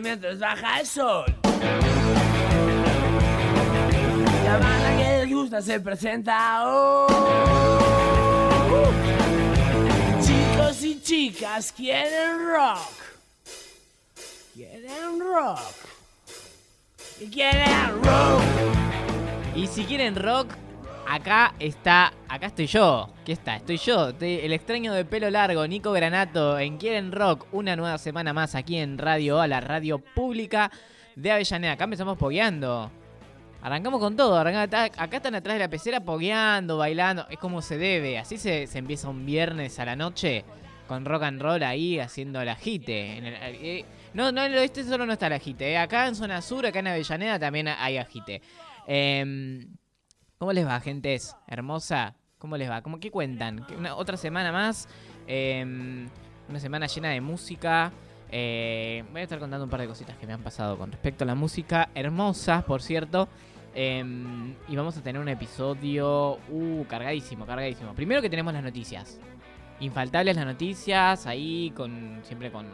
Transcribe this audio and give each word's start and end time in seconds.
mientras 0.00 0.38
baja 0.38 0.80
el 0.80 0.86
sol. 0.86 1.24
La 4.44 4.58
banda 4.58 4.96
que 4.96 5.18
les 5.18 5.32
gusta 5.32 5.62
se 5.62 5.80
presenta 5.80 6.66
hoy. 6.66 7.14
Chicos 10.22 10.82
y 10.82 11.00
chicas 11.00 11.72
quieren 11.72 12.38
rock. 12.46 12.92
Quieren 14.54 15.20
rock. 15.20 15.60
Y 17.20 17.26
quieren 17.28 18.02
rock. 18.02 18.42
Y 19.54 19.66
si 19.66 19.84
quieren 19.84 20.16
rock, 20.16 20.52
acá 21.14 21.54
está, 21.60 22.12
acá 22.28 22.46
estoy 22.46 22.66
yo. 22.66 23.08
¿Qué 23.24 23.32
está? 23.32 23.56
Estoy 23.56 23.76
yo, 23.76 24.08
el 24.20 24.52
extraño 24.52 24.92
de 24.92 25.04
pelo 25.04 25.30
largo, 25.30 25.66
Nico 25.66 25.92
Granato, 25.92 26.58
en 26.58 26.76
Quieren 26.76 27.12
Rock, 27.12 27.46
una 27.52 27.76
nueva 27.76 27.98
semana 27.98 28.32
más 28.32 28.54
aquí 28.54 28.76
en 28.78 28.98
Radio 28.98 29.40
A, 29.40 29.46
la 29.46 29.60
radio 29.60 29.98
pública 29.98 30.70
de 31.14 31.30
Avellaneda. 31.30 31.72
Acá 31.74 31.84
empezamos 31.84 32.18
pogueando. 32.18 32.90
Arrancamos 33.62 33.98
con 34.00 34.14
todo, 34.14 34.36
acá 34.38 34.64
están 35.10 35.34
atrás 35.34 35.54
de 35.54 35.58
la 35.60 35.68
pecera 35.70 36.00
pogueando, 36.00 36.76
bailando, 36.76 37.26
es 37.30 37.38
como 37.38 37.62
se 37.62 37.78
debe, 37.78 38.18
así 38.18 38.36
se, 38.36 38.66
se 38.66 38.78
empieza 38.78 39.08
un 39.08 39.24
viernes 39.24 39.78
a 39.78 39.86
la 39.86 39.96
noche 39.96 40.44
con 40.86 41.06
rock 41.06 41.22
and 41.22 41.40
roll 41.40 41.62
ahí 41.62 41.98
haciendo 41.98 42.42
el 42.42 42.48
el- 42.48 43.34
eh, 43.62 43.84
no, 44.12 44.30
no, 44.32 44.42
oeste 44.42 44.84
solo 44.84 45.06
no 45.06 45.14
está 45.14 45.28
el 45.28 45.32
agite, 45.32 45.72
eh. 45.72 45.78
acá 45.78 46.06
en 46.08 46.14
zona 46.14 46.42
sur, 46.42 46.66
acá 46.66 46.80
en 46.80 46.88
Avellaneda 46.88 47.38
también 47.38 47.68
hay 47.68 47.96
agite. 47.96 48.42
Em, 48.86 49.66
¿Cómo 50.44 50.52
les 50.52 50.66
va, 50.66 50.78
gentes? 50.78 51.34
Hermosa. 51.46 52.16
¿Cómo 52.36 52.58
les 52.58 52.68
va? 52.68 52.82
¿Cómo, 52.82 53.00
¿Qué 53.00 53.10
cuentan? 53.10 53.64
¿Qué- 53.66 53.76
Una, 53.76 53.96
otra 53.96 54.18
semana 54.18 54.52
más. 54.52 54.86
em, 55.26 56.06
una 56.50 56.60
semana 56.60 56.86
llena 56.86 57.08
de 57.08 57.22
música. 57.22 57.90
Eh, 58.30 59.04
voy 59.10 59.22
a 59.22 59.24
estar 59.24 59.38
contando 59.38 59.64
un 59.64 59.70
par 59.70 59.80
de 59.80 59.86
cositas 59.86 60.18
que 60.18 60.26
me 60.26 60.34
han 60.34 60.42
pasado 60.42 60.76
con 60.76 60.92
respecto 60.92 61.24
a 61.24 61.26
la 61.26 61.34
música. 61.34 61.88
Hermosas, 61.94 62.62
por 62.64 62.82
cierto. 62.82 63.26
Em, 63.74 64.54
y 64.68 64.76
vamos 64.76 64.98
a 64.98 65.02
tener 65.02 65.18
un 65.22 65.30
episodio 65.30 66.34
uh, 66.50 66.84
cargadísimo, 66.90 67.46
cargadísimo. 67.46 67.94
Primero 67.94 68.20
que 68.20 68.28
tenemos 68.28 68.52
las 68.52 68.62
noticias. 68.62 69.18
Infaltables 69.80 70.36
las 70.36 70.44
noticias, 70.44 71.26
ahí 71.26 71.72
con 71.74 72.20
siempre 72.22 72.52
con, 72.52 72.66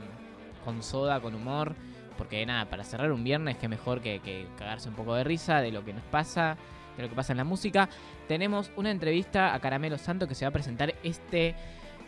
con 0.65 0.83
soda, 0.83 1.21
con 1.21 1.37
humor. 1.37 1.77
Porque 2.19 2.45
nada, 2.45 2.65
para 2.69 2.83
cerrar 2.83 3.13
un 3.13 3.23
viernes, 3.23 3.59
que 3.59 3.69
mejor 3.69 4.01
que 4.01 4.49
cagarse 4.59 4.89
un 4.89 4.97
poco 4.97 5.15
de 5.15 5.23
risa 5.23 5.61
de 5.61 5.71
lo 5.71 5.85
que 5.85 5.93
nos 5.93 6.03
pasa, 6.03 6.57
de 6.97 7.03
lo 7.03 7.09
que 7.09 7.15
pasa 7.15 7.33
en 7.33 7.39
la 7.39 7.45
música. 7.45 7.89
Tenemos 8.29 8.71
una 8.77 8.91
entrevista 8.91 9.55
a 9.55 9.61
Caramelo 9.61 9.99
Santo 9.99 10.27
que 10.29 10.35
se 10.35 10.45
va 10.45 10.51
a 10.51 10.53
presentar 10.53 10.95
este 11.03 11.55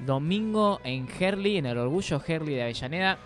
domingo 0.06 0.80
en 0.84 1.08
Herley, 1.08 1.58
en 1.58 1.66
el 1.66 1.78
Orgullo 1.78 2.22
Herley 2.27 2.55
de 2.55 2.62
Avellaneda. 2.62 3.19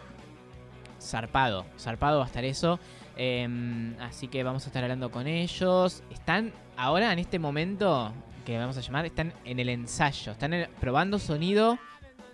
Zarpado, 1.00 1.66
zarpado 1.78 2.18
va 2.18 2.24
a 2.24 2.26
estar 2.26 2.44
eso. 2.44 2.78
Em, 3.16 3.98
así 4.00 4.28
que 4.28 4.42
vamos 4.42 4.64
a 4.64 4.66
estar 4.68 4.82
hablando 4.82 5.10
con 5.10 5.26
ellos. 5.26 6.02
Están 6.10 6.52
ahora 6.76 7.12
en 7.12 7.18
este 7.18 7.38
momento 7.38 8.12
que 8.44 8.58
vamos 8.58 8.76
a 8.76 8.80
llamar, 8.80 9.06
están 9.06 9.32
en 9.44 9.58
el 9.58 9.68
ensayo, 9.68 10.32
están 10.32 10.68
probando 10.80 11.18
sonido 11.18 11.78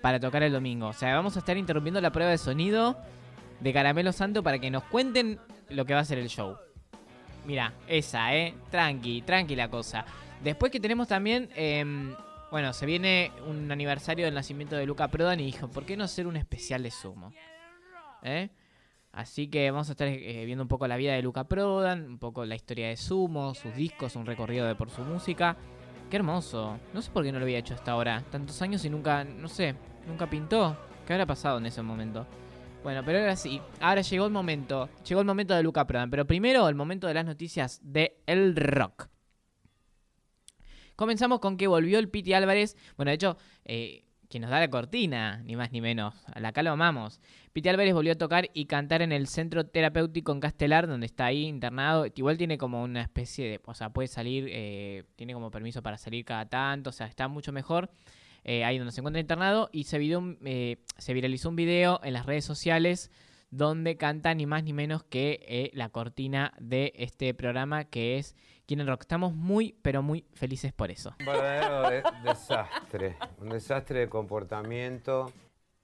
para 0.02 0.20
tocar 0.20 0.42
el 0.42 0.52
domingo. 0.52 0.88
O 0.88 0.92
sea, 0.92 1.14
vamos 1.14 1.36
a 1.36 1.38
estar 1.38 1.56
interrumpiendo 1.56 2.00
la 2.00 2.12
prueba 2.12 2.30
de 2.30 2.38
sonido 2.38 2.98
de 3.60 3.72
Caramelo 3.72 4.12
Santo 4.12 4.42
para 4.42 4.58
que 4.58 4.70
nos 4.70 4.82
cuenten 4.84 5.38
lo 5.70 5.86
que 5.86 5.94
va 5.94 6.00
a 6.00 6.04
ser 6.04 6.18
el 6.18 6.28
show. 6.28 6.56
Mira, 7.44 7.72
esa, 7.88 8.34
¿eh? 8.34 8.54
Tranqui, 8.70 9.22
tranqui 9.22 9.56
la 9.56 9.68
cosa. 9.68 10.04
Después 10.42 10.70
que 10.70 10.80
tenemos 10.80 11.08
también, 11.08 11.48
em, 11.54 12.14
bueno, 12.50 12.72
se 12.72 12.86
viene 12.86 13.32
un 13.46 13.70
aniversario 13.70 14.24
del 14.24 14.34
nacimiento 14.34 14.76
de 14.76 14.86
Luca 14.86 15.08
Prodan 15.08 15.40
y 15.40 15.46
dijo, 15.46 15.68
¿por 15.68 15.84
qué 15.84 15.96
no 15.96 16.04
hacer 16.04 16.26
un 16.26 16.36
especial 16.36 16.82
de 16.82 16.90
Sumo? 16.90 17.32
¿Eh? 18.22 18.50
Así 19.12 19.48
que 19.48 19.70
vamos 19.70 19.88
a 19.88 19.92
estar 19.92 20.08
eh, 20.08 20.44
viendo 20.46 20.62
un 20.62 20.68
poco 20.68 20.86
la 20.86 20.96
vida 20.96 21.12
de 21.12 21.22
Luca 21.22 21.44
Prodan, 21.44 22.06
un 22.06 22.18
poco 22.18 22.44
la 22.44 22.54
historia 22.54 22.88
de 22.88 22.96
Sumo, 22.96 23.54
sus 23.54 23.74
discos, 23.74 24.16
un 24.16 24.26
recorrido 24.26 24.66
de 24.66 24.74
por 24.74 24.90
su 24.90 25.02
música. 25.02 25.56
Qué 26.10 26.16
hermoso. 26.16 26.78
No 26.94 27.02
sé 27.02 27.10
por 27.10 27.22
qué 27.22 27.32
no 27.32 27.38
lo 27.38 27.44
había 27.44 27.58
hecho 27.58 27.74
hasta 27.74 27.92
ahora. 27.92 28.22
Tantos 28.30 28.60
años 28.62 28.84
y 28.84 28.90
nunca, 28.90 29.24
no 29.24 29.48
sé, 29.48 29.74
nunca 30.06 30.28
pintó. 30.28 30.76
¿Qué 31.06 31.12
habrá 31.12 31.26
pasado 31.26 31.58
en 31.58 31.66
ese 31.66 31.82
momento? 31.82 32.26
Bueno, 32.82 33.02
pero 33.04 33.20
ahora 33.20 33.36
sí. 33.36 33.60
Ahora 33.80 34.00
llegó 34.00 34.26
el 34.26 34.32
momento. 34.32 34.88
Llegó 35.08 35.20
el 35.20 35.26
momento 35.26 35.54
de 35.54 35.62
Luca 35.62 35.86
Prodan. 35.86 36.10
Pero 36.10 36.26
primero 36.26 36.68
el 36.68 36.74
momento 36.74 37.06
de 37.06 37.14
las 37.14 37.24
noticias 37.24 37.80
de 37.82 38.20
El 38.26 38.56
Rock. 38.56 39.08
Comenzamos 40.96 41.38
con 41.38 41.56
que 41.56 41.68
volvió 41.68 41.98
el 41.98 42.08
Piti 42.08 42.32
Álvarez. 42.32 42.76
Bueno, 42.96 43.10
de 43.10 43.14
hecho, 43.14 43.36
eh, 43.64 44.04
quien 44.28 44.42
nos 44.42 44.50
da 44.50 44.58
la 44.58 44.68
cortina, 44.68 45.42
ni 45.44 45.54
más 45.54 45.70
ni 45.70 45.80
menos. 45.80 46.14
Acá 46.34 46.62
lo 46.64 46.72
amamos. 46.72 47.20
Piti 47.52 47.68
Álvarez 47.68 47.94
volvió 47.94 48.12
a 48.12 48.16
tocar 48.16 48.50
y 48.52 48.66
cantar 48.66 49.00
en 49.02 49.12
el 49.12 49.28
centro 49.28 49.64
terapéutico 49.64 50.32
en 50.32 50.40
Castelar, 50.40 50.88
donde 50.88 51.06
está 51.06 51.26
ahí 51.26 51.44
internado. 51.44 52.06
Igual 52.12 52.36
tiene 52.36 52.58
como 52.58 52.82
una 52.82 53.02
especie 53.02 53.48
de. 53.48 53.60
O 53.64 53.74
sea, 53.74 53.90
puede 53.90 54.08
salir. 54.08 54.48
eh, 54.50 55.04
tiene 55.14 55.34
como 55.34 55.52
permiso 55.52 55.82
para 55.82 55.98
salir 55.98 56.24
cada 56.24 56.48
tanto. 56.48 56.90
O 56.90 56.92
sea, 56.92 57.06
está 57.06 57.28
mucho 57.28 57.52
mejor. 57.52 57.90
Eh, 58.44 58.64
ahí 58.64 58.78
donde 58.78 58.92
se 58.92 59.00
encuentra 59.00 59.20
internado. 59.20 59.68
Y 59.72 59.84
se, 59.84 59.98
video 59.98 60.36
eh, 60.44 60.76
se 60.98 61.14
viralizó 61.14 61.48
un 61.48 61.56
video 61.56 62.00
en 62.02 62.12
las 62.14 62.26
redes 62.26 62.44
sociales 62.44 63.10
donde 63.50 63.96
canta 63.98 64.32
ni 64.34 64.46
más 64.46 64.64
ni 64.64 64.72
menos 64.72 65.02
que 65.04 65.44
eh, 65.46 65.70
la 65.74 65.90
cortina 65.90 66.54
de 66.58 66.92
este 66.96 67.34
programa 67.34 67.84
que 67.84 68.16
es 68.16 68.34
Quieren 68.66 68.86
Rock. 68.86 69.02
Estamos 69.02 69.34
muy, 69.34 69.76
pero 69.82 70.02
muy 70.02 70.24
felices 70.32 70.72
por 70.72 70.90
eso. 70.90 71.14
Un 71.20 71.26
verdadero 71.26 71.90
de- 71.90 72.02
desastre, 72.24 73.16
un 73.38 73.50
desastre 73.50 74.00
de 74.00 74.08
comportamiento. 74.08 75.30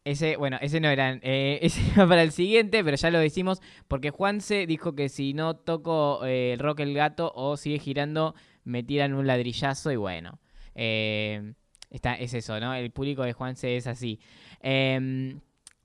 Ese, 0.05 0.37
bueno, 0.37 0.57
ese 0.63 0.81
no 0.81 0.89
era, 0.89 1.19
eh, 1.21 1.59
ese 1.63 1.83
era 1.93 2.07
para 2.09 2.23
el 2.23 2.33
siguiente, 2.33 2.83
pero 2.83 2.97
ya 2.97 3.11
lo 3.11 3.19
decimos, 3.19 3.61
porque 3.89 4.09
Juanse 4.11 4.67
dijo 4.67 4.95
que 4.95 5.11
si 5.11 5.35
no 5.35 5.55
toco 5.57 6.25
eh, 6.25 6.55
el 6.55 6.59
rock 6.61 6.81
el 6.81 6.95
gato 6.95 7.31
o 7.35 7.59
sigue 7.59 7.79
girando, 7.79 8.35
me 8.65 8.83
tiran 8.83 9.13
un 9.13 9.27
ladrillazo 9.27 9.93
y 9.93 9.97
bueno, 9.97 10.39
eh, 10.75 11.53
está, 11.91 12.15
es 12.15 12.35
eso, 12.35 12.59
¿no? 12.61 12.75
El 12.75 12.91
público 12.91 13.23
de 13.23 13.33
Juanse 13.33 13.77
es 13.77 13.87
así. 13.87 14.21
Em, 14.61 15.41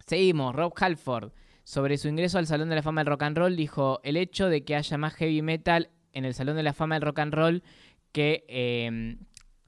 seguimos, 0.06 0.56
Rob 0.56 0.74
Halford, 0.76 1.32
sobre 1.64 1.98
su 1.98 2.08
ingreso 2.08 2.38
al 2.38 2.48
Salón 2.48 2.70
de 2.70 2.76
la 2.76 2.84
Fama 2.84 3.02
del 3.02 3.08
Rock 3.08 3.24
and 3.24 3.38
Roll, 3.38 3.56
dijo, 3.56 4.00
el 4.04 4.18
hecho 4.18 4.48
de 4.50 4.64
que 4.64 4.76
haya 4.76 4.98
más 4.98 5.14
heavy 5.16 5.42
metal 5.42 5.90
en 6.12 6.26
el 6.26 6.34
Salón 6.34 6.56
de 6.56 6.64
la 6.64 6.74
Fama 6.74 6.96
del 6.96 7.04
Rock 7.04 7.20
and 7.20 7.34
Roll 7.34 7.64
que... 8.12 8.46
em, 8.48 9.18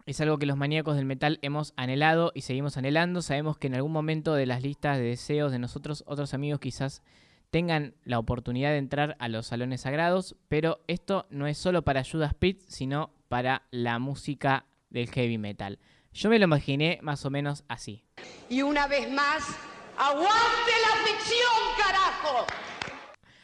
es 0.06 0.22
algo 0.22 0.38
que 0.38 0.46
los 0.46 0.58
maníacos 0.58 0.96
del 0.96 1.06
metal 1.06 1.40
hemos 1.42 1.74
anhelado 1.78 2.32
y 2.36 2.42
seguimos 2.42 2.78
anhelando. 2.78 3.22
Sabemos 3.22 3.58
que 3.58 3.68
en 3.68 3.76
algún 3.76 3.92
momento 3.92 4.36
de 4.36 4.46
las 4.46 4.62
listas 4.62 4.98
de 4.98 5.04
deseos 5.04 5.52
de 5.52 5.60
nosotros, 5.60 6.04
otros 6.06 6.34
amigos 6.34 6.60
quizás 6.60 7.02
tengan 7.50 7.96
la 8.04 8.20
oportunidad 8.20 8.70
de 8.70 8.78
entrar 8.78 9.16
a 9.20 9.30
los 9.30 9.48
salones 9.48 9.82
sagrados, 9.82 10.36
pero 10.48 10.80
esto 10.88 11.26
no 11.30 11.48
es 11.48 11.58
solo 11.58 11.84
para 11.84 12.04
Judas 12.04 12.34
Priest, 12.34 12.62
sino 12.68 13.14
para 13.30 13.64
la 13.72 13.98
música 13.98 14.66
del 14.90 15.10
heavy 15.10 15.38
metal. 15.38 15.80
Yo 16.16 16.30
me 16.30 16.40
lo 16.40 16.46
imaginé 16.46 16.98
más 17.02 17.26
o 17.26 17.30
menos 17.30 17.66
así. 17.68 18.02
Y 18.48 18.62
una 18.62 18.88
vez 18.88 19.12
más, 19.12 19.44
aguante 19.98 20.72
la 20.82 21.06
ficción, 21.06 21.52
carajo. 21.78 22.48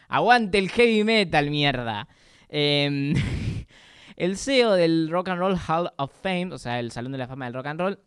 Aguante 0.07 0.57
el 0.57 0.69
heavy 0.69 1.03
metal, 1.03 1.49
mierda. 1.49 2.07
Em, 2.47 3.13
el 4.15 4.37
CEO 4.37 4.71
del 4.71 5.09
Rock 5.11 5.27
and 5.27 5.39
Roll 5.39 5.59
Hall 5.67 5.91
of 5.97 6.13
Fame, 6.23 6.53
o 6.53 6.57
sea, 6.57 6.79
el 6.79 6.91
Salón 6.91 7.11
de 7.11 7.17
la 7.17 7.27
Fama 7.27 7.43
del 7.43 7.55
Rock 7.55 7.65
and 7.65 7.81
Roll, 7.81 7.99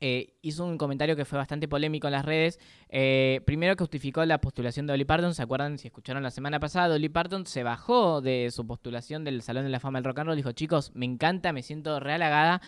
eh, 0.00 0.36
hizo 0.42 0.64
un 0.64 0.78
comentario 0.78 1.16
que 1.16 1.24
fue 1.24 1.36
bastante 1.36 1.66
polémico 1.66 2.06
en 2.06 2.12
las 2.12 2.24
redes. 2.24 2.60
Eh, 2.88 3.40
primero 3.46 3.74
que 3.74 3.82
justificó 3.82 4.24
la 4.24 4.40
postulación 4.40 4.86
de 4.86 4.92
Dolly 4.92 5.06
Parton. 5.06 5.34
¿Se 5.34 5.42
acuerdan? 5.42 5.76
Si 5.76 5.88
escucharon 5.88 6.22
la 6.22 6.30
semana 6.30 6.60
pasada, 6.60 6.86
Dolly 6.86 7.08
Parton 7.08 7.46
se 7.46 7.64
bajó 7.64 8.20
de 8.20 8.50
su 8.52 8.64
postulación 8.64 9.24
del 9.24 9.42
Salón 9.42 9.64
de 9.64 9.70
la 9.70 9.80
Fama 9.80 9.98
del 9.98 10.04
Rock 10.04 10.20
and 10.20 10.26
Roll. 10.28 10.36
Dijo, 10.36 10.52
chicos, 10.52 10.92
me 10.94 11.04
encanta, 11.04 11.52
me 11.52 11.64
siento 11.64 11.98
realagada, 11.98 12.62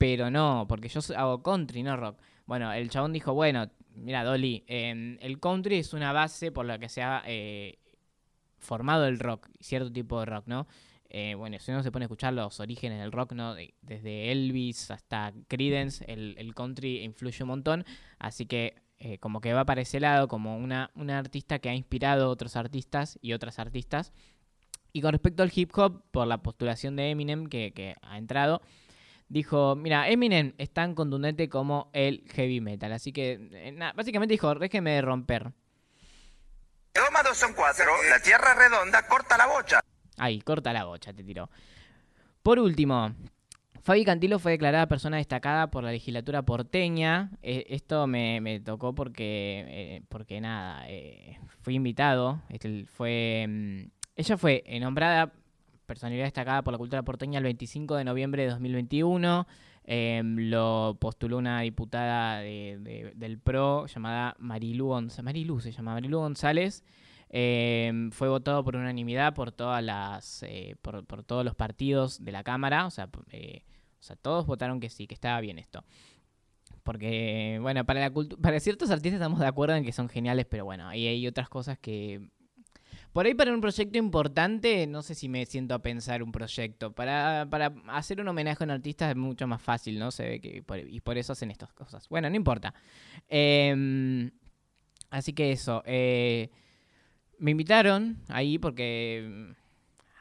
pero 0.00 0.30
no, 0.30 0.64
porque 0.66 0.88
yo 0.88 1.00
hago 1.14 1.42
country, 1.42 1.82
no 1.82 1.94
rock. 1.94 2.18
Bueno, 2.46 2.72
el 2.72 2.88
chabón 2.88 3.12
dijo, 3.12 3.34
bueno, 3.34 3.70
mira, 3.94 4.24
Dolly, 4.24 4.64
eh, 4.66 5.18
el 5.20 5.38
country 5.38 5.76
es 5.76 5.92
una 5.92 6.10
base 6.14 6.50
por 6.50 6.64
la 6.64 6.78
que 6.78 6.88
se 6.88 7.02
ha 7.02 7.22
eh, 7.26 7.78
formado 8.58 9.06
el 9.06 9.18
rock, 9.18 9.50
cierto 9.60 9.92
tipo 9.92 10.18
de 10.20 10.24
rock, 10.24 10.44
¿no? 10.46 10.66
Eh, 11.10 11.34
bueno, 11.34 11.58
si 11.58 11.70
uno 11.70 11.82
se 11.82 11.92
pone 11.92 12.04
a 12.04 12.06
escuchar 12.06 12.32
los 12.32 12.60
orígenes 12.60 12.98
del 12.98 13.12
rock, 13.12 13.34
¿no? 13.34 13.54
Desde 13.82 14.32
Elvis 14.32 14.90
hasta 14.90 15.34
Creedence, 15.48 16.02
el, 16.08 16.54
country 16.54 17.04
influye 17.04 17.42
un 17.42 17.48
montón. 17.48 17.84
Así 18.18 18.46
que 18.46 18.76
eh, 19.00 19.18
como 19.18 19.42
que 19.42 19.52
va 19.52 19.66
para 19.66 19.82
ese 19.82 20.00
lado, 20.00 20.28
como 20.28 20.56
una, 20.56 20.92
una 20.94 21.18
artista 21.18 21.58
que 21.58 21.68
ha 21.68 21.74
inspirado 21.74 22.24
a 22.24 22.28
otros 22.30 22.56
artistas 22.56 23.18
y 23.20 23.34
otras 23.34 23.58
artistas. 23.58 24.14
Y 24.94 25.02
con 25.02 25.12
respecto 25.12 25.42
al 25.42 25.52
hip 25.54 25.76
hop, 25.76 26.04
por 26.10 26.26
la 26.26 26.38
postulación 26.38 26.96
de 26.96 27.10
Eminem 27.10 27.48
que 27.48 27.96
ha 28.00 28.16
entrado, 28.16 28.62
dijo, 29.30 29.76
mira, 29.76 30.10
Eminem 30.10 30.52
es 30.58 30.70
tan 30.70 30.94
contundente 30.94 31.48
como 31.48 31.88
el 31.94 32.24
heavy 32.34 32.60
metal. 32.60 32.92
Así 32.92 33.12
que, 33.12 33.48
eh, 33.52 33.72
nada, 33.72 33.94
básicamente 33.94 34.34
dijo, 34.34 34.54
déjeme 34.56 34.90
de 34.90 35.00
romper. 35.00 35.52
2 36.94 37.04
más 37.12 37.24
2 37.24 37.36
son 37.36 37.54
4. 37.54 37.84
La 38.10 38.20
tierra 38.20 38.54
redonda, 38.54 39.06
corta 39.06 39.38
la 39.38 39.46
bocha. 39.46 39.80
Ahí, 40.18 40.40
corta 40.42 40.72
la 40.72 40.84
bocha, 40.84 41.14
te 41.14 41.22
tiró. 41.22 41.48
Por 42.42 42.58
último, 42.58 43.14
Fabi 43.82 44.04
Cantilo 44.04 44.38
fue 44.38 44.52
declarada 44.52 44.88
persona 44.88 45.18
destacada 45.18 45.70
por 45.70 45.84
la 45.84 45.92
legislatura 45.92 46.42
porteña. 46.42 47.30
Eh, 47.42 47.66
esto 47.70 48.06
me, 48.06 48.40
me 48.40 48.60
tocó 48.60 48.94
porque, 48.94 49.64
eh, 49.68 50.02
porque 50.08 50.40
nada, 50.40 50.84
eh, 50.88 51.38
fui 51.62 51.76
invitado. 51.76 52.42
Este, 52.48 52.84
fue, 52.86 53.46
mm, 53.48 53.82
ella 54.16 54.36
fue 54.36 54.64
nombrada 54.80 55.32
personalidad 55.90 56.24
destacada 56.26 56.62
por 56.62 56.72
la 56.72 56.78
cultura 56.78 57.02
porteña 57.02 57.38
el 57.38 57.44
25 57.44 57.96
de 57.96 58.04
noviembre 58.04 58.44
de 58.44 58.50
2021. 58.50 59.46
Em, 59.82 60.36
lo 60.50 60.96
postuló 61.00 61.36
una 61.38 61.62
diputada 61.62 62.38
de- 62.38 62.78
de- 62.80 63.12
del 63.16 63.38
PRO 63.40 63.86
llamada 63.86 64.36
Marilú 64.38 64.86
González. 64.86 65.24
Marilú 65.24 65.58
se 65.60 65.72
llama 65.72 65.94
Marilú 65.94 66.18
González. 66.20 66.84
Em, 67.28 68.10
fue 68.12 68.28
votado 68.28 68.62
por 68.62 68.76
unanimidad 68.76 69.34
por 69.34 69.50
todas 69.50 69.82
las 69.82 70.44
eh, 70.44 70.76
por, 70.82 71.04
todos 71.24 71.44
los 71.44 71.54
partidos 71.56 72.22
de 72.24 72.32
la 72.32 72.42
cámara 72.42 72.86
o 72.86 72.90
sea, 72.90 73.08
eh, 73.32 73.62
o 74.00 74.02
sea 74.02 74.16
todos 74.16 74.46
votaron 74.46 74.80
que 74.80 74.90
sí 74.90 75.06
que 75.06 75.14
estaba 75.14 75.40
bien 75.40 75.58
esto 75.60 75.84
porque 76.82 77.58
bueno 77.60 77.84
para 77.84 78.00
la 78.00 78.12
para 78.42 78.58
ciertos 78.60 78.90
artistas 78.90 79.18
estamos 79.20 79.38
de 79.38 79.46
acuerdo 79.46 79.76
en 79.76 79.84
que 79.84 79.92
son 79.92 80.08
geniales 80.08 80.46
pero 80.46 80.64
bueno 80.64 80.88
ahí 80.88 81.06
hay 81.06 81.26
otras 81.28 81.48
cosas 81.48 81.78
que 81.78 82.28
por 83.12 83.26
ahí 83.26 83.34
para 83.34 83.52
un 83.52 83.60
proyecto 83.60 83.98
importante 83.98 84.86
no 84.86 85.02
sé 85.02 85.14
si 85.14 85.28
me 85.28 85.44
siento 85.46 85.74
a 85.74 85.80
pensar 85.80 86.22
un 86.22 86.30
proyecto 86.32 86.92
para, 86.92 87.46
para 87.50 87.72
hacer 87.88 88.20
un 88.20 88.28
homenaje 88.28 88.62
a 88.62 88.66
un 88.66 88.70
artista 88.70 89.10
es 89.10 89.16
mucho 89.16 89.46
más 89.46 89.60
fácil 89.62 89.98
no 89.98 90.10
se 90.10 90.24
ve 90.28 90.40
que 90.40 90.62
por- 90.62 90.78
y 90.78 91.00
por 91.00 91.18
eso 91.18 91.32
hacen 91.32 91.50
estas 91.50 91.72
cosas 91.72 92.08
bueno 92.08 92.28
no 92.30 92.36
importa 92.36 92.72
Em, 93.28 94.30
así 95.10 95.32
que 95.32 95.52
eso 95.52 95.82
eh, 95.86 96.50
me 97.38 97.50
invitaron 97.52 98.18
ahí 98.28 98.58
porque. 98.58 99.26
mm, 99.28 99.52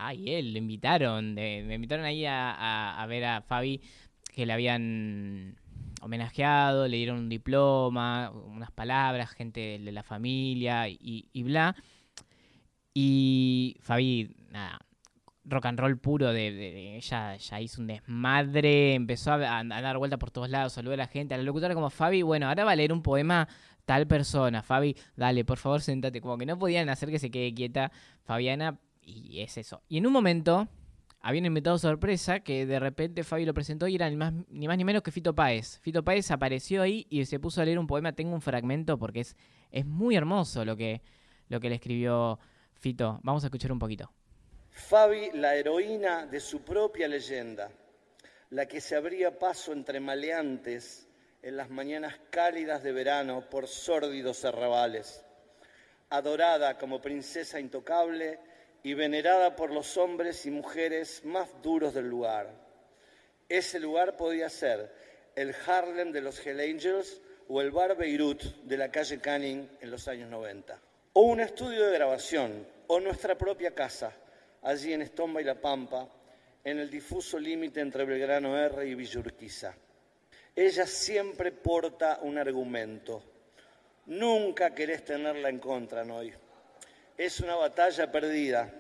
Ay, 0.02 0.34
él, 0.34 0.54
lo 0.54 0.60
invitaron. 0.60 1.34
me 1.34 1.74
invitaron 1.76 2.06
ahí 2.06 2.26
a, 2.26 3.02
a- 3.02 3.06
ver 3.06 3.26
a 3.26 3.42
Fabi 3.42 3.82
que 4.34 4.46
le 4.46 4.54
habían 4.54 5.58
homenajeado, 6.02 6.88
le 6.88 6.96
dieron 6.96 7.18
un 7.18 7.28
diploma, 7.28 8.32
unas 8.32 8.72
palabras, 8.72 9.32
gente 9.32 9.78
de, 9.84 9.92
la 9.92 10.02
familia 10.04 10.88
y 10.88 11.44
bla. 11.44 11.76
Y 12.94 13.78
Fabi, 13.82 14.36
nada, 14.52 14.80
rock 15.46 15.66
and 15.66 15.80
roll 15.80 15.98
puro 15.98 16.32
de, 16.32 16.98
ella 16.98 17.36
ya 17.36 17.62
hizo 17.62 17.82
un 17.82 17.88
desmadre, 17.88 18.94
empezó 18.94 19.34
a, 19.34 19.64
dar 19.64 19.98
vuelta 19.98 20.18
por 20.18 20.32
todos 20.32 20.50
lados, 20.50 20.74
saludó 20.74 20.94
a 20.94 20.98
la 20.98 21.08
gente, 21.08 21.34
a 21.34 21.38
la 21.38 21.44
locutora 21.44 21.74
como 21.74 21.90
Fabi, 21.90 22.22
bueno, 22.22 22.48
ahora 22.48 22.66
va 22.66 22.72
a 22.72 22.76
leer 22.76 22.94
un 22.94 23.02
poema 23.02 23.48
tal 23.86 24.08
persona, 24.08 24.62
Fabi, 24.62 24.96
dale, 25.16 25.46
por 25.46 25.58
favor, 25.58 25.82
sentate, 25.82 26.22
como 26.22 26.38
que 26.38 26.46
no 26.46 26.58
podían 26.58 26.90
hacer 26.90 27.10
que 27.10 27.20
se 27.20 27.32
quede 27.32 27.54
quieta 27.54 27.92
Fabiana, 28.24 28.80
y 29.02 29.42
es 29.42 29.58
eso. 29.58 29.82
Y 29.88 29.98
en 29.98 30.06
un 30.06 30.14
momento, 30.14 30.68
había 31.22 31.42
un 31.42 31.48
invitado 31.48 31.78
sorpresa 31.78 32.42
que 32.42 32.66
de 32.66 32.80
repente 32.80 33.24
Fabi 33.24 33.46
lo 33.46 33.54
presentó 33.54 33.88
y 33.88 33.96
era 33.96 34.10
ni 34.10 34.16
más, 34.16 34.34
ni 34.50 34.68
más 34.68 34.78
ni 34.78 34.86
menos 34.86 35.02
que 35.02 35.12
Fito 35.12 35.36
Páez. 35.36 35.80
Fito 35.80 36.04
Páez 36.04 36.32
apareció 36.32 36.82
ahí 36.82 37.08
y 37.10 37.26
se 37.26 37.40
puso 37.40 37.62
a 37.62 37.66
leer 37.66 37.80
un 37.80 37.88
poema, 37.88 38.14
tengo 38.14 38.34
un 38.34 38.42
fragmento 38.42 38.98
porque 38.98 39.22
es, 39.22 39.36
es 39.72 39.86
muy 39.86 40.16
hermoso 40.16 40.64
lo 40.64 40.78
que, 40.78 41.02
lo 41.48 41.60
que 41.60 41.70
le 41.70 41.76
escribió 41.76 42.40
Fito. 42.80 43.20
Vamos 43.24 43.44
a 43.44 43.48
escuchar 43.48 43.72
un 43.72 43.80
poquito. 43.80 44.12
Fabi, 44.72 45.32
la 45.34 45.56
heroína 45.56 46.26
de 46.26 46.40
su 46.40 46.62
propia 46.62 47.08
leyenda, 47.08 47.70
la 48.52 48.66
que 48.66 48.80
se 48.80 48.96
abría 48.96 49.38
paso 49.38 49.74
entre 49.74 50.00
maleantes 50.00 51.08
en 51.42 51.58
las 51.58 51.70
mañanas 51.70 52.16
cálidas 52.30 52.82
de 52.82 52.92
verano 52.92 53.50
por 53.50 53.68
sórdidos 53.68 54.46
arrabales, 54.46 55.24
adorada 56.10 56.78
como 56.78 57.02
princesa 57.02 57.60
intocable 57.60 58.40
y 58.82 58.94
venerada 58.94 59.56
por 59.56 59.72
los 59.72 59.98
hombres 59.98 60.46
y 60.46 60.52
mujeres 60.52 61.24
más 61.26 61.50
duros 61.62 61.94
del 61.94 62.08
lugar. 62.10 62.50
Ese 63.50 63.80
lugar 63.80 64.16
podía 64.16 64.50
ser 64.50 64.94
el 65.36 65.54
Harlem 65.68 66.12
de 66.12 66.22
los 66.22 66.46
Hell 66.46 66.60
Angels 66.60 67.22
o 67.50 67.62
el 67.62 67.72
bar 67.72 67.98
Beirut 67.98 68.42
de 68.64 68.78
la 68.78 68.92
calle 68.92 69.20
Canning 69.20 69.70
en 69.82 69.92
los 69.92 70.08
años 70.08 70.30
90. 70.30 70.80
O 71.20 71.24
un 71.24 71.42
estudio 71.42 71.88
de 71.88 71.96
grabación, 71.96 72.66
o 72.88 72.98
nuestra 73.02 73.38
propia 73.38 73.76
casa, 73.76 74.16
allí 74.62 74.94
en 74.94 75.02
Estomba 75.02 75.42
y 75.42 75.44
La 75.44 75.60
Pampa, 75.60 76.08
en 76.64 76.80
el 76.80 76.90
difuso 76.90 77.38
límite 77.38 77.82
entre 77.82 78.06
Belgrano 78.06 78.58
R 78.58 78.88
y 78.88 78.96
Villurquiza. 78.96 79.76
Ella 80.56 80.86
siempre 80.86 81.52
porta 81.52 82.20
un 82.22 82.38
argumento. 82.38 83.22
Nunca 84.06 84.74
querés 84.74 85.04
tenerla 85.04 85.50
en 85.50 85.60
contra, 85.60 86.06
Noy. 86.06 86.34
Es 87.18 87.42
una 87.42 87.56
batalla 87.56 88.10
perdida. 88.10 88.74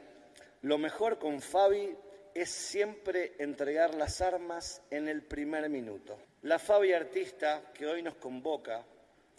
Lo 0.62 0.77
mejor 0.77 1.19
con 1.19 1.41
Fabi 1.41 1.94
es 2.33 2.50
siempre 2.50 3.33
entregar 3.38 3.95
las 3.95 4.21
armas 4.21 4.81
en 4.89 5.09
el 5.09 5.24
primer 5.24 5.68
minuto. 5.68 6.18
La 6.44 6.57
Fabi 6.57 6.94
artista 6.94 7.63
que 7.74 7.86
hoy 7.86 8.01
nos 8.01 8.15
convoca, 8.15 8.86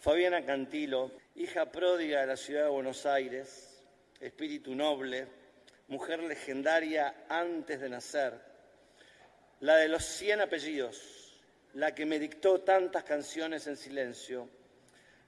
Fabiana 0.01 0.43
Cantilo, 0.43 1.11
hija 1.35 1.71
pródiga 1.71 2.21
de 2.21 2.25
la 2.25 2.35
ciudad 2.35 2.63
de 2.63 2.69
Buenos 2.71 3.05
Aires, 3.05 3.83
espíritu 4.19 4.73
noble, 4.73 5.27
mujer 5.89 6.23
legendaria 6.23 7.25
antes 7.29 7.79
de 7.79 7.87
nacer, 7.87 8.33
la 9.59 9.75
de 9.75 9.87
los 9.89 10.03
cien 10.03 10.41
apellidos, 10.41 11.39
la 11.75 11.93
que 11.93 12.07
me 12.07 12.17
dictó 12.17 12.61
tantas 12.61 13.03
canciones 13.03 13.67
en 13.67 13.77
silencio, 13.77 14.49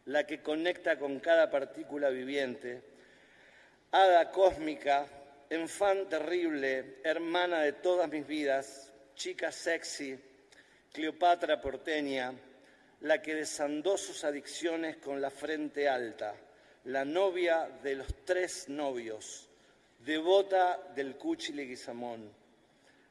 la 0.06 0.26
que 0.26 0.42
conecta 0.42 0.98
con 0.98 1.20
cada 1.20 1.52
partícula 1.52 2.10
viviente, 2.10 2.82
hada 3.92 4.32
cósmica, 4.32 5.06
enfant 5.52 6.10
terrible, 6.10 6.98
hermana 7.04 7.60
de 7.60 7.74
todas 7.74 8.10
mis 8.10 8.26
vidas, 8.26 8.92
chica 9.14 9.52
sexy, 9.52 10.20
Cleopatra 10.92 11.62
porteña, 11.62 12.34
la 13.04 13.22
que 13.22 13.36
desandó 13.36 13.98
sus 13.98 14.24
adicciones 14.24 14.98
con 14.98 15.22
la 15.22 15.30
frente 15.30 15.90
alta, 15.90 16.36
la 16.86 17.04
novia 17.04 17.70
de 17.84 17.96
los 17.96 18.08
tres 18.24 18.70
novios, 18.70 19.50
devota 20.00 20.80
del 20.96 21.18
Cuchi 21.18 21.52
Leguizamón, 21.52 22.32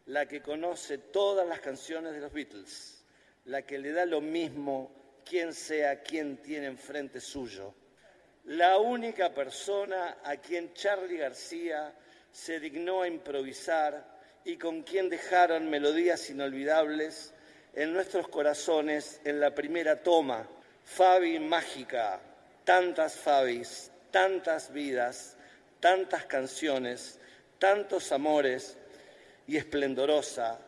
la 0.07 0.27
que 0.27 0.41
conoce 0.41 0.97
todas 0.97 1.47
las 1.47 1.61
canciones 1.61 2.15
de 2.15 2.21
los 2.21 2.33
Beatles, 2.33 3.05
la 3.45 3.63
que 3.63 3.79
le 3.79 3.93
da 3.93 4.07
lo 4.07 4.23
mismo 4.23 4.91
quien 5.27 5.53
sea 5.53 6.03
quien 6.03 6.39
tiene 6.39 6.67
enfrente 6.67 7.21
suyo, 7.21 7.75
la 8.45 8.79
única 8.79 9.35
persona 9.35 10.19
a 10.25 10.39
quien 10.39 10.73
Charlie 10.73 11.19
García 11.19 11.95
se 12.33 12.59
dignó 12.61 13.03
a 13.03 13.09
improvisar 13.09 14.19
y 14.43 14.57
con 14.57 14.85
quien 14.85 15.11
dejaron 15.11 15.69
melodías 15.69 16.31
inolvidables 16.31 17.35
en 17.75 17.93
nuestros 17.93 18.29
corazones 18.29 19.21
en 19.25 19.41
la 19.41 19.55
primera 19.55 20.03
toma. 20.03 20.47
Fabi 20.85 21.39
mágica, 21.39 22.21
tantas 22.65 23.17
Fabis, 23.17 23.91
tantas 24.11 24.73
vidas, 24.73 25.37
tantas 25.81 26.27
canciones, 26.27 27.19
tantos 27.59 28.13
amores 28.13 28.77
y 29.47 29.57
esplendorosa, 29.57 30.59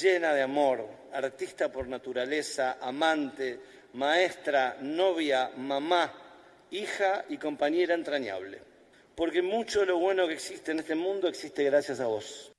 llena 0.00 0.34
de 0.34 0.42
amor, 0.42 0.86
artista 1.12 1.70
por 1.70 1.86
naturaleza, 1.88 2.78
amante, 2.80 3.60
maestra, 3.94 4.76
novia, 4.80 5.50
mamá, 5.56 6.12
hija 6.70 7.24
y 7.28 7.38
compañera 7.38 7.94
entrañable. 7.94 8.60
Porque 9.14 9.42
mucho 9.42 9.80
de 9.80 9.86
lo 9.86 9.98
bueno 9.98 10.26
que 10.26 10.34
existe 10.34 10.72
en 10.72 10.80
este 10.80 10.94
mundo 10.94 11.28
existe 11.28 11.64
gracias 11.64 12.00
a 12.00 12.06
vos. 12.06 12.52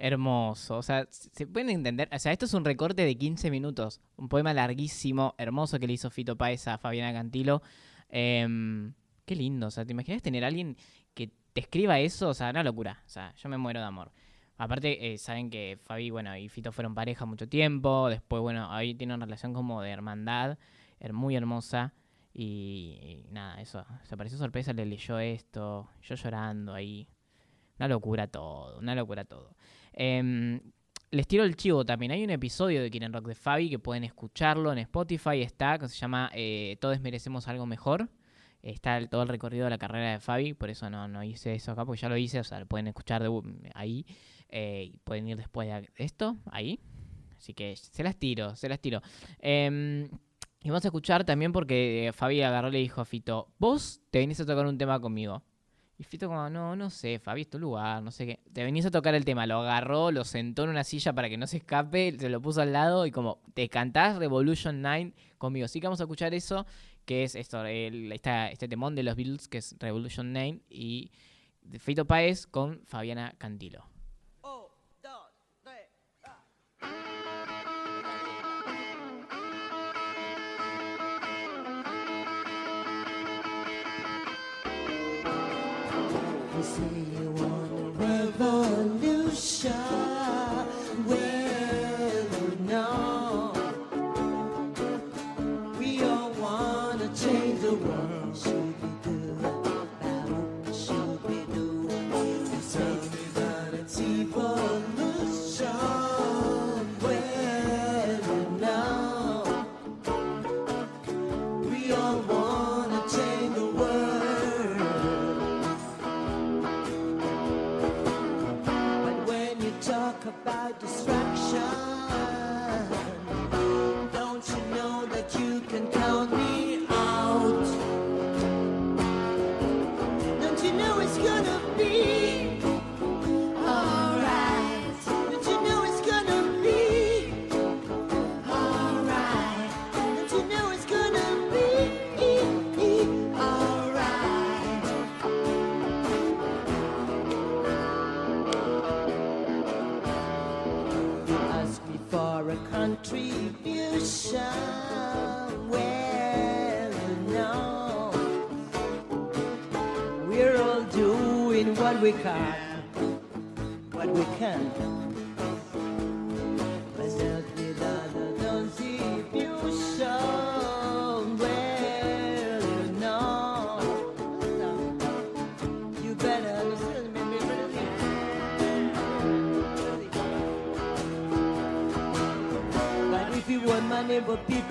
Hermoso, 0.00 0.76
o 0.76 0.82
sea, 0.82 1.08
se 1.10 1.44
pueden 1.48 1.70
entender, 1.70 2.08
o 2.12 2.18
sea, 2.20 2.30
esto 2.30 2.44
es 2.44 2.54
un 2.54 2.64
recorte 2.64 3.04
de 3.04 3.16
15 3.18 3.50
minutos, 3.50 4.00
un 4.16 4.28
poema 4.28 4.54
larguísimo, 4.54 5.34
hermoso 5.38 5.80
que 5.80 5.88
le 5.88 5.94
hizo 5.94 6.08
Fito 6.08 6.36
Páez 6.36 6.68
a 6.68 6.78
Fabiana 6.78 7.12
Cantilo. 7.12 7.62
Em, 8.08 8.94
qué 9.26 9.34
lindo, 9.34 9.66
o 9.66 9.70
sea, 9.72 9.84
¿te 9.84 9.90
imaginas 9.92 10.22
tener 10.22 10.44
a 10.44 10.46
alguien 10.46 10.76
que 11.14 11.32
te 11.52 11.60
escriba 11.62 11.98
eso? 11.98 12.28
O 12.28 12.34
sea, 12.34 12.50
una 12.50 12.62
locura, 12.62 13.02
o 13.06 13.08
sea, 13.08 13.34
yo 13.34 13.48
me 13.48 13.58
muero 13.58 13.80
de 13.80 13.86
amor. 13.86 14.12
Aparte, 14.56 15.12
eh, 15.14 15.18
saben 15.18 15.50
que 15.50 15.78
Fabi, 15.82 16.10
bueno, 16.10 16.36
y 16.36 16.48
Fito 16.48 16.70
fueron 16.70 16.94
pareja 16.94 17.24
mucho 17.26 17.48
tiempo, 17.48 18.08
después, 18.08 18.40
bueno, 18.40 18.72
ahí 18.72 18.94
tiene 18.94 19.14
una 19.14 19.26
relación 19.26 19.52
como 19.52 19.82
de 19.82 19.90
hermandad, 19.90 20.58
her- 21.00 21.12
muy 21.12 21.34
hermosa, 21.34 21.92
y, 22.32 23.24
y 23.28 23.32
nada, 23.32 23.60
eso, 23.60 23.84
se 24.04 24.16
pareció 24.16 24.38
sorpresa, 24.38 24.72
le 24.72 24.86
leyó 24.86 25.18
esto, 25.18 25.90
yo 26.02 26.14
llorando 26.14 26.72
ahí, 26.74 27.08
una 27.78 27.88
locura 27.88 28.26
todo, 28.28 28.78
una 28.78 28.94
locura 28.94 29.24
todo. 29.24 29.54
Em, 29.92 30.60
les 31.10 31.26
tiro 31.26 31.44
el 31.44 31.56
chivo 31.56 31.84
también. 31.84 32.12
Hay 32.12 32.22
un 32.24 32.30
episodio 32.30 32.82
de 32.82 32.90
Quieren 32.90 33.12
Rock 33.12 33.28
de 33.28 33.34
Fabi 33.34 33.70
que 33.70 33.78
pueden 33.78 34.04
escucharlo 34.04 34.72
en 34.72 34.78
Spotify. 34.78 35.42
Está, 35.42 35.78
que 35.78 35.88
se 35.88 35.96
llama 35.96 36.30
eh, 36.34 36.76
Todos 36.80 37.00
merecemos 37.00 37.48
algo 37.48 37.66
mejor. 37.66 38.08
Está 38.62 38.98
el- 38.98 39.08
todo 39.08 39.22
el 39.22 39.28
recorrido 39.28 39.64
de 39.64 39.70
la 39.70 39.78
carrera 39.78 40.12
de 40.12 40.20
Fabi. 40.20 40.52
Por 40.54 40.68
eso 40.70 40.90
no, 40.90 41.08
no 41.08 41.22
hice 41.22 41.54
eso 41.54 41.72
acá, 41.72 41.84
porque 41.86 42.00
ya 42.02 42.08
lo 42.08 42.16
hice. 42.16 42.40
O 42.40 42.44
sea, 42.44 42.58
lo 42.60 42.66
pueden 42.66 42.88
escuchar 42.88 43.22
de- 43.22 43.70
ahí. 43.74 44.04
eh, 44.50 44.92
pueden 45.04 45.28
ir 45.28 45.36
después 45.36 45.68
de 45.68 45.88
esto, 45.96 46.36
ahí. 46.50 46.80
Así 47.36 47.52
que 47.54 47.76
se 47.76 48.02
las 48.02 48.16
tiro, 48.16 48.56
se 48.56 48.68
las 48.68 48.80
tiro. 48.80 49.00
Em, 49.40 50.04
y 50.62 50.68
vamos 50.70 50.84
a 50.84 50.88
escuchar 50.88 51.24
también 51.24 51.52
porque 51.52 52.10
Fabi 52.14 52.42
agarró 52.42 52.68
y 52.68 52.72
le 52.72 52.78
dijo 52.78 53.00
a 53.00 53.04
Fito, 53.04 53.52
vos 53.58 54.00
te 54.10 54.18
venís 54.18 54.40
a 54.40 54.46
tocar 54.46 54.66
un 54.66 54.76
tema 54.78 54.98
conmigo. 55.00 55.42
Y 56.00 56.04
Fito 56.04 56.28
como, 56.28 56.48
no, 56.48 56.76
no 56.76 56.90
sé, 56.90 57.18
Fabi, 57.18 57.40
es 57.40 57.50
tu 57.50 57.58
lugar, 57.58 58.00
no 58.02 58.12
sé 58.12 58.24
qué. 58.24 58.40
Te 58.52 58.62
venís 58.62 58.86
a 58.86 58.90
tocar 58.92 59.16
el 59.16 59.24
tema, 59.24 59.46
lo 59.48 59.56
agarró, 59.62 60.12
lo 60.12 60.24
sentó 60.24 60.62
en 60.62 60.70
una 60.70 60.84
silla 60.84 61.12
para 61.12 61.28
que 61.28 61.36
no 61.36 61.48
se 61.48 61.56
escape, 61.56 62.16
se 62.16 62.28
lo 62.28 62.40
puso 62.40 62.60
al 62.62 62.72
lado 62.72 63.04
y 63.04 63.10
como, 63.10 63.40
te 63.54 63.68
cantás 63.68 64.16
Revolution 64.16 64.80
9 64.80 65.12
conmigo. 65.38 65.64
Así 65.64 65.80
que 65.80 65.88
vamos 65.88 66.00
a 66.00 66.04
escuchar 66.04 66.34
eso, 66.34 66.66
que 67.04 67.24
es 67.24 67.34
esto, 67.34 67.64
el- 67.64 68.12
esta- 68.12 68.48
este 68.48 68.68
temón 68.68 68.94
de 68.94 69.02
los 69.02 69.16
Beatles, 69.16 69.48
que 69.48 69.58
es 69.58 69.74
Revolution 69.80 70.32
9, 70.32 70.60
y 70.70 71.10
de 71.62 71.80
Fito 71.80 72.04
Páez 72.04 72.46
con 72.46 72.80
Fabiana 72.86 73.34
Cantilo. 73.36 73.84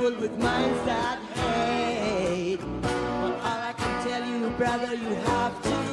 People 0.07 0.21
with 0.21 0.37
minds 0.39 0.85
that 0.85 1.19
hate, 1.35 2.59
well, 2.61 3.33
all 3.33 3.61
I 3.61 3.73
can 3.73 4.07
tell 4.07 4.25
you, 4.25 4.49
brother, 4.51 4.93
you 4.93 5.13
have 5.13 5.61
to 5.63 5.86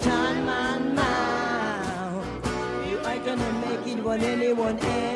time 0.00 0.48
and 0.48 0.94
now, 0.94 2.22
you 2.88 2.98
ain't 3.06 3.24
gonna 3.24 3.52
make 3.66 3.86
it 3.86 4.02
one 4.04 4.20
anyone 4.20 4.78
anyhow. 4.78 5.10
Eh? 5.10 5.13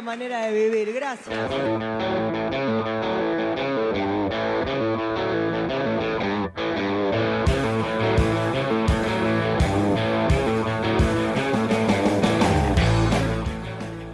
Manera 0.00 0.46
de 0.46 0.52
vivir. 0.70 0.92
Gracias. 0.94 1.34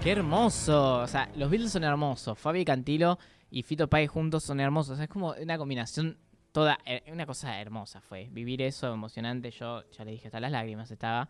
Qué 0.02 0.12
hermoso. 0.12 1.00
O 1.00 1.06
sea, 1.06 1.28
los 1.36 1.50
Beatles 1.50 1.72
son 1.72 1.84
hermosos. 1.84 2.38
Fabi 2.38 2.64
Cantilo 2.64 3.18
y 3.50 3.62
Fito 3.62 3.88
Pai 3.88 4.06
juntos 4.06 4.42
son 4.44 4.58
hermosos. 4.60 4.92
O 4.92 4.96
sea, 4.96 5.04
es 5.04 5.10
como 5.10 5.34
una 5.40 5.58
combinación 5.58 6.16
toda. 6.52 6.78
eh, 6.86 7.02
Una 7.12 7.26
cosa 7.26 7.60
hermosa 7.60 8.00
fue. 8.00 8.28
Vivir 8.30 8.62
eso, 8.62 8.92
emocionante. 8.92 9.50
Yo 9.50 9.82
ya 9.90 10.04
le 10.04 10.12
dije, 10.12 10.28
hasta 10.28 10.40
las 10.40 10.52
lágrimas 10.52 10.90
estaba. 10.90 11.28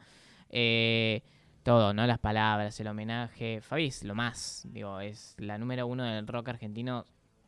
Eh, 0.49 1.23
todo, 1.63 1.93
¿no? 1.93 2.07
Las 2.07 2.19
palabras, 2.19 2.79
el 2.81 2.89
homenaje. 2.89 3.61
Fabi 3.61 3.93
lo 4.03 4.15
más. 4.15 4.67
Digo, 4.71 5.01
es 5.01 5.35
la 5.39 5.59
número 5.59 5.87
uno 5.87 6.05
del 6.05 6.27
rock 6.27 6.49
argentino 6.49 7.05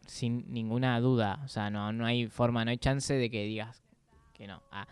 sin 0.06 0.52
ninguna 0.52 0.98
duda. 1.00 1.40
O 1.44 1.48
sea, 1.48 1.70
no, 1.70 1.92
no 1.92 2.06
hay 2.06 2.26
forma, 2.26 2.64
no 2.64 2.70
hay 2.70 2.78
chance 2.78 3.14
de 3.14 3.30
que 3.30 3.44
digas 3.44 3.82
que 4.32 4.46
no. 4.46 4.62
Ah. 4.70 4.86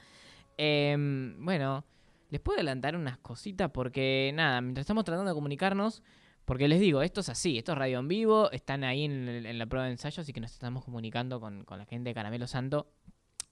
Em, 0.57 1.43
bueno, 1.45 1.85
les 2.31 2.41
puedo 2.41 2.59
adelantar 2.59 2.97
unas 2.97 3.19
cositas 3.19 3.71
porque, 3.71 4.31
nada, 4.35 4.61
mientras 4.61 4.85
estamos 4.85 5.05
tratando 5.05 5.31
de 5.31 5.35
comunicarnos, 5.35 6.03
porque 6.45 6.69
les 6.69 6.81
digo, 6.81 7.03
esto 7.03 7.21
es 7.21 7.29
así, 7.29 7.59
esto 7.59 7.73
es 7.73 7.79
radio 7.79 7.99
en 7.99 8.09
vivo, 8.09 8.51
están 8.51 8.85
ahí 8.85 9.05
en 9.05 9.59
la 9.59 9.67
prueba 9.67 9.87
de 9.87 9.93
ensayo, 9.93 10.21
así 10.21 10.33
que 10.33 10.41
nos 10.41 10.53
estamos 10.53 10.85
comunicando 10.85 11.41
con, 11.41 11.65
con 11.65 11.79
la 11.79 11.87
gente 11.87 12.11
de 12.11 12.15
Caramelo 12.15 12.47
Santo. 12.47 12.93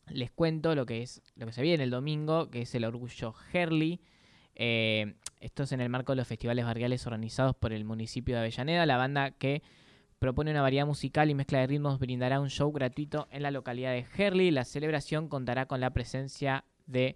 Les 0.08 0.30
cuento 0.30 0.74
lo 0.74 0.86
que 0.86 1.02
es 1.02 1.22
lo 1.36 1.46
que 1.46 1.52
se 1.52 1.62
viene 1.62 1.84
el 1.84 1.90
domingo, 1.90 2.50
que 2.50 2.62
es 2.62 2.74
el 2.74 2.84
Orgullo 2.84 3.34
Herley. 3.52 4.00
Eh, 4.58 5.14
esto 5.40 5.62
es 5.62 5.72
en 5.72 5.80
el 5.80 5.88
marco 5.88 6.12
de 6.12 6.16
los 6.16 6.26
festivales 6.28 6.64
barriales 6.64 7.06
organizados 7.06 7.54
por 7.56 7.72
el 7.72 7.84
municipio 7.84 8.34
de 8.34 8.40
Avellaneda. 8.40 8.84
La 8.86 8.96
banda 8.96 9.30
que 9.30 9.62
propone 10.18 10.50
una 10.50 10.62
variedad 10.62 10.84
musical 10.84 11.30
y 11.30 11.34
mezcla 11.34 11.60
de 11.60 11.68
ritmos 11.68 12.00
brindará 12.00 12.40
un 12.40 12.50
show 12.50 12.72
gratuito 12.72 13.28
en 13.30 13.44
la 13.44 13.52
localidad 13.52 13.92
de 13.92 14.04
Herley. 14.16 14.50
La 14.50 14.64
celebración 14.64 15.28
contará 15.28 15.66
con 15.66 15.80
la 15.80 15.90
presencia 15.90 16.64
de 16.86 17.14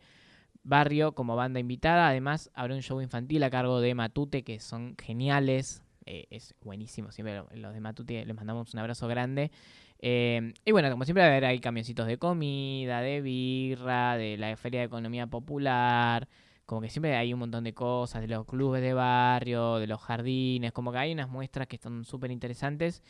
Barrio 0.62 1.12
como 1.12 1.34
banda 1.34 1.58
invitada. 1.58 2.08
Además, 2.08 2.50
habrá 2.54 2.74
un 2.76 2.82
show 2.82 3.00
infantil 3.00 3.42
a 3.42 3.50
cargo 3.50 3.80
de 3.80 3.94
Matute, 3.96 4.44
que 4.44 4.60
son 4.60 4.94
geniales. 5.02 5.82
Eh, 6.06 6.26
es 6.30 6.54
buenísimo. 6.62 7.10
Siempre 7.10 7.34
lo- 7.36 7.48
los 7.54 7.74
de 7.74 7.80
Matute 7.80 8.24
les 8.24 8.36
mandamos 8.36 8.72
un 8.72 8.78
abrazo 8.78 9.08
grande. 9.08 9.50
Eh, 9.98 10.52
y 10.64 10.70
bueno, 10.70 10.88
como 10.90 11.04
siempre, 11.04 11.24
a 11.24 11.26
haber 11.26 11.44
ahí 11.44 11.58
camioncitos 11.58 12.06
de 12.06 12.18
comida, 12.18 13.00
de 13.00 13.20
birra, 13.20 14.16
de 14.16 14.36
la 14.36 14.56
Feria 14.56 14.80
de 14.80 14.86
Economía 14.86 15.26
Popular. 15.26 16.28
Como 16.72 16.80
que 16.80 16.88
siempre 16.88 17.14
hay 17.16 17.34
un 17.34 17.38
montón 17.38 17.64
de 17.64 17.74
cosas, 17.74 18.22
de 18.22 18.28
los 18.28 18.46
clubes 18.46 18.80
de 18.80 18.94
barrio, 18.94 19.76
de 19.76 19.86
los 19.86 20.00
jardines. 20.00 20.72
Como 20.72 20.90
que 20.90 20.96
hay 20.96 21.12
unas 21.12 21.28
muestras 21.28 21.68
que 21.68 21.76
están 21.76 22.06
súper 22.06 22.30
interesantes. 22.30 23.02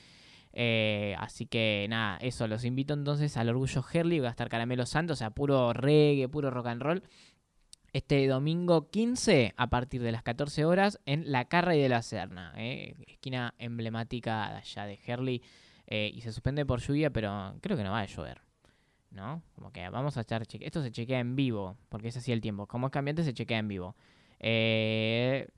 Eh, 0.52 1.14
así 1.20 1.46
que 1.46 1.86
nada, 1.88 2.16
eso, 2.16 2.48
los 2.48 2.64
invito 2.64 2.92
entonces 2.92 3.36
al 3.36 3.50
Orgullo 3.50 3.84
Herley, 3.88 4.18
va 4.18 4.26
a 4.26 4.30
estar 4.32 4.48
Caramelo 4.48 4.84
Santos, 4.84 5.18
o 5.18 5.20
sea, 5.20 5.30
puro 5.30 5.72
reggae, 5.72 6.28
puro 6.28 6.50
rock 6.50 6.66
and 6.66 6.82
roll. 6.82 7.04
Este 7.92 8.26
domingo 8.26 8.90
15 8.90 9.54
a 9.56 9.70
partir 9.70 10.02
de 10.02 10.10
las 10.10 10.24
14 10.24 10.64
horas 10.64 10.98
en 11.06 11.30
La 11.30 11.44
Carra 11.44 11.76
y 11.76 11.80
de 11.80 11.88
la 11.88 12.02
Serna, 12.02 12.52
eh, 12.56 12.96
esquina 13.06 13.54
emblemática 13.58 14.50
de 14.50 14.56
allá 14.56 14.86
de 14.86 14.98
Herley. 15.06 15.40
eh, 15.86 16.10
y 16.12 16.22
se 16.22 16.32
suspende 16.32 16.66
por 16.66 16.80
lluvia, 16.80 17.10
pero 17.10 17.54
creo 17.60 17.76
que 17.76 17.84
no 17.84 17.92
va 17.92 18.00
a 18.00 18.06
llover. 18.06 18.41
¿No? 19.12 19.42
Como 19.54 19.70
que 19.72 19.88
vamos 19.90 20.16
a 20.16 20.20
estar 20.22 20.46
cheque- 20.46 20.64
Esto 20.66 20.82
se 20.82 20.90
chequea 20.90 21.20
en 21.20 21.36
vivo, 21.36 21.76
porque 21.90 22.08
es 22.08 22.16
así 22.16 22.32
el 22.32 22.40
tiempo. 22.40 22.66
Como 22.66 22.86
es 22.86 22.92
cambiante, 22.92 23.22
se 23.24 23.34
chequea 23.34 23.58
en 23.58 23.68
vivo. 23.68 23.94
Eh, 24.40 25.48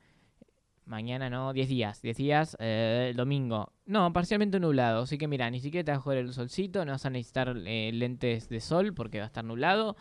Mañana 0.86 1.30
no, 1.30 1.54
10 1.54 1.68
días. 1.68 2.02
10 2.02 2.16
días, 2.18 2.56
eh, 2.60 3.06
el 3.10 3.16
domingo. 3.16 3.72
No, 3.86 4.12
parcialmente 4.12 4.60
nublado. 4.60 5.04
Así 5.04 5.16
que 5.16 5.26
mira, 5.28 5.48
ni 5.50 5.60
siquiera 5.60 5.82
te 5.84 5.92
va 5.92 5.96
a 5.98 6.00
joder 6.00 6.18
el 6.18 6.34
solcito. 6.34 6.84
No 6.84 6.92
vas 6.92 7.06
a 7.06 7.10
necesitar 7.10 7.56
eh, 7.64 7.90
lentes 7.94 8.50
de 8.50 8.60
sol 8.60 8.92
porque 8.92 9.18
va 9.18 9.24
a 9.24 9.28
estar 9.28 9.44
nublado. 9.44 9.96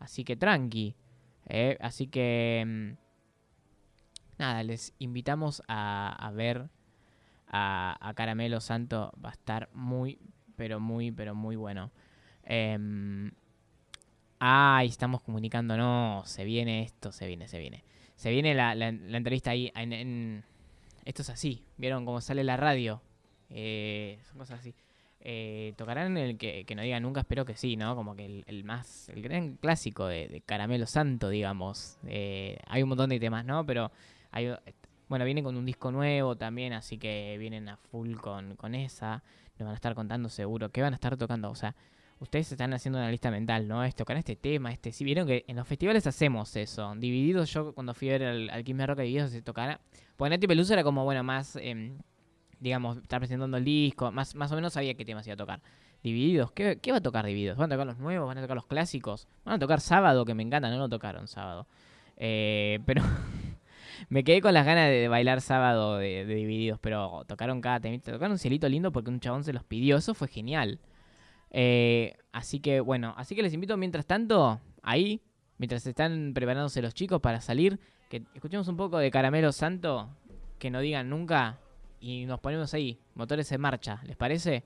Así 0.00 0.24
que 0.24 0.34
tranqui. 0.36 0.96
así 1.80 2.08
que. 2.08 2.64
mm, 2.66 3.04
Nada, 4.38 4.62
les 4.64 4.92
invitamos 4.98 5.62
a, 5.68 6.12
a 6.14 6.30
ver 6.32 6.68
a, 7.46 7.96
a 8.00 8.14
Caramelo 8.14 8.60
Santo. 8.60 9.12
Va 9.24 9.28
a 9.28 9.32
estar 9.32 9.68
muy, 9.72 10.18
pero 10.56 10.80
muy, 10.80 11.12
pero 11.12 11.36
muy 11.36 11.54
bueno. 11.54 11.92
Em, 12.44 13.30
Ay, 14.38 14.88
estamos 14.88 15.22
comunicándonos. 15.22 16.28
Se 16.28 16.44
viene 16.44 16.82
esto, 16.82 17.12
se 17.12 17.26
viene, 17.26 17.48
se 17.48 17.58
viene. 17.58 17.84
Se 18.16 18.30
viene 18.30 18.54
la, 18.54 18.74
la- 18.74 18.88
entrevista 18.88 19.50
ahí 19.50 19.72
Esto 21.04 21.22
es 21.22 21.30
así. 21.30 21.64
¿Vieron 21.78 22.04
cómo 22.04 22.20
sale 22.20 22.44
la 22.44 22.56
radio? 22.56 23.00
Eh, 23.50 24.18
son 24.28 24.38
cosas 24.38 24.60
así. 24.60 24.74
Eh, 25.20 25.72
¿Tocarán 25.78 26.16
el 26.18 26.36
que, 26.36 26.64
que 26.66 26.74
no 26.74 26.82
diga 26.82 27.00
nunca? 27.00 27.20
Espero 27.20 27.46
que 27.46 27.56
sí, 27.56 27.76
¿no? 27.76 27.96
Como 27.96 28.14
que 28.14 28.26
el, 28.26 28.44
el 28.46 28.64
más... 28.64 29.08
El 29.08 29.22
gran 29.22 29.56
clásico 29.56 30.06
de, 30.06 30.42
Caramelo 30.44 30.86
Santo, 30.86 31.30
digamos. 31.30 31.98
Eh, 32.06 32.58
hay 32.66 32.82
un 32.82 32.90
montón 32.90 33.10
de 33.10 33.18
temas, 33.20 33.44
¿no? 33.46 33.64
Pero 33.64 33.90
hay... 34.30 34.52
Bueno, 35.08 35.24
viene 35.24 35.42
con 35.42 35.56
un 35.56 35.64
disco 35.64 35.90
nuevo 35.90 36.36
también, 36.36 36.72
así 36.72 36.98
que 36.98 37.36
vienen 37.38 37.68
a 37.68 37.76
full 37.76 38.16
con, 38.16 38.56
con 38.56 38.74
esa. 38.74 39.22
Nos 39.58 39.66
van 39.66 39.70
a 39.70 39.74
estar 39.74 39.94
contando 39.94 40.28
seguro. 40.28 40.70
¿Qué 40.70 40.82
van 40.82 40.92
a 40.92 40.96
estar 40.96 41.16
tocando? 41.16 41.50
O 41.50 41.54
sea, 41.54 41.74
ustedes 42.24 42.50
están 42.52 42.74
haciendo 42.74 42.98
una 42.98 43.10
lista 43.10 43.30
mental, 43.30 43.68
¿no? 43.68 43.84
Es 43.84 43.94
tocar 43.94 44.16
este 44.16 44.36
tema, 44.36 44.72
este. 44.72 44.92
Si 44.92 45.04
vieron 45.04 45.26
que 45.26 45.44
en 45.46 45.56
los 45.56 45.68
festivales 45.68 46.06
hacemos 46.06 46.56
eso. 46.56 46.94
Divididos, 46.96 47.52
yo 47.52 47.72
cuando 47.72 47.94
fui 47.94 48.08
a 48.10 48.12
ver 48.12 48.24
al, 48.24 48.50
al 48.50 48.64
Quilmes 48.64 48.86
Rock 48.86 48.98
Divididos 48.98 49.30
se 49.30 49.42
tocara. 49.42 49.80
Nati 50.18 50.46
Peluso 50.46 50.72
era 50.72 50.82
como, 50.82 51.04
bueno, 51.04 51.22
más. 51.22 51.56
em, 51.56 51.98
digamos, 52.60 52.96
estar 52.98 53.20
presentando 53.20 53.56
el 53.56 53.64
disco. 53.64 54.10
Más, 54.10 54.34
más 54.34 54.50
o 54.52 54.54
menos 54.54 54.72
sabía 54.72 54.94
qué 54.94 55.04
temas 55.04 55.26
iba 55.26 55.34
a 55.34 55.36
tocar. 55.36 55.60
Divididos, 56.02 56.52
¿qué, 56.52 56.78
va 56.90 56.98
a 56.98 57.00
tocar 57.00 57.24
Divididos? 57.26 57.56
¿Van 57.56 57.70
a 57.70 57.74
tocar 57.74 57.86
los 57.86 57.98
nuevos? 57.98 58.26
¿Van 58.26 58.38
a 58.38 58.42
tocar 58.42 58.56
los 58.56 58.66
clásicos? 58.66 59.28
¿Van 59.44 59.56
a 59.56 59.58
tocar 59.58 59.80
sábado? 59.80 60.24
Que 60.24 60.34
me 60.34 60.42
encanta, 60.42 60.70
no 60.70 60.78
lo 60.78 60.88
tocaron 60.88 61.28
sábado. 61.28 61.66
Eh, 62.16 62.80
pero. 62.86 63.02
Me 64.08 64.22
quedé 64.22 64.42
con 64.42 64.52
las 64.52 64.66
ganas 64.66 64.90
de 64.90 65.08
bailar 65.08 65.40
sábado 65.40 65.96
de, 65.96 66.26
de 66.26 66.34
Divididos, 66.34 66.78
pero 66.80 67.24
tocaron 67.26 67.60
cada 67.60 67.80
temita. 67.80 68.12
Tocaron 68.12 68.32
un 68.32 68.38
cielito 68.38 68.68
lindo 68.68 68.92
porque 68.92 69.10
un 69.10 69.20
chabón 69.20 69.44
se 69.44 69.52
los 69.52 69.64
pidió. 69.64 69.96
Eso 69.96 70.14
fue 70.14 70.28
genial. 70.28 70.78
Eh, 71.56 72.16
así 72.32 72.58
que 72.58 72.80
bueno, 72.80 73.14
así 73.16 73.36
que 73.36 73.42
les 73.42 73.54
invito 73.54 73.76
mientras 73.76 74.06
tanto, 74.06 74.60
ahí, 74.82 75.22
mientras 75.56 75.86
están 75.86 76.32
preparándose 76.34 76.82
los 76.82 76.94
chicos 76.94 77.20
para 77.20 77.40
salir, 77.40 77.78
que 78.10 78.24
escuchemos 78.34 78.66
un 78.66 78.76
poco 78.76 78.98
de 78.98 79.08
Caramelo 79.12 79.52
Santo, 79.52 80.08
que 80.58 80.68
no 80.70 80.80
digan 80.80 81.08
nunca, 81.08 81.60
y 82.00 82.26
nos 82.26 82.40
ponemos 82.40 82.74
ahí, 82.74 82.98
motores 83.14 83.52
en 83.52 83.60
marcha, 83.60 84.00
¿les 84.04 84.16
parece? 84.16 84.64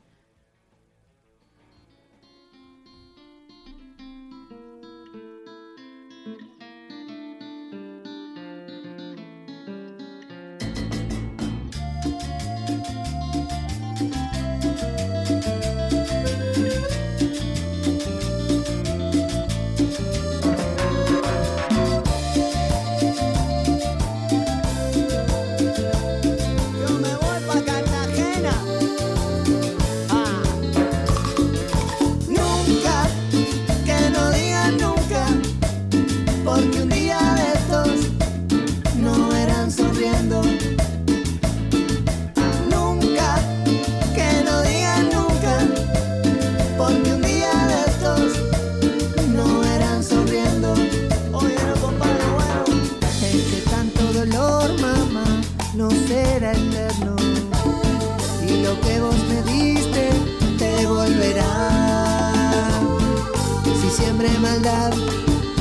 Maldad, 64.58 64.92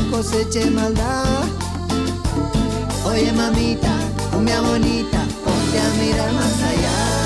coseche 0.09 0.71
maldad. 0.71 1.45
Oye, 3.05 3.31
mamita, 3.31 3.93
cumbia 4.31 4.61
bonita, 4.61 5.19
ponte 5.43 5.79
a 5.79 5.89
mirar 6.01 6.31
más 6.33 6.61
allá. 6.63 7.16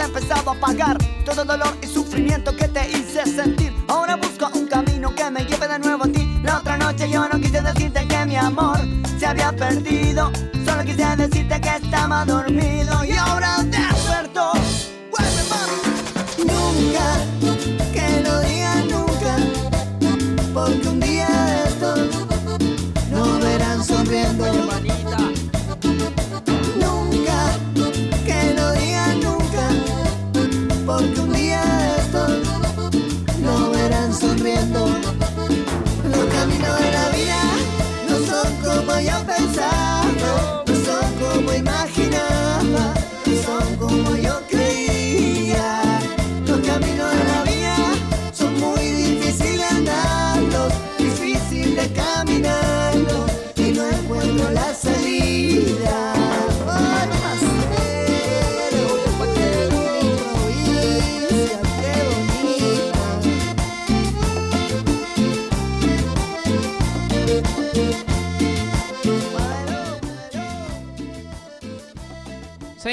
Ha 0.00 0.04
empezado 0.04 0.50
a 0.50 0.54
apagar 0.54 0.98
todo 1.24 1.42
el 1.42 1.48
dolor 1.48 1.76
y 1.82 1.86
sufrimiento 1.86 2.54
que 2.54 2.68
te 2.68 2.90
hice 2.90 3.24
sentir. 3.24 3.72
Ahora 3.88 4.16
busco 4.16 4.48
un 4.54 4.66
camino 4.66 5.14
que 5.14 5.30
me 5.30 5.44
lleve 5.44 5.68
de 5.68 5.78
nuevo 5.78 6.04
a 6.04 6.08
ti. 6.08 6.40
La 6.42 6.58
otra 6.58 6.76
noche 6.76 7.10
yo 7.10 7.28
no 7.28 7.38
quise 7.40 7.60
decirte 7.60 8.06
que 8.06 8.26
mi 8.26 8.36
amor 8.36 8.78
se 9.18 9.26
había 9.26 9.52
perdido. 9.52 10.30
Solo 10.64 10.84
quise 10.84 11.04
decirte 11.16 11.60
que 11.60 11.76
estaba 11.76 12.24
dormido 12.24 13.04
y 13.04 13.12
ahora 13.12 13.62
despertó. 13.62 14.52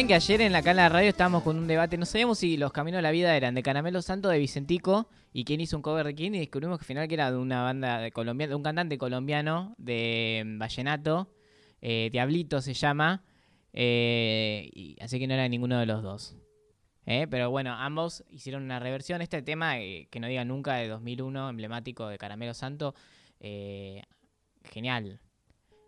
Que 0.08 0.16
ayer 0.16 0.42
en 0.42 0.52
la 0.52 0.62
cala 0.62 0.84
de 0.84 0.90
radio 0.90 1.10
estábamos 1.10 1.44
con 1.44 1.58
un 1.58 1.66
debate, 1.66 1.98
no 1.98 2.06
sabíamos 2.06 2.38
si 2.38 2.58
los 2.58 2.74
caminos 2.74 2.98
de 2.98 3.04
la 3.04 3.12
vida 3.12 3.38
eran 3.38 3.56
de 3.56 3.64
Caramelo 3.64 4.02
Santo, 4.02 4.28
de 4.28 4.38
Vicentico, 4.38 5.08
y 5.32 5.46
quién 5.46 5.62
hizo 5.62 5.78
un 5.78 5.82
cover 5.82 6.06
de 6.06 6.14
quién, 6.14 6.36
y 6.36 6.40
descubrimos 6.40 6.78
que 6.78 6.84
al 6.84 6.88
final 6.88 7.08
que 7.08 7.14
era 7.14 7.32
de 7.32 7.38
una 7.38 7.64
banda 7.64 8.00
de 8.00 8.12
colombiana, 8.12 8.50
de 8.50 8.56
un 8.56 8.64
cantante 8.64 8.98
colombiano 8.98 9.76
de 9.78 10.44
mm, 10.46 10.60
Vallenato, 10.60 11.30
eh, 11.82 12.10
Diablito 12.12 12.60
se 12.60 12.74
llama, 12.74 13.24
eh, 13.72 14.70
y, 14.74 14.98
así 15.02 15.20
que 15.20 15.28
no 15.28 15.36
era 15.36 15.48
ninguno 15.48 15.80
de 15.80 15.86
los 15.86 16.04
dos. 16.04 16.36
Eh, 17.06 17.26
Pero 17.30 17.50
bueno, 17.50 17.74
ambos 17.74 18.26
hicieron 18.30 18.64
una 18.64 18.80
reversión. 18.80 19.22
Este 19.22 19.42
tema, 19.42 19.80
eh, 19.80 20.10
que 20.12 20.20
no 20.20 20.28
diga 20.28 20.44
nunca, 20.44 20.76
de 20.76 20.90
2001, 20.90 21.50
emblemático 21.50 22.08
de 22.08 22.18
Caramelo 22.18 22.54
Santo, 22.54 22.94
genial. 24.66 25.22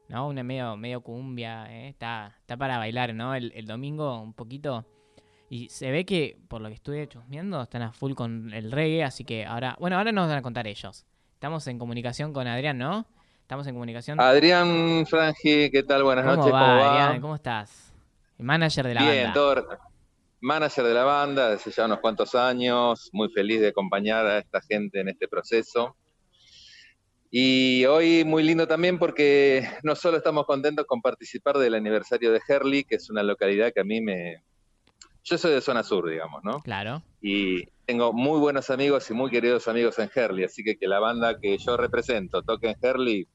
¿No? 0.10 0.28
Una 0.28 0.44
medio, 0.44 0.76
medio 0.78 1.02
cumbia, 1.02 1.66
¿eh? 1.72 1.90
está, 1.90 2.36
está 2.40 2.58
para 2.58 2.78
bailar, 2.78 3.14
¿no? 3.14 3.36
El, 3.36 3.52
el 3.56 3.66
domingo 3.66 4.20
un 4.22 4.34
poquito. 4.34 4.86
Y 5.50 5.70
se 5.70 5.92
ve 5.92 6.06
que, 6.06 6.38
por 6.48 6.62
lo 6.62 6.68
que 6.70 6.76
estuve 6.76 7.08
chusmeando, 7.08 7.62
están 7.62 7.84
a 7.84 7.92
full 7.92 8.14
con 8.14 8.52
el 8.54 8.72
reggae, 8.72 9.04
así 9.04 9.24
que 9.24 9.46
ahora, 9.46 9.76
bueno, 9.80 9.98
ahora 9.98 10.12
nos 10.12 10.28
van 10.28 10.38
a 10.38 10.42
contar 10.42 10.66
ellos. 10.68 11.06
Estamos 11.34 11.68
en 11.68 11.78
comunicación 11.78 12.34
con 12.34 12.48
Adrián, 12.48 12.78
¿no? 12.78 13.06
Estamos 13.42 13.68
en 13.68 13.76
comunicación. 13.76 14.20
Adrián 14.20 15.06
Frangi, 15.08 15.70
¿qué 15.70 15.84
tal? 15.88 16.04
Buenas 16.04 16.26
¿Cómo 16.26 16.38
noches, 16.38 16.54
va, 16.54 16.60
¿cómo 16.62 16.76
va? 16.78 17.04
Adrián? 17.04 17.22
¿Cómo 17.22 17.36
estás? 17.36 17.94
El 18.40 18.46
manager 18.46 18.88
de 18.88 18.94
la 18.96 19.02
Bien, 19.04 19.24
banda. 19.26 19.34
todo- 19.34 19.68
manager 20.42 20.84
de 20.84 20.94
la 20.94 21.04
banda 21.04 21.50
desde 21.52 21.72
ya 21.72 21.86
unos 21.86 22.00
cuantos 22.00 22.34
años, 22.36 23.10
muy 23.14 23.30
feliz 23.30 23.62
de 23.62 23.68
acompañar 23.70 24.26
a 24.26 24.40
esta 24.40 24.62
gente 24.62 25.00
en 25.00 25.10
este 25.10 25.28
proceso. 25.28 25.96
Y 27.32 27.86
hoy 27.86 28.24
muy 28.24 28.44
lindo 28.44 28.68
también 28.68 28.98
porque 28.98 29.68
no 29.84 29.96
solo 29.96 30.18
estamos 30.18 30.46
contentos 30.46 30.86
con 30.86 31.02
participar 31.02 31.58
del 31.58 31.76
aniversario 31.76 32.32
de 32.32 32.42
Herley, 32.48 32.84
que 32.84 32.96
es 32.96 33.10
una 33.10 33.24
localidad 33.24 33.72
que 33.74 33.82
a 33.82 33.84
mí 33.86 34.02
me... 34.02 34.44
Yo 35.24 35.38
soy 35.40 35.54
de 35.54 35.62
zona 35.62 35.82
sur, 35.84 36.08
digamos, 36.08 36.44
¿no? 36.44 36.60
Claro. 36.60 37.02
Y 37.20 37.66
tengo 37.86 38.14
muy 38.14 38.40
buenos 38.40 38.70
amigos 38.70 39.10
y 39.10 39.14
muy 39.16 39.32
queridos 39.32 39.68
amigos 39.68 39.98
en 39.98 40.10
Herley, 40.14 40.46
así 40.46 40.64
que 40.64 40.78
que 40.78 40.88
la 40.88 41.00
banda 41.00 41.40
que 41.40 41.58
yo 41.58 41.78
represento 41.78 42.44
toque 42.44 42.70
en 42.70 42.76
Herley 42.80 43.28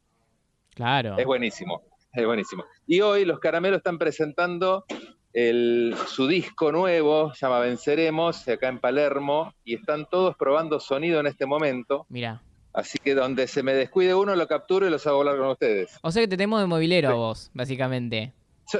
Claro. 0.76 1.18
es 1.18 1.26
buenísimo, 1.26 1.82
es 2.12 2.24
buenísimo. 2.24 2.64
Y 2.86 3.00
hoy 3.00 3.24
los 3.24 3.40
Caramelos 3.40 3.78
están 3.78 3.98
presentando 3.98 4.84
el- 5.32 5.94
su 6.06 6.28
disco 6.28 6.70
nuevo, 6.70 7.34
se 7.34 7.44
llama 7.46 7.58
Venceremos, 7.58 8.46
acá 8.46 8.68
en 8.68 8.78
Palermo, 8.78 9.52
y 9.64 9.74
están 9.74 10.06
todos 10.08 10.36
probando 10.36 10.78
sonido 10.78 11.18
en 11.18 11.26
este 11.26 11.44
momento. 11.44 12.06
Mira. 12.08 12.40
Así 12.72 12.98
que 12.98 13.14
donde 13.14 13.46
se 13.48 13.62
me 13.62 13.72
descuide 13.74 14.14
uno, 14.14 14.36
lo 14.36 14.46
capturo 14.46 14.86
y 14.86 14.90
los 14.90 15.06
hago 15.06 15.18
hablar 15.20 15.36
con 15.38 15.48
ustedes. 15.48 15.90
O 16.02 16.12
sea 16.12 16.22
que 16.22 16.28
te 16.28 16.36
tenemos 16.36 16.60
de 16.60 16.66
movilero 16.66 17.08
a 17.08 17.12
Sí. 17.12 17.16
vos, 17.16 17.50
básicamente. 17.54 18.32
Yo- 18.72 18.78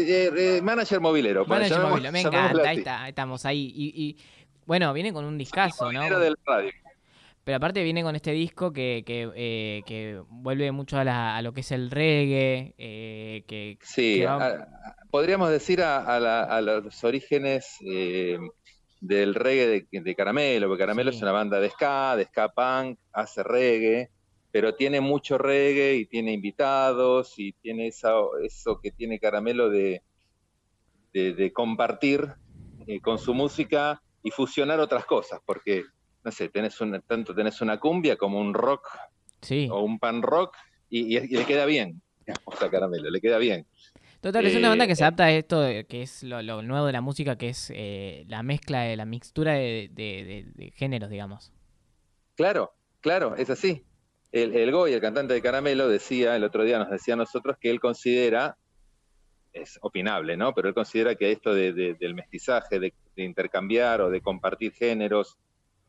eh, 0.00 0.30
eh, 0.36 0.60
manager 0.62 1.00
movilero. 1.00 1.44
Manager 1.44 1.80
movilero, 1.80 2.12
me 2.12 2.20
encanta, 2.22 2.68
ahí, 2.68 2.78
está, 2.78 3.08
estamos 3.08 3.44
ahí. 3.44 3.70
Y, 3.74 3.92
y, 3.94 4.16
bueno, 4.64 4.92
viene 4.94 5.12
con 5.12 5.24
un 5.26 5.36
discazo, 5.36 5.92
¿no? 5.92 6.00
Radio. 6.08 6.70
Pero 7.44 7.58
aparte 7.58 7.84
viene 7.84 8.02
con 8.02 8.16
este 8.16 8.32
disco 8.32 8.72
que, 8.72 9.04
que, 9.06 9.30
eh, 9.36 9.82
que 9.86 10.20
vuelve 10.30 10.72
mucho 10.72 10.98
a, 10.98 11.04
la- 11.04 11.36
a 11.36 11.42
lo 11.42 11.52
que 11.52 11.60
es 11.60 11.70
el 11.70 11.90
reggae, 11.92 12.74
eh, 12.78 13.44
que, 13.46 13.78
Sí, 13.82 14.16
que 14.20 14.26
va- 14.26 14.44
a- 14.44 14.48
a- 14.48 14.96
podríamos 15.12 15.50
decir 15.50 15.80
a, 15.82 15.98
a 15.98 16.18
la- 16.18 16.42
a 16.42 16.60
los 16.60 17.04
orígenes 17.04 17.76
eh, 17.86 18.38
del 19.00 19.34
reggae 19.34 19.86
de, 19.90 20.00
de 20.00 20.14
Caramelo, 20.14 20.68
porque 20.68 20.82
Caramelo 20.82 21.10
Sí. 21.10 21.16
es 21.18 21.22
una 21.22 21.32
banda 21.32 21.60
de 21.60 21.70
ska, 21.70 22.16
de 22.16 22.24
ska 22.24 22.48
punk, 22.48 22.98
hace 23.12 23.42
reggae, 23.42 24.10
pero 24.50 24.74
tiene 24.74 25.00
mucho 25.00 25.36
reggae 25.38 25.96
y 25.96 26.06
tiene 26.06 26.32
invitados 26.32 27.34
y 27.38 27.52
tiene 27.54 27.88
esa, 27.88 28.12
eso 28.42 28.80
que 28.82 28.90
tiene 28.92 29.18
Caramelo 29.20 29.68
de, 29.68 30.02
de, 31.12 31.34
de 31.34 31.52
compartir 31.52 32.34
eh, 32.86 33.00
con 33.00 33.18
su 33.18 33.34
música 33.34 34.02
y 34.22 34.30
fusionar 34.30 34.80
otras 34.80 35.04
cosas, 35.06 35.40
porque, 35.44 35.84
no 36.24 36.32
sé, 36.32 36.48
tenés 36.48 36.80
una, 36.80 37.00
tanto 37.00 37.34
tenés 37.34 37.60
una 37.60 37.78
cumbia 37.78 38.16
como 38.16 38.40
un 38.40 38.54
rock 38.54 38.86
sí. 39.42 39.68
o 39.70 39.80
un 39.82 39.98
pan 39.98 40.22
rock 40.22 40.54
y, 40.88 41.16
y- 41.16 41.18
y 41.18 41.36
le 41.36 41.44
queda 41.44 41.64
bien. 41.66 42.02
digamos, 42.26 42.60
a 42.60 42.70
Caramelo, 42.70 43.08
le 43.10 43.20
queda 43.20 43.38
bien. 43.38 43.66
Total, 44.26 44.44
es 44.44 44.56
una 44.56 44.70
banda 44.70 44.88
que 44.88 44.96
se 44.96 45.02
eh, 45.02 45.06
adapta 45.06 45.26
a 45.26 45.30
esto, 45.30 45.60
de- 45.60 45.84
que 45.86 46.02
es 46.02 46.24
lo, 46.24 46.42
lo 46.42 46.60
nuevo 46.60 46.84
de 46.84 46.92
la 46.92 47.00
música, 47.00 47.36
que 47.38 47.50
es 47.50 47.70
eh, 47.72 48.24
la 48.26 48.42
mezcla, 48.42 48.80
de 48.80 48.96
la 48.96 49.04
mixtura 49.04 49.52
de, 49.52 49.88
de- 49.92 50.24
de- 50.24 50.64
de 50.64 50.70
géneros, 50.72 51.10
digamos. 51.10 51.52
Claro, 52.34 52.72
claro, 53.00 53.36
es 53.36 53.50
así. 53.50 53.84
El, 54.32 54.56
el 54.56 54.72
Goy, 54.72 54.94
el 54.94 55.00
cantante 55.00 55.32
de 55.32 55.40
Caramelo, 55.40 55.88
decía, 55.88 56.34
el 56.34 56.42
otro 56.42 56.64
día 56.64 56.80
nos 56.80 56.90
decía 56.90 57.14
a 57.14 57.18
nosotros 57.18 57.56
que 57.60 57.70
él 57.70 57.78
considera, 57.78 58.56
es 59.52 59.78
opinable, 59.80 60.36
¿no? 60.36 60.52
Pero 60.54 60.66
él 60.66 60.74
considera 60.74 61.14
que 61.14 61.30
esto 61.30 61.54
de- 61.54 61.72
de- 61.72 61.94
del 61.94 62.14
mestizaje, 62.14 62.80
de, 62.80 62.92
intercambiar 63.14 64.00
o 64.00 64.10
de 64.10 64.20
compartir 64.20 64.72
géneros, 64.72 65.38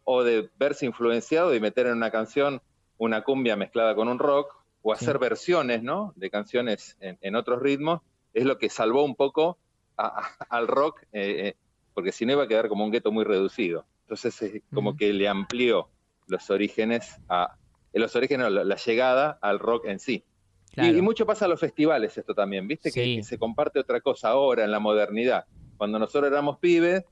o 0.03 0.23
de 0.23 0.47
verse 0.59 0.85
influenciado 0.85 1.55
y 1.55 1.59
meter 1.59 1.87
en 1.87 1.93
una 1.93 2.11
canción 2.11 2.61
una 2.99 3.23
cumbia 3.23 3.55
mezclada 3.55 3.95
con 3.95 4.07
un 4.07 4.19
rock, 4.19 4.53
o 4.83 4.95
Sí. 4.95 5.03
hacer 5.03 5.17
versiones, 5.17 5.81
¿no? 5.81 6.13
De 6.15 6.29
canciones 6.29 6.95
en, 7.01 7.17
en 7.21 7.35
otros 7.35 7.59
ritmos, 7.61 8.01
es 8.33 8.45
lo 8.45 8.57
que 8.57 8.69
salvó 8.69 9.03
un 9.03 9.15
poco 9.15 9.57
a- 9.97 10.07
a- 10.21 10.45
al 10.57 10.67
rock, 10.67 11.01
eh, 11.11 11.47
eh, 11.49 11.55
porque 11.93 12.11
si 12.11 12.25
no 12.25 12.33
iba 12.33 12.43
a 12.43 12.47
quedar 12.47 12.67
como 12.69 12.83
un 12.85 12.91
gueto 12.91 13.11
muy 13.11 13.23
reducido. 13.25 13.85
Entonces, 14.01 14.41
es 14.41 14.61
como 14.73 14.95
que 14.95 15.11
le 15.13 15.27
amplió 15.27 15.89
los 16.27 16.49
orígenes 16.49 17.19
a 17.29 17.55
eh, 17.93 17.99
los 17.99 18.15
orígenes, 18.15 18.51
la, 18.51 18.63
la 18.63 18.75
llegada 18.75 19.37
al 19.41 19.59
rock 19.59 19.85
en 19.85 19.99
sí. 19.99 20.13
Y- 20.13 20.73
Claro. 20.75 20.97
Y, 20.97 21.01
mucho 21.01 21.25
pasa 21.25 21.45
a 21.45 21.47
los 21.47 21.59
festivales 21.59 22.15
esto 22.17 22.35
también, 22.35 22.67
¿viste? 22.67 22.91
Que- 22.91 23.23
se 23.23 23.39
comparte 23.39 23.79
otra 23.79 23.99
cosa 24.01 24.29
ahora 24.29 24.63
en 24.63 24.71
la 24.71 24.79
modernidad. 24.79 25.45
Cuando 25.77 25.97
nosotros 25.97 26.29
éramos 26.31 26.59
pibes, 26.59 27.03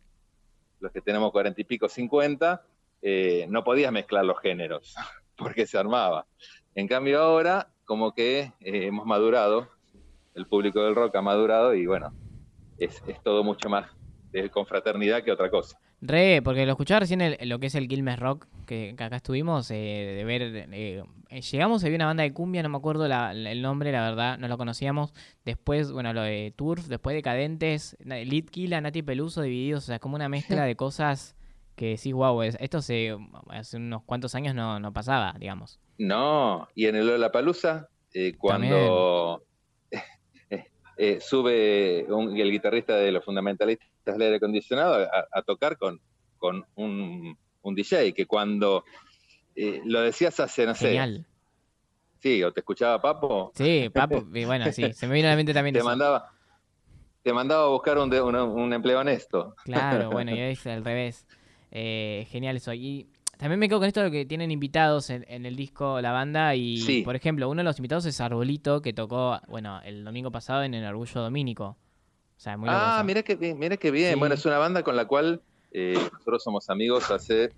los 0.79 0.91
que 0.91 1.01
tenemos 1.01 1.31
cuarenta 1.31 1.61
y 1.61 1.63
pico, 1.63 1.89
cincuenta, 1.89 2.63
eh, 3.01 3.47
no 3.49 3.63
podías 3.63 3.91
mezclar 3.91 4.25
los 4.25 4.39
géneros, 4.39 4.93
porque 5.37 5.65
se 5.65 5.77
armaba. 5.77 6.27
En 6.75 6.87
cambio 6.87 7.19
ahora, 7.21 7.71
como 7.85 8.13
que 8.13 8.51
eh, 8.59 8.85
hemos 8.87 9.05
madurado, 9.07 9.69
el 10.35 10.45
público 10.47 10.83
del 10.83 10.95
rock 10.95 11.15
ha 11.15 11.21
madurado 11.21 11.73
y 11.73 11.85
bueno, 11.85 12.13
es, 12.77 13.01
es 13.07 13.21
todo 13.23 13.43
mucho 13.43 13.69
más 13.69 13.87
de 14.31 14.49
confraternidad 14.49 15.23
que 15.23 15.31
otra 15.31 15.49
cosa. 15.49 15.77
Re, 16.01 16.41
porque 16.43 16.65
lo 16.65 16.73
escuchaba 16.73 16.99
recién 16.99 17.21
el- 17.21 17.37
lo 17.49 17.57
que 17.57 17.67
es 17.67 17.75
el 17.75 17.87
Quilmes 17.87 18.19
Rock, 18.19 18.45
que, 18.67 18.93
que 18.97 19.03
acá 19.03 19.15
estuvimos, 19.15 19.71
eh, 19.71 20.13
de 20.17 20.23
ver... 20.25 20.67
eh, 20.73 21.03
llegamos, 21.51 21.83
había 21.83 21.95
una 21.95 22.05
banda 22.05 22.23
de 22.23 22.33
cumbia, 22.33 22.61
no 22.61 22.69
me 22.69 22.77
acuerdo 22.77 23.07
la- 23.07 23.33
la- 23.33 23.51
el 23.51 23.61
nombre, 23.61 23.91
la 23.93 24.01
verdad, 24.01 24.37
no 24.37 24.47
lo 24.49 24.57
conocíamos. 24.57 25.13
Después, 25.45 25.91
bueno, 25.91 26.11
lo 26.13 26.21
de 26.21 26.53
Turf, 26.55 26.87
después 26.87 27.15
Decadentes, 27.15 27.97
Litkila, 28.03 28.81
Nati 28.81 29.03
Peluso, 29.03 29.41
Divididos, 29.41 29.85
o 29.85 29.87
sea, 29.87 29.99
como 29.99 30.15
una 30.15 30.27
mezcla 30.29 30.63
de 30.65 30.75
cosas 30.75 31.35
que 31.77 31.91
decís, 31.91 32.13
wow, 32.13 32.41
esto 32.43 32.81
se, 32.81 33.15
hace 33.49 33.77
unos 33.77 34.03
cuantos 34.03 34.35
años 34.35 34.53
no, 34.53 34.79
no 34.81 34.91
pasaba, 34.93 35.33
digamos. 35.39 35.79
No, 35.97 36.67
y 36.75 36.87
en 36.87 36.95
el 36.97 37.07
Lollapalooza, 37.07 37.87
eh, 38.13 38.33
cuando 38.37 39.44
eh, 40.97 41.19
sube 41.21 42.05
un- 42.09 42.37
el 42.37 42.51
guitarrista 42.51 42.95
de 42.97 43.11
los 43.11 43.23
fundamentalistas 43.23 43.87
del 44.05 44.21
aire 44.21 44.35
acondicionado 44.37 44.95
a, 45.03 45.27
a 45.31 45.41
tocar 45.41 45.77
con, 45.77 45.99
con 46.37 46.63
un, 46.75 47.37
un 47.61 47.75
DJ 47.75 48.13
que 48.13 48.25
cuando 48.25 48.83
eh, 49.55 49.81
lo 49.85 50.01
decías 50.01 50.39
hace, 50.39 50.65
no 50.65 50.75
sé, 50.75 50.87
Genial. 50.87 51.25
sí, 52.19 52.43
o 52.43 52.51
te 52.51 52.59
escuchaba 52.61 53.01
Papo, 53.01 53.51
Sí, 53.55 53.89
papo, 53.93 54.23
y 54.33 54.45
bueno, 54.45 54.71
sí, 54.71 54.91
se 54.93 55.07
me 55.07 55.15
vino 55.15 55.27
a 55.27 55.31
la 55.31 55.37
mente 55.37 55.53
también 55.53 55.73
te 55.73 55.79
eso. 55.79 55.87
mandaba, 55.87 56.31
te 57.23 57.33
mandaba 57.33 57.65
a 57.65 57.69
buscar 57.69 57.97
un, 57.97 58.13
un- 58.13 58.73
empleo 58.73 58.99
honesto. 58.99 59.55
Claro, 59.63 60.09
bueno, 60.11 60.31
y 60.35 60.39
es 60.39 60.65
al 60.67 60.83
revés. 60.83 61.25
Eh, 61.71 62.27
genial 62.29 62.55
eso. 62.57 62.73
Y 62.73 63.09
también 63.37 63.59
me 63.59 63.67
quedo 63.69 63.79
con 63.79 63.87
esto 63.87 64.01
de 64.01 64.11
que 64.11 64.25
tienen 64.25 64.51
invitados 64.51 65.09
en, 65.09 65.25
en 65.27 65.45
el 65.45 65.55
disco 65.55 66.01
la 66.01 66.11
banda 66.11 66.55
y, 66.55 66.77
Sí. 66.77 67.01
por 67.03 67.15
ejemplo, 67.15 67.49
uno 67.49 67.59
de 67.59 67.63
los 67.65 67.77
invitados 67.79 68.05
es 68.05 68.19
Arbolito, 68.21 68.81
que 68.81 68.93
tocó, 68.93 69.39
bueno, 69.47 69.81
el 69.83 70.03
domingo 70.03 70.31
pasado 70.31 70.63
en 70.63 70.73
el 70.73 70.85
Orgullo 70.85 71.21
Domínico. 71.21 71.65
O 72.37 72.39
sea, 72.39 72.57
muy 72.57 72.67
loco 72.69 72.79
Ah, 72.81 73.03
mira 73.05 73.23
que 73.23 73.35
bien, 73.35 73.57
mira 73.57 73.77
que 73.77 73.91
bien. 73.91 74.13
Sí. 74.13 74.19
Bueno, 74.19 74.35
es 74.35 74.45
una 74.45 74.57
banda 74.57 74.83
con 74.83 74.95
la 74.95 75.05
cual 75.05 75.41
eh, 75.71 75.93
nosotros 76.11 76.43
somos 76.43 76.69
amigos 76.69 77.09
hace 77.11 77.51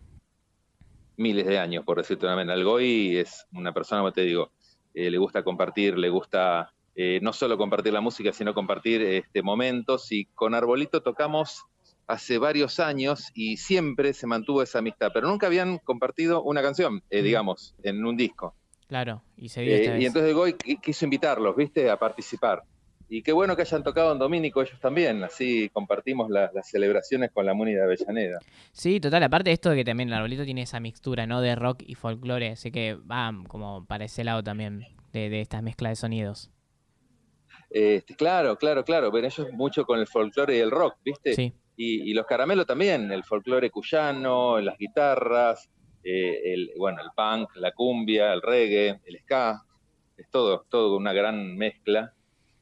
miles 1.17 1.45
de 1.47 1.57
años, 1.59 1.83
por 1.83 1.97
decirte 1.97 2.25
una 2.25 2.35
manera. 2.35 2.53
El 2.55 2.63
Goy 2.63 3.17
es 3.17 3.45
una 3.53 3.73
persona, 3.73 4.01
como 4.01 4.11
te 4.13 4.21
digo, 4.21 4.51
eh, 4.93 5.09
le 5.09 5.17
gusta 5.17 5.43
compartir, 5.43 5.97
le 5.97 6.09
gusta 6.09 6.71
eh, 6.95 7.19
no 7.21 7.33
solo 7.33 7.57
compartir 7.57 7.93
la 7.93 8.01
música, 8.01 8.31
sino 8.33 8.53
compartir 8.53 9.01
este, 9.01 9.41
momentos. 9.41 10.11
Y 10.11 10.25
con 10.25 10.53
Arbolito 10.53 11.01
tocamos 11.01 11.65
hace 12.07 12.37
varios 12.37 12.79
años 12.79 13.31
y 13.33 13.57
siempre 13.57 14.13
se 14.13 14.27
mantuvo 14.27 14.63
esa 14.63 14.79
amistad, 14.79 15.11
pero 15.13 15.27
nunca 15.27 15.47
habían 15.47 15.77
compartido 15.79 16.41
una 16.43 16.61
canción, 16.61 17.03
eh, 17.09 17.21
digamos, 17.21 17.75
en 17.83 18.05
un 18.05 18.15
disco. 18.17 18.55
Claro, 18.87 19.21
y 19.35 19.49
se 19.49 19.61
dio 19.61 19.75
esta 19.75 19.89
Eh, 19.89 19.93
vez. 19.93 20.01
y 20.01 20.05
entonces 20.05 20.33
Goy 20.33 20.53
qui- 20.53 20.79
quiso 20.81 21.05
invitarlos, 21.05 21.55
¿viste? 21.55 21.89
A 21.89 21.97
participar. 21.97 22.63
Y 23.09 23.21
qué 23.21 23.31
bueno 23.31 23.55
que 23.55 23.61
hayan 23.61 23.83
tocado 23.83 24.11
en 24.13 24.19
Domínico 24.19 24.61
ellos 24.61 24.79
también, 24.81 25.23
así 25.23 25.69
compartimos 25.73 26.29
la- 26.29 26.49
las 26.53 26.69
celebraciones 26.69 27.31
con 27.31 27.45
la 27.45 27.53
Muni 27.53 27.73
de 27.73 27.83
Avellaneda. 27.83 28.39
Sí, 28.71 28.99
total, 28.99 29.23
aparte 29.23 29.49
de 29.49 29.53
esto 29.53 29.69
de 29.69 29.77
que 29.77 29.85
también 29.85 30.09
el 30.09 30.15
Arbolito 30.15 30.43
tiene 30.45 30.61
esa 30.61 30.79
mixtura, 30.79 31.25
¿no? 31.25 31.41
De 31.41 31.55
rock 31.55 31.83
y 31.85 31.95
folclore, 31.95 32.49
así 32.51 32.71
que 32.71 32.95
va 32.95 33.31
como 33.47 33.85
para 33.85 34.05
ese 34.05 34.23
lado 34.23 34.43
también, 34.43 34.85
de, 35.13 35.29
de 35.29 35.41
esta 35.41 35.61
mezcla 35.61 35.89
de 35.89 35.95
sonidos. 35.95 36.51
Este, 37.69 38.15
claro, 38.15 38.57
claro, 38.57 38.83
claro, 38.83 39.11
pero 39.11 39.27
ellos 39.27 39.47
mucho 39.53 39.85
con 39.85 39.99
el 39.99 40.07
folclore 40.07 40.57
y 40.57 40.59
el 40.59 40.71
rock, 40.71 40.95
¿viste? 41.03 41.33
Sí, 41.33 41.53
Y, 41.77 42.09
y 42.09 42.13
los 42.13 42.25
caramelos 42.25 42.65
también, 42.65 43.11
el 43.11 43.23
folclore 43.23 43.69
cuyano, 43.69 44.59
las 44.59 44.77
guitarras, 44.77 45.69
eh, 46.03 46.53
el, 46.53 46.71
bueno, 46.77 47.01
el 47.01 47.09
punk, 47.15 47.55
la 47.57 47.71
cumbia, 47.71 48.33
el 48.33 48.41
reggae, 48.41 48.99
el 49.05 49.19
ska, 49.19 49.61
es 50.17 50.29
todo, 50.29 50.65
todo 50.69 50.97
una 50.97 51.13
gran 51.13 51.55
mezcla 51.55 52.13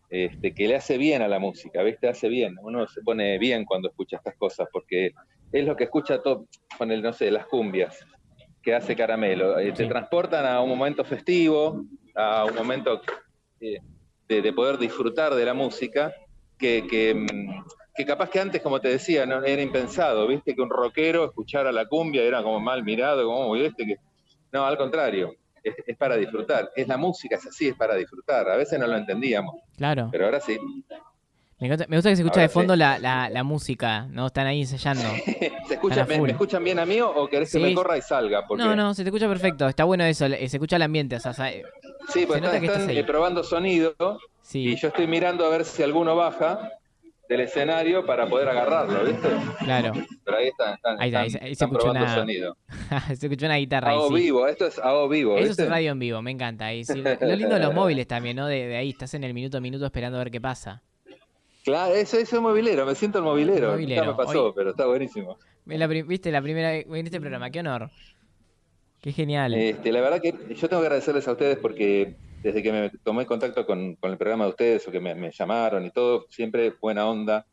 este, 0.09 0.53
que 0.53 0.67
le 0.67 0.75
hace 0.75 0.97
bien 0.97 1.21
a 1.21 1.27
la 1.27 1.39
música, 1.39 1.81
¿viste? 1.83 2.07
Hace 2.07 2.29
bien, 2.29 2.57
uno 2.61 2.87
se 2.87 3.01
pone 3.01 3.37
bien 3.37 3.65
cuando 3.65 3.89
escucha 3.89 4.17
estas 4.17 4.35
cosas, 4.35 4.67
porque 4.71 5.13
es 5.51 5.65
lo 5.65 5.75
que 5.75 5.85
escucha 5.85 6.21
todo, 6.21 6.47
con 6.77 6.91
el, 6.91 7.01
no 7.01 7.13
sé, 7.13 7.31
las 7.31 7.47
cumbias, 7.47 8.05
que 8.61 8.73
hace 8.73 8.95
caramelo, 8.95 9.59
eh, 9.59 9.71
te 9.71 9.85
transportan 9.85 10.45
a 10.45 10.61
un 10.61 10.69
momento 10.69 11.03
festivo, 11.03 11.85
a 12.15 12.45
un 12.45 12.55
momento 12.55 13.01
eh, 13.59 13.79
de, 14.27 14.41
de 14.41 14.53
poder 14.53 14.77
disfrutar 14.77 15.33
de 15.33 15.45
la 15.45 15.53
música, 15.53 16.13
que, 16.57 16.85
que, 16.89 17.13
mm, 17.13 17.63
que 17.95 18.05
capaz 18.05 18.29
que 18.29 18.39
antes, 18.39 18.61
como 18.61 18.79
te 18.81 18.89
decía, 18.89 19.25
no 19.25 19.43
era 19.43 19.61
impensado, 19.61 20.27
viste 20.27 20.53
que 20.55 20.61
un 20.61 20.69
rockero 20.69 21.25
escuchara 21.25 21.71
la 21.71 21.85
cumbia 21.85 22.23
era 22.23 22.43
como 22.43 22.59
mal 22.59 22.83
mirado, 22.83 23.25
como 23.25 23.53
que 23.53 23.97
no, 24.51 24.65
al 24.65 24.77
contrario, 24.77 25.33
es, 25.63 25.75
es 25.85 25.97
para 25.97 26.15
disfrutar, 26.17 26.71
es 26.75 26.87
la 26.87 26.97
música, 26.97 27.35
es 27.37 27.45
así, 27.47 27.69
es 27.69 27.75
para 27.75 27.95
disfrutar, 27.95 28.49
a 28.49 28.55
veces 28.57 28.77
no 28.79 28.87
lo 28.87 28.97
entendíamos, 28.97 29.55
claro. 29.77 30.09
pero 30.11 30.25
ahora 30.25 30.39
sí. 30.41 30.57
Me, 31.57 31.67
encanta- 31.67 31.85
me 31.87 31.95
gusta 31.95 32.09
que 32.09 32.17
se 32.17 32.21
escucha 32.21 32.41
Ahora 32.41 32.43
de 32.43 32.49
sí. 32.49 32.53
fondo 32.53 32.75
la, 32.75 32.99
la, 32.99 33.29
la 33.29 33.43
música, 33.43 34.07
¿no? 34.09 34.27
Están 34.27 34.45
ahí 34.45 34.61
ensayando. 34.61 35.03
¿Se 35.67 35.75
escucha, 35.75 36.05
me, 36.05 36.31
escuchan 36.31 36.61
bien 36.63 36.79
a 36.79 36.85
mí 36.85 36.99
o- 36.99 37.27
querés 37.29 37.49
que 37.49 37.59
me 37.59 37.73
corra 37.73 37.97
y 37.97 38.01
salga? 38.01 38.45
Porque, 38.45 38.61
No, 38.61 38.75
no, 38.75 38.93
se 38.93 39.03
te 39.03 39.09
escucha 39.09 39.29
perfecto. 39.29 39.65
Está 39.69 39.85
bueno 39.85 40.03
eso, 40.03 40.27
se 40.27 40.43
escucha 40.43 40.75
el 40.75 40.81
ambiente. 40.81 41.15
O 41.15 41.19
sea, 41.21 41.33
sa- 41.33 41.49
Sí, 42.09 42.25
pues 42.25 42.39
se 42.39 42.41
nota 42.41 42.57
están, 42.57 42.87
que 42.87 42.99
eh, 42.99 43.03
probando 43.05 43.41
sonido 43.41 43.95
sí, 44.41 44.73
y 44.73 44.75
yo 44.75 44.89
estoy 44.89 45.07
mirando 45.07 45.45
a 45.45 45.49
ver 45.49 45.63
si 45.63 45.81
alguno 45.81 46.15
baja 46.15 46.69
del 47.29 47.41
escenario 47.41 48.05
para 48.05 48.27
poder 48.27 48.49
agarrarlo, 48.49 49.03
¿viste? 49.03 49.27
claro. 49.59 49.93
Pero 50.23 50.37
ahí 50.37 50.47
están, 50.47 50.73
están, 50.75 51.01
Ahí 51.01 51.07
está, 51.09 51.19
ahí 51.21 51.27
están- 51.27 51.29
se- 51.29 51.37
ahí 51.45 51.47
se 51.47 51.51
están 51.53 51.69
escuchó 51.71 51.91
una- 51.91 52.15
sonido. 52.15 52.57
se 53.07 53.25
escuchó 53.27 53.45
una 53.47 53.55
guitarra 53.57 53.91
ahí, 53.91 53.99
sí. 54.07 54.13
vivo, 54.13 54.47
esto 54.47 54.65
es 54.67 54.79
hago 54.79 55.07
vivo, 55.09 55.37
Eso 55.37 55.61
es 55.63 55.69
radio 55.69 55.91
en 55.91 55.99
vivo, 55.99 56.21
me 56.21 56.31
encanta. 56.31 56.69
Sí, 56.83 56.83
lo 56.95 57.35
lindo 57.35 57.55
de 57.55 57.61
los 57.61 57.73
móviles 57.73 58.07
también, 58.07 58.35
¿no? 58.37 58.47
De, 58.47 58.67
de 58.67 58.77
ahí, 58.77 58.89
estás 58.91 59.13
en 59.15 59.23
el 59.23 59.33
minuto 59.33 59.57
a 59.57 59.61
minuto 59.61 59.85
esperando 59.85 60.17
a 60.17 60.23
ver 60.23 60.31
qué 60.31 60.39
pasa. 60.41 60.81
Claro, 61.63 61.95
eso, 61.95 62.17
eso 62.19 62.35
es 62.35 62.41
movilero, 62.41 62.85
me 62.85 62.93
siento 62.93 63.17
el 63.17 63.23
movilero. 63.23 63.71
Movilero, 63.71 64.05
me 64.05 64.13
pasó, 64.13 64.45
hoy- 64.47 64.53
pero 64.55 64.69
está 64.71 64.85
buenísimo. 64.85 65.37
La 65.65 65.87
¿Viste? 65.87 66.31
La 66.31 66.41
primera 66.43 66.69
vez 66.69 66.85
en 66.87 67.05
este 67.07 67.19
programa, 67.19 67.49
qué 67.49 67.61
honor. 67.61 67.89
Qué 69.01 69.11
genial. 69.11 69.53
Este, 69.55 69.91
la 69.91 70.01
verdad 70.01 70.21
que 70.21 70.31
yo 70.55 70.69
tengo 70.69 70.81
que 70.81 70.87
agradecerles 70.87 71.27
a 71.27 71.31
ustedes 71.31 71.57
porque 71.57 72.15
desde 72.45 72.61
que 72.61 72.71
me 72.71 72.89
tomé 73.03 73.25
contacto 73.25 73.65
con, 73.65 73.95
con 73.95 74.11
el 74.11 74.17
programa 74.19 74.43
de 74.43 74.51
ustedes 74.51 74.87
o 74.87 74.91
que 74.91 74.99
me, 74.99 75.15
me 75.15 75.31
llamaron 75.31 75.83
y 75.83 75.89
todo, 75.89 76.27
siempre 76.29 76.75
buena 76.79 77.07
onda, 77.07 77.43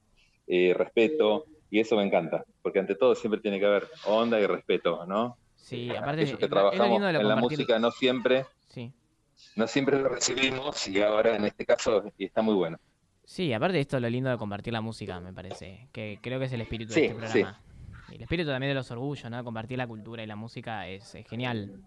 eh, 0.47 0.75
respeto, 0.77 1.47
y 1.71 1.81
eso 1.81 1.97
me 1.97 2.03
encanta, 2.05 2.45
porque 2.61 2.79
ante 2.79 2.95
todo 2.95 3.15
siempre 3.15 3.41
tiene 3.41 3.59
que 3.59 3.65
haber 3.65 3.89
onda 4.05 4.39
y 4.39 4.47
respeto, 4.47 5.07
¿no? 5.07 5.39
sí, 5.57 5.89
aparte 5.89 6.23
Aquellos 6.23 6.39
que 6.39 6.45
es 6.45 6.51
es 6.51 6.51
trabajamos 6.51 6.89
lindo 6.91 7.07
de 7.07 7.13
lo 7.15 7.21
en 7.21 7.29
la 7.29 7.37
música 7.37 7.79
no 7.79 7.91
siempre, 7.91 8.45
Sí. 8.69 8.93
no 9.57 9.67
siempre 9.67 9.99
lo 9.99 10.11
recibimos 10.11 10.87
y 10.89 11.01
ahora 11.01 11.37
en 11.37 11.47
este 11.47 11.65
caso 11.65 12.05
y 12.19 12.27
está 12.27 12.43
muy 12.43 12.55
bueno. 12.55 12.77
Sí, 13.25 13.51
aparte 13.55 13.77
de 13.77 13.81
esto, 13.81 13.99
lo 13.99 14.11
lindo 14.11 14.29
de 14.29 14.37
compartir 14.37 14.75
la 14.75 14.83
música, 14.83 15.21
me 15.21 15.33
parece. 15.33 15.89
Que 15.93 16.19
creo 16.21 16.39
que 16.39 16.47
es 16.47 16.53
el 16.53 16.61
espíritu 16.61 16.93
Sí, 16.93 17.01
de 17.01 17.07
este 17.07 17.19
programa. 17.19 17.63
Y 18.11 18.17
el 18.17 18.23
espíritu 18.23 18.51
también 18.51 18.71
de 18.73 18.75
los 18.75 18.91
orgullos, 18.91 19.31
¿no? 19.31 19.43
Compartir 19.43 19.79
la 19.79 19.87
cultura 19.87 20.23
y 20.23 20.27
la 20.27 20.37
música 20.37 20.87
es, 20.89 21.15
es 21.15 21.27
genial. 21.27 21.81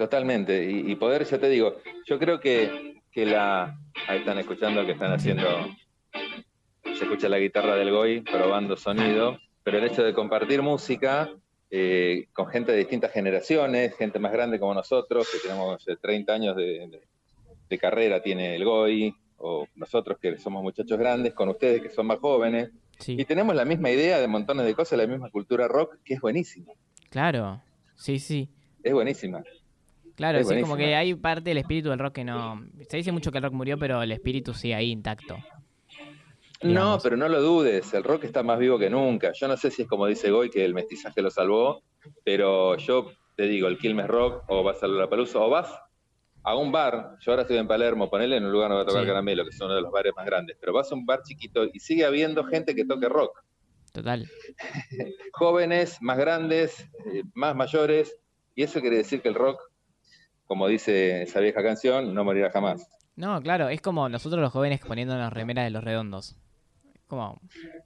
Totalmente, 0.00 0.64
y, 0.64 0.90
y 0.92 0.96
poder, 0.96 1.26
yo 1.26 1.38
te 1.38 1.50
digo, 1.50 1.76
yo 2.06 2.18
creo 2.18 2.40
que, 2.40 3.02
que 3.12 3.26
la... 3.26 3.78
Ahí 4.08 4.20
están 4.20 4.38
escuchando 4.38 4.86
que 4.86 4.92
están 4.92 5.12
haciendo... 5.12 5.44
Se 6.96 7.04
escucha 7.04 7.28
la 7.28 7.38
guitarra 7.38 7.74
del 7.76 7.90
Goy 7.90 8.22
probando 8.22 8.78
sonido, 8.78 9.38
pero 9.62 9.76
el 9.76 9.84
hecho 9.84 10.02
de 10.02 10.14
compartir 10.14 10.62
música 10.62 11.28
eh, 11.70 12.28
con 12.32 12.46
gente 12.46 12.72
de 12.72 12.78
distintas 12.78 13.12
generaciones, 13.12 13.94
gente 13.94 14.18
más 14.18 14.32
grande 14.32 14.58
como 14.58 14.72
nosotros, 14.72 15.28
que 15.30 15.46
tenemos 15.46 15.86
eh, 15.86 15.96
30 16.00 16.32
años 16.32 16.56
de, 16.56 16.64
de- 16.88 17.02
de 17.68 17.78
carrera, 17.78 18.22
tiene 18.22 18.56
el 18.56 18.64
Goy, 18.64 19.14
o 19.36 19.66
nosotros 19.74 20.16
que 20.18 20.38
somos 20.38 20.62
muchachos 20.62 20.98
grandes, 20.98 21.34
con 21.34 21.50
ustedes 21.50 21.82
que 21.82 21.90
son 21.90 22.06
más 22.06 22.18
jóvenes, 22.20 22.70
Sí, 22.98 23.16
y 23.18 23.24
tenemos 23.26 23.54
la 23.54 23.66
misma 23.66 23.90
idea 23.90 24.18
de 24.18 24.26
montones 24.28 24.64
de 24.64 24.74
cosas, 24.74 24.98
la 24.98 25.06
misma 25.06 25.28
cultura 25.28 25.68
rock, 25.68 25.98
que 26.02 26.14
es 26.14 26.20
buenísima, 26.22 26.72
claro. 27.10 27.60
Sí, 27.96 28.18
sí. 28.18 28.48
es 28.82 28.94
buenísima. 28.94 29.42
Claro, 30.20 30.38
Es 30.38 30.48
sí, 30.48 30.60
como 30.60 30.76
que 30.76 30.94
hay 30.94 31.14
parte 31.14 31.48
del 31.48 31.56
espíritu 31.56 31.88
del 31.88 31.98
rock 31.98 32.16
que 32.16 32.24
no... 32.24 32.62
Se 32.86 32.98
dice 32.98 33.10
mucho 33.10 33.32
que 33.32 33.38
el 33.38 33.44
rock 33.44 33.54
murió, 33.54 33.78
pero 33.78 34.02
el 34.02 34.12
espíritu 34.12 34.52
sigue 34.52 34.74
ahí 34.74 34.90
intacto. 34.90 35.38
No, 36.62 36.98
pero 37.02 37.16
no 37.16 37.26
lo 37.26 37.40
dudes, 37.40 37.94
el 37.94 38.04
rock 38.04 38.24
está 38.24 38.42
más 38.42 38.58
vivo 38.58 38.78
que 38.78 38.90
nunca. 38.90 39.32
Yo 39.32 39.48
no 39.48 39.56
sé 39.56 39.70
si 39.70 39.80
es 39.80 39.88
como 39.88 40.06
dice 40.06 40.30
Goy 40.30 40.50
que 40.50 40.62
el 40.62 40.74
mestizaje 40.74 41.22
lo 41.22 41.30
salvó, 41.30 41.82
pero 42.22 42.76
yo 42.76 43.10
te 43.34 43.44
digo, 43.44 43.66
el 43.66 43.78
Quilmes 43.78 44.08
Rock, 44.08 44.44
o 44.48 44.62
vas 44.62 44.82
a 44.82 44.88
la 44.88 45.08
Palusa, 45.08 45.38
o 45.38 45.48
vas 45.48 45.72
a 46.42 46.54
un 46.54 46.70
bar, 46.70 47.16
yo 47.20 47.32
ahora 47.32 47.42
estoy 47.42 47.56
en 47.56 47.66
Palermo, 47.66 48.10
ponele 48.10 48.36
en 48.36 48.44
un 48.44 48.52
lugar 48.52 48.68
donde 48.68 48.76
va 48.76 48.82
a 48.82 48.86
tocar 48.86 49.02
Sí. 49.04 49.08
caramelo, 49.08 49.44
que 49.44 49.48
es 49.48 49.60
uno 49.62 49.74
de 49.74 49.80
los 49.80 49.90
bares 49.90 50.12
más 50.14 50.26
grandes, 50.26 50.58
pero 50.60 50.74
vas 50.74 50.92
a 50.92 50.94
un 50.94 51.06
bar 51.06 51.22
chiquito 51.22 51.64
y 51.64 51.80
sigue 51.80 52.04
habiendo 52.04 52.44
gente 52.44 52.74
que 52.74 52.84
toque 52.84 53.08
rock. 53.08 53.42
Total. 53.92 54.28
Jóvenes, 55.32 55.96
más 56.02 56.18
grandes, 56.18 56.78
eh, 57.06 57.22
más 57.32 57.56
mayores, 57.56 58.14
y 58.54 58.62
eso 58.64 58.80
quiere 58.82 58.98
decir 58.98 59.22
que 59.22 59.28
el 59.28 59.34
rock, 59.34 59.60
como 60.50 60.66
dice 60.66 61.22
esa 61.22 61.38
vieja 61.38 61.62
canción, 61.62 62.12
no 62.12 62.24
morirá 62.24 62.50
jamás. 62.50 62.84
No, 63.14 63.40
claro, 63.40 63.68
es 63.68 63.80
como 63.80 64.08
nosotros 64.08 64.40
los 64.42 64.52
jóvenes 64.52 64.80
poniéndonos 64.80 65.32
remeras 65.32 65.64
de 65.64 65.70
los 65.70 65.84
redondos. 65.84 66.34
Como... 67.06 67.40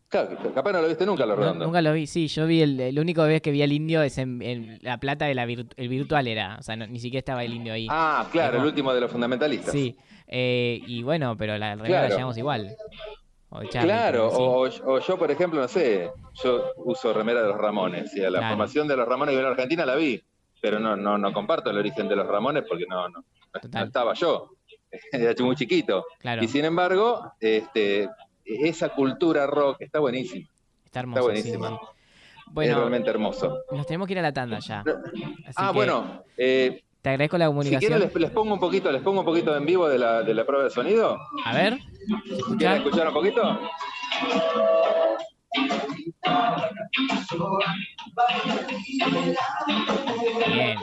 Claro, 0.09 0.31
capaz 0.55 0.73
no 0.73 0.81
lo 0.81 0.89
viste 0.89 1.05
nunca, 1.05 1.27
los 1.27 1.37
No, 1.37 1.43
redondos. 1.43 1.67
nunca 1.67 1.83
lo 1.83 1.93
vi, 1.93 2.07
sí, 2.07 2.27
yo 2.29 2.47
vi 2.47 2.63
el, 2.63 2.81
el 2.81 2.99
único 2.99 3.23
vez 3.25 3.43
que 3.43 3.51
vi 3.51 3.63
al 3.63 3.71
indio 3.73 4.01
es 4.03 4.17
en, 4.17 4.41
en 4.41 4.79
La 4.81 4.97
Plata 4.97 5.27
de 5.27 5.35
la 5.35 5.43
el 5.43 5.89
virtual 5.91 6.27
era, 6.27 6.57
o 6.59 6.63
sea, 6.63 6.75
no- 6.75 6.87
ni 6.87 7.01
siquiera 7.01 7.19
estaba 7.19 7.45
el 7.45 7.53
indio 7.53 7.75
ahí. 7.75 7.87
Ah, 7.91 8.27
claro, 8.33 8.57
el 8.61 8.65
último 8.65 8.95
de 8.95 9.03
los 9.03 9.11
fundamentalistas. 9.11 9.71
Sí, 9.71 9.95
eh, 10.27 10.81
y 10.87 11.03
bueno, 11.03 11.37
pero 11.37 11.59
la 11.59 11.75
remera 11.75 12.01
la 12.05 12.09
llevamos 12.09 12.39
igual. 12.39 12.75
O 13.51 13.61
de 13.61 13.69
Charlie, 13.69 13.91
Claro, 13.91 14.31
que 14.31 14.37
o, 14.37 14.95
o 14.95 15.01
yo, 15.01 15.19
por 15.19 15.31
ejemplo, 15.31 15.61
no 15.61 15.69
sé, 15.69 16.11
yo 16.43 16.65
uso 16.79 17.13
remera 17.13 17.43
de 17.43 17.49
los 17.49 17.59
Ramones, 17.59 18.17
y 18.17 18.25
a 18.25 18.31
la 18.31 18.39
Claro. 18.39 18.55
formación 18.57 18.89
de 18.89 18.97
los 18.97 19.07
Ramones 19.07 19.39
en 19.39 19.45
Argentina 19.45 19.85
la 19.85 19.97
vi, 19.97 20.23
pero 20.65 20.79
no, 20.79 20.97
no, 20.97 21.19
no 21.19 21.31
comparto 21.31 21.69
el 21.69 21.77
origen 21.77 22.09
de 22.09 22.17
los 22.17 22.27
Ramones 22.27 22.65
porque 22.67 22.87
no, 22.89 23.07
no, 23.11 23.23
no 23.71 23.85
estaba 23.85 24.15
yo, 24.15 24.49
era 25.13 25.35
muy 25.45 25.55
chiquito. 25.57 26.07
Claro, 26.19 26.43
Y 26.43 26.49
sin 26.49 26.65
embargo, 26.65 27.33
este, 27.39 28.09
esa 28.47 28.89
cultura 28.89 29.47
rock 29.47 29.83
está 29.83 29.99
buenísima, 29.99 30.49
está 30.87 31.01
hermoso. 31.01 31.21
sí, 31.21 31.27
buenísima. 31.27 31.69
sí. 31.69 31.75
es 31.75 32.55
Bueno, 32.55 32.79
realmente 32.79 33.11
hermoso. 33.11 33.59
nos 33.73 33.87
tenemos 33.87 34.07
que 34.07 34.15
ir 34.15 34.21
a 34.21 34.23
la 34.23 34.33
tanda 34.33 34.59
ya. 34.61 34.81
Así 34.81 35.53
ah, 35.57 35.69
que- 35.71 35.77
bueno, 35.77 36.23
eh, 36.39 36.83
Te 37.03 37.11
agradezco 37.11 37.37
la 37.37 37.45
Si 37.45 37.49
comunicación. 37.51 37.81
quieren 37.81 38.01
les, 38.01 38.15
les 38.15 38.31
pongo 38.31 38.55
un 38.55 38.61
poquito, 38.61 38.91
les 38.91 39.03
pongo 39.03 39.21
un 39.21 39.27
poquito 39.27 39.55
en 39.55 39.67
vivo 39.67 39.87
de 39.87 39.99
la, 39.99 40.23
de 40.23 40.33
la 40.33 40.47
prueba 40.47 40.65
de 40.65 40.71
sonido. 40.71 41.19
A 41.45 41.53
ver. 41.53 41.79
¿se 42.27 42.37
escucha? 42.37 42.57
¿Quieren 42.57 42.77
escuchar 42.79 43.09
un 43.09 43.13
poquito? 43.15 43.61
Bien. 50.55 50.79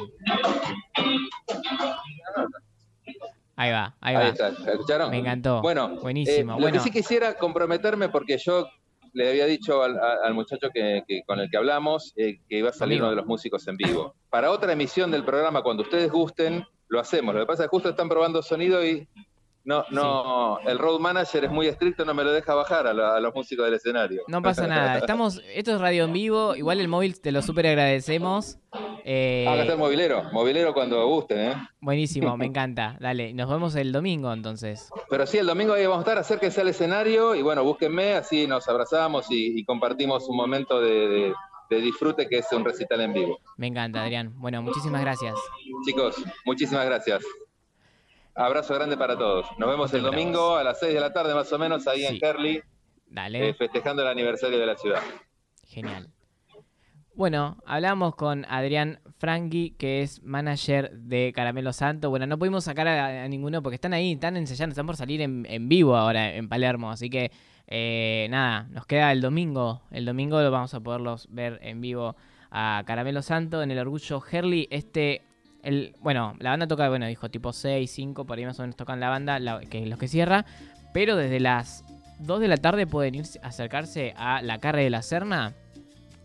Ahí 3.56 3.72
va, 3.72 3.96
ahí, 4.02 4.16
Ahí 4.16 4.24
va. 4.24 4.30
está, 4.30 4.72
¿escucharon? 4.72 5.12
Me 5.12 5.20
encantó. 5.20 5.62
Bueno, 5.62 5.96
Buenísimo. 6.02 6.54
eh, 6.54 6.56
lo 6.56 6.62
bueno, 6.62 6.74
que 6.78 6.80
sí 6.84 6.92
quisiera 6.92 7.36
comprometerme 7.36 8.10
porque 8.10 8.38
yo 8.38 8.68
le 9.14 9.30
había 9.30 9.46
dicho 9.46 9.84
al, 9.84 10.34
muchacho 10.34 10.70
que, 10.74 11.04
que- 11.08 11.22
con 11.28 11.40
el 11.40 11.50
que 11.50 11.58
hablamos 11.58 12.14
eh, 12.16 12.40
que 12.50 12.58
iba 12.60 12.70
a 12.70 12.74
salir 12.74 12.94
Amigo. 12.96 13.06
uno 13.08 13.10
de 13.12 13.16
los 13.18 13.26
músicos 13.28 13.68
en 13.68 13.76
vivo. 13.78 14.16
Para 14.30 14.50
otra 14.52 14.72
emisión 14.74 15.12
del 15.12 15.24
programa, 15.26 15.62
cuando 15.62 15.84
ustedes 15.84 16.10
gusten, 16.12 16.64
lo 16.88 17.00
hacemos. 17.00 17.36
Lo 17.36 17.42
que 17.42 17.46
pasa 17.46 17.64
es 17.64 17.70
que 17.70 17.76
justo 17.76 17.90
están 17.90 18.10
probando 18.10 18.42
sonido 18.42 18.84
y 18.86 19.08
no, 19.64 19.86
no, 19.92 20.60
el 20.68 20.78
road 20.80 21.00
manager 21.00 21.46
es 21.46 21.52
muy 21.52 21.68
estricto, 21.68 22.04
no 22.06 22.14
me 22.14 22.24
lo 22.24 22.32
deja 22.32 22.54
bajar 22.56 22.88
a, 22.88 22.94
la- 22.94 23.16
a 23.16 23.20
los 23.20 23.34
músicos 23.36 23.66
del 23.66 23.76
escenario. 23.76 24.24
no 24.28 24.42
pasa 24.42 24.66
nada. 24.68 24.98
Estamos, 24.98 25.42
esto 25.54 25.76
es 25.76 25.82
radio 25.82 26.06
en 26.06 26.14
vivo. 26.14 26.56
Igual 26.56 26.80
el 26.80 26.88
móvil 26.88 27.20
te 27.22 27.32
lo 27.32 27.42
súper 27.42 27.68
agradecemos. 27.68 28.58
Eh, 29.04 29.46
Ah, 29.48 29.54
acá 29.54 29.62
está 29.62 29.74
el 29.74 29.80
movilero, 29.80 30.24
movilero 30.32 30.74
cuando 30.74 31.06
gusten, 31.08 31.40
¿eh? 31.52 31.54
buenísimo, 31.80 32.36
me 32.38 32.46
encanta. 32.46 32.98
Dale, 33.00 33.34
nos 33.34 33.50
vemos 33.50 33.76
el 33.76 33.92
domingo 33.92 34.32
entonces. 34.34 34.90
Pero 35.10 35.26
sí, 35.28 35.38
el 35.40 35.48
domingo 35.48 35.74
ahí 35.74 35.84
vamos 35.86 36.00
a 36.00 36.02
estar, 36.02 36.18
acérquense 36.18 36.62
al 36.62 36.68
escenario 36.70 37.36
y 37.36 37.42
bueno, 37.42 37.64
búsquenme, 37.64 38.14
así 38.14 38.48
nos 38.48 38.68
abrazamos 38.70 39.30
y, 39.32 39.60
y 39.60 39.64
compartimos 39.66 40.28
un 40.30 40.38
momento 40.38 40.80
de, 40.82 41.08
de- 41.08 41.34
de 41.70 41.80
disfrute 41.80 42.28
que 42.28 42.40
es 42.40 42.48
un 42.52 42.66
recital 42.66 43.00
en 43.00 43.14
vivo. 43.14 43.40
Me 43.56 43.68
encanta, 43.68 44.04
Adrián. 44.04 44.34
Bueno, 44.36 44.62
muchísimas 44.62 45.00
gracias. 45.00 45.36
Chicos, 45.86 46.16
muchísimas 46.46 46.86
gracias. 46.86 47.24
Abrazo 48.36 48.74
grande 48.76 48.98
para 48.98 49.18
todos. 49.18 49.46
Nos 49.58 49.70
vemos 49.70 49.94
el 49.94 50.02
domingo 50.04 50.56
a 50.56 50.64
las 50.64 50.80
6 50.80 50.94
de 50.94 51.00
la 51.00 51.12
tarde 51.14 51.34
más 51.36 51.52
o 51.52 51.60
menos 51.60 51.86
ahí 51.88 52.02
Sí. 52.02 52.08
en 52.08 52.20
Herley, 52.26 52.62
Dale. 53.08 53.50
eh, 53.50 53.54
festejando 53.54 54.02
el 54.04 54.08
aniversario 54.08 54.58
de 54.60 54.66
la 54.66 54.76
ciudad. 54.78 55.02
Genial. 55.68 56.08
Bueno, 57.14 57.58
hablamos 57.66 58.16
con 58.16 58.46
Adrián 58.50 59.00
Franqui, 59.18 59.72
que 59.78 60.02
es 60.02 60.24
manager 60.24 60.92
de 60.92 61.34
Caramelo 61.36 61.74
Santo. 61.74 62.10
Bueno, 62.10 62.26
no 62.26 62.40
pudimos 62.40 62.64
sacar 62.64 62.88
a, 62.88 63.24
a 63.26 63.28
ninguno 63.28 63.62
porque 63.62 63.76
están 63.76 63.94
ahí, 63.94 64.14
están 64.14 64.38
ensayando, 64.38 64.72
están 64.72 64.88
por 64.88 64.96
salir 64.96 65.22
en, 65.22 65.46
en 65.50 65.68
vivo 65.68 65.96
ahora 65.98 66.34
en 66.34 66.48
Palermo. 66.48 66.90
Así 66.90 67.10
que, 67.10 67.32
eh, 67.68 68.28
nada, 68.30 68.64
nos 68.72 68.86
queda 68.86 69.12
el 69.12 69.20
domingo. 69.20 69.82
El 69.92 70.06
domingo 70.06 70.42
lo 70.42 70.50
vamos 70.52 70.74
a 70.74 70.80
poderlos 70.80 71.28
ver 71.30 71.60
en 71.62 71.82
vivo 71.82 72.16
a 72.50 72.82
Caramelo 72.88 73.22
Santo 73.22 73.62
en 73.62 73.72
el 73.72 73.80
Orgullo 73.80 74.24
Herley. 74.32 74.68
Este, 74.72 75.22
bueno, 76.00 76.36
la 76.40 76.52
banda 76.52 76.68
toca, 76.68 76.90
bueno, 76.90 77.06
dijo 77.08 77.30
tipo 77.30 77.54
6, 77.54 77.90
5, 77.90 78.26
por 78.26 78.38
ahí 78.38 78.46
más 78.46 78.60
o 78.60 78.64
menos 78.64 78.76
tocan 78.76 79.00
la 79.00 79.10
banda, 79.10 79.40
la- 79.40 79.60
que 79.62 79.86
los 79.86 80.00
que 80.00 80.08
cierra. 80.08 80.46
Pero 80.94 81.16
desde 81.16 81.40
las 81.40 81.84
2 82.20 82.40
de 82.42 82.48
la 82.48 82.58
tarde 82.58 82.88
pueden 82.88 83.16
ir 83.16 83.26
acercarse 83.44 84.14
a 84.18 84.42
la 84.42 84.60
Carre 84.60 84.84
de 84.84 84.90
la 84.90 85.02
Serna. 85.02 85.54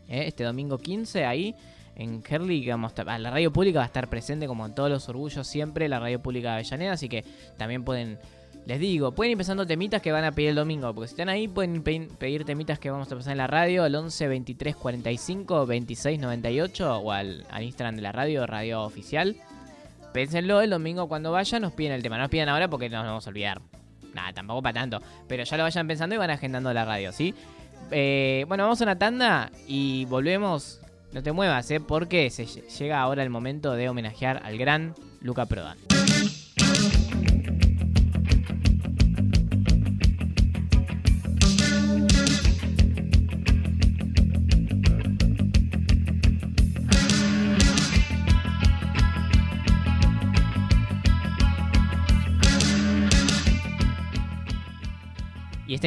¿eh? 0.09 0.25
este 0.27 0.45
domingo 0.45 0.79
15 0.79 1.25
ahí 1.25 1.55
en 1.97 2.23
Herley, 2.29 2.63
que 2.63 2.73
ah, 2.73 3.19
la 3.19 3.31
radio 3.31 3.53
pública 3.53 3.79
va 3.79 3.85
a 3.85 3.87
estar 3.87 4.09
presente 4.09 4.47
como 4.47 4.67
en 4.67 4.75
todos 4.75 4.91
los 4.91 5.09
orgullos 5.09 5.47
siempre, 5.47 5.89
la 5.89 5.99
radio 5.99 6.21
pública 6.21 6.49
de 6.49 6.55
Avellaneda, 6.57 6.93
así 6.93 7.09
que 7.09 7.25
también 7.57 7.85
pueden, 7.85 8.19
les 8.67 8.81
digo, 8.81 9.13
pueden 9.13 9.31
ir 9.33 9.37
pensando 9.37 9.65
temitas 9.67 10.03
que 10.03 10.11
van 10.13 10.25
a 10.25 10.33
pedir 10.33 10.51
el 10.51 10.57
domingo, 10.57 10.93
porque 10.95 11.09
si 11.09 11.13
están 11.15 11.29
ahí 11.29 11.47
pueden 11.49 11.83
pe- 11.83 12.09
pedir 12.19 12.45
temitas 12.45 12.79
que 12.81 12.91
vamos 12.91 13.11
a 13.13 13.17
pasar 13.17 13.33
en 13.33 13.39
la 13.39 13.47
radio 13.47 13.85
al 13.85 13.95
11 13.95 14.27
23 14.29 14.75
45 14.77 15.67
26 15.67 16.19
98 16.21 16.99
o 16.99 17.13
al, 17.13 17.47
al 17.51 17.63
Instagram 17.63 17.95
de 17.97 18.03
la 18.03 18.13
radio, 18.13 18.47
radio 18.47 18.83
oficial. 18.83 19.37
Pénsenlo 20.13 20.61
el 20.63 20.71
domingo 20.71 21.09
cuando 21.09 21.31
vayan, 21.31 21.63
nos 21.63 21.73
piden 21.73 21.93
el 21.93 22.03
tema, 22.03 22.17
no 22.17 22.23
nos 22.23 22.31
pidan 22.31 22.49
ahora 22.49 22.69
porque 22.69 22.89
nos 22.89 23.05
vamos 23.05 23.27
a 23.27 23.31
olvidar. 23.31 23.61
Nada, 24.15 24.33
tampoco 24.33 24.63
para 24.63 24.73
tanto, 24.81 25.01
pero 25.29 25.45
ya 25.45 25.57
lo 25.59 25.63
vayan 25.63 25.87
pensando 25.87 26.15
y 26.15 26.19
van 26.19 26.31
agendando 26.31 26.73
la 26.73 26.85
radio, 26.87 27.13
¿sí? 27.13 27.35
Eh, 27.91 28.45
bueno, 28.49 28.65
vamos 28.65 28.81
a 28.81 28.85
una 28.85 28.99
tanda 28.99 29.51
y 29.69 30.07
volvemos. 30.07 30.81
No 31.13 31.23
te 31.23 31.33
muevas, 31.33 31.71
¿eh? 31.71 31.81
Porque 31.81 32.31
se 32.31 32.47
lle- 32.47 32.67
llega 32.79 32.99
ahora 33.01 33.23
el 33.23 33.31
momento 33.31 33.73
de 33.75 33.89
homenajear 33.89 34.41
al 34.43 34.57
gran 34.59 34.95
Luca 35.21 35.47
Prodan. 35.47 35.77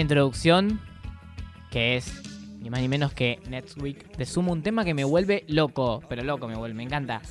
Introducción, 0.02 0.80
que 1.72 1.98
es 1.98 2.22
ni 2.60 2.70
más 2.70 2.82
ni 2.82 2.88
menos 2.88 3.14
que 3.14 3.40
Next 3.48 3.82
Week 3.82 4.18
de 4.18 4.26
Sumo, 4.26 4.52
un 4.52 4.62
tema 4.62 4.84
que 4.84 4.94
me 4.94 5.04
vuelve 5.04 5.46
loco, 5.48 6.04
pero 6.10 6.24
loco 6.24 6.48
me 6.48 6.56
vuelve, 6.56 6.76
me 6.76 6.84
encanta. 6.84 7.22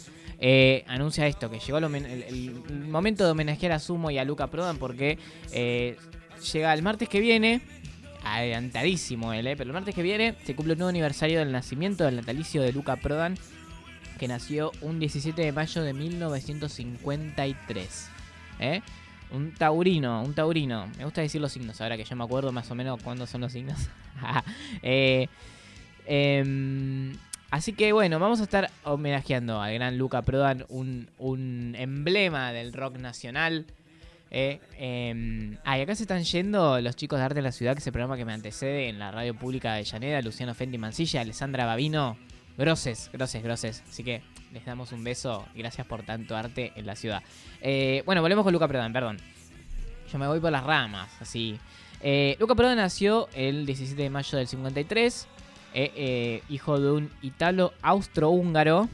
Eh, 0.40 0.84
anuncia 0.86 1.26
esto, 1.26 1.50
que 1.50 1.58
llegó 1.58 1.78
el, 1.78 2.62
momento 2.88 3.24
de 3.24 3.32
homenajear 3.32 3.72
a 3.72 3.80
Sumo 3.80 4.10
y 4.10 4.18
a 4.18 4.24
Luca 4.24 4.46
Prodan 4.46 4.78
porque 4.78 5.18
eh, 5.52 5.96
llega 6.52 6.72
el 6.72 6.82
martes 6.82 7.08
que 7.08 7.20
viene, 7.20 7.60
adelantadísimo 8.22 9.32
él, 9.32 9.48
eh, 9.48 9.56
pero 9.56 9.68
el 9.68 9.74
martes 9.74 9.94
que 9.94 10.02
viene 10.02 10.36
se 10.44 10.54
cumple 10.54 10.74
un 10.74 10.78
nuevo 10.78 10.90
aniversario 10.90 11.40
del 11.40 11.52
nacimiento 11.52 12.04
del 12.04 12.16
natalicio 12.16 12.62
de 12.62 12.72
Luca 12.72 12.96
Prodan, 12.96 13.36
que 14.18 14.28
nació 14.28 14.72
un 14.80 15.00
17 15.00 15.42
de 15.42 15.52
mayo 15.52 15.82
de 15.82 15.92
1953. 15.92 18.10
¿eh? 18.60 18.80
Un 19.30 19.52
taurino, 19.52 20.22
un 20.22 20.34
taurino. 20.34 20.86
Me 20.96 21.04
gusta 21.04 21.20
decir 21.20 21.40
los 21.40 21.52
signos, 21.52 21.80
ahora 21.80 21.96
que 21.96 22.04
yo 22.04 22.16
me 22.16 22.24
acuerdo 22.24 22.50
más 22.52 22.70
o 22.70 22.74
menos 22.74 23.02
cuándo 23.02 23.26
son 23.26 23.42
los 23.42 23.52
signos. 23.52 23.78
Eh, 24.82 25.28
em, 26.06 27.16
así 27.50 27.72
que 27.72 27.92
bueno, 27.92 28.18
vamos 28.18 28.40
a 28.40 28.42
estar 28.42 28.68
homenajeando 28.82 29.60
al 29.60 29.74
gran 29.74 29.96
Luca 29.96 30.22
Prodan, 30.22 30.64
un, 30.68 31.76
emblema 31.78 32.52
del 32.52 32.72
rock 32.72 32.98
nacional. 32.98 33.66
Eh, 34.30 34.60
em, 34.76 35.56
ah, 35.64 35.78
y 35.78 35.82
acá 35.82 35.94
se 35.94 36.02
están 36.02 36.24
yendo 36.24 36.80
los 36.80 36.96
chicos 36.96 37.20
de 37.20 37.26
Arte 37.26 37.38
en 37.38 37.44
la 37.44 37.52
Ciudad, 37.52 37.74
que 37.74 37.78
es 37.78 37.86
el 37.86 37.92
programa 37.92 38.16
que 38.16 38.24
me 38.24 38.32
antecede 38.32 38.88
en 38.88 38.98
la 38.98 39.12
radio 39.12 39.34
pública 39.34 39.74
de 39.74 39.84
Llaneda, 39.84 40.20
Luciano 40.20 40.54
Fenti 40.54 40.78
Mancilla, 40.78 41.20
Alessandra 41.20 41.64
Babino. 41.64 42.18
Groses, 42.56 43.08
groses, 43.12 43.42
groses. 43.44 43.84
Así 43.88 44.02
que 44.02 44.22
les 44.52 44.64
damos 44.64 44.92
un 44.92 45.04
beso 45.04 45.46
y 45.54 45.58
gracias 45.58 45.86
por 45.86 46.02
tanto 46.02 46.36
arte 46.36 46.72
en 46.76 46.86
la 46.86 46.96
ciudad. 46.96 47.22
Eh, 47.60 48.02
bueno, 48.06 48.22
volvemos 48.22 48.44
con 48.44 48.52
Luca 48.52 48.68
Prodan, 48.68 48.92
perdón. 48.92 49.18
Yo 50.10 50.18
me 50.18 50.26
voy 50.26 50.40
por 50.40 50.50
las 50.50 50.64
ramas, 50.64 51.10
así. 51.20 51.58
Eh, 52.00 52.36
Luca 52.38 52.54
Prodan 52.54 52.76
nació 52.76 53.28
el 53.34 53.66
17 53.66 54.00
de 54.00 54.10
mayo 54.10 54.38
del 54.38 54.46
53, 54.46 55.26
eh, 55.74 55.92
eh, 55.96 56.42
hijo 56.48 56.80
de 56.80 56.92
un 56.92 57.10
italo 57.22 57.72
austrohúngaro. 57.82 58.88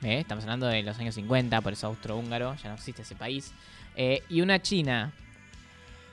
estamos 0.00 0.44
hablando 0.44 0.66
de 0.66 0.82
los 0.82 0.98
años 0.98 1.14
50, 1.14 1.60
por 1.60 1.72
eso 1.74 1.88
austrohúngaro, 1.88 2.54
ya 2.56 2.68
no 2.70 2.74
existe 2.74 3.02
ese 3.02 3.14
país. 3.14 3.52
y 4.28 4.40
una 4.40 4.62
china, 4.62 5.12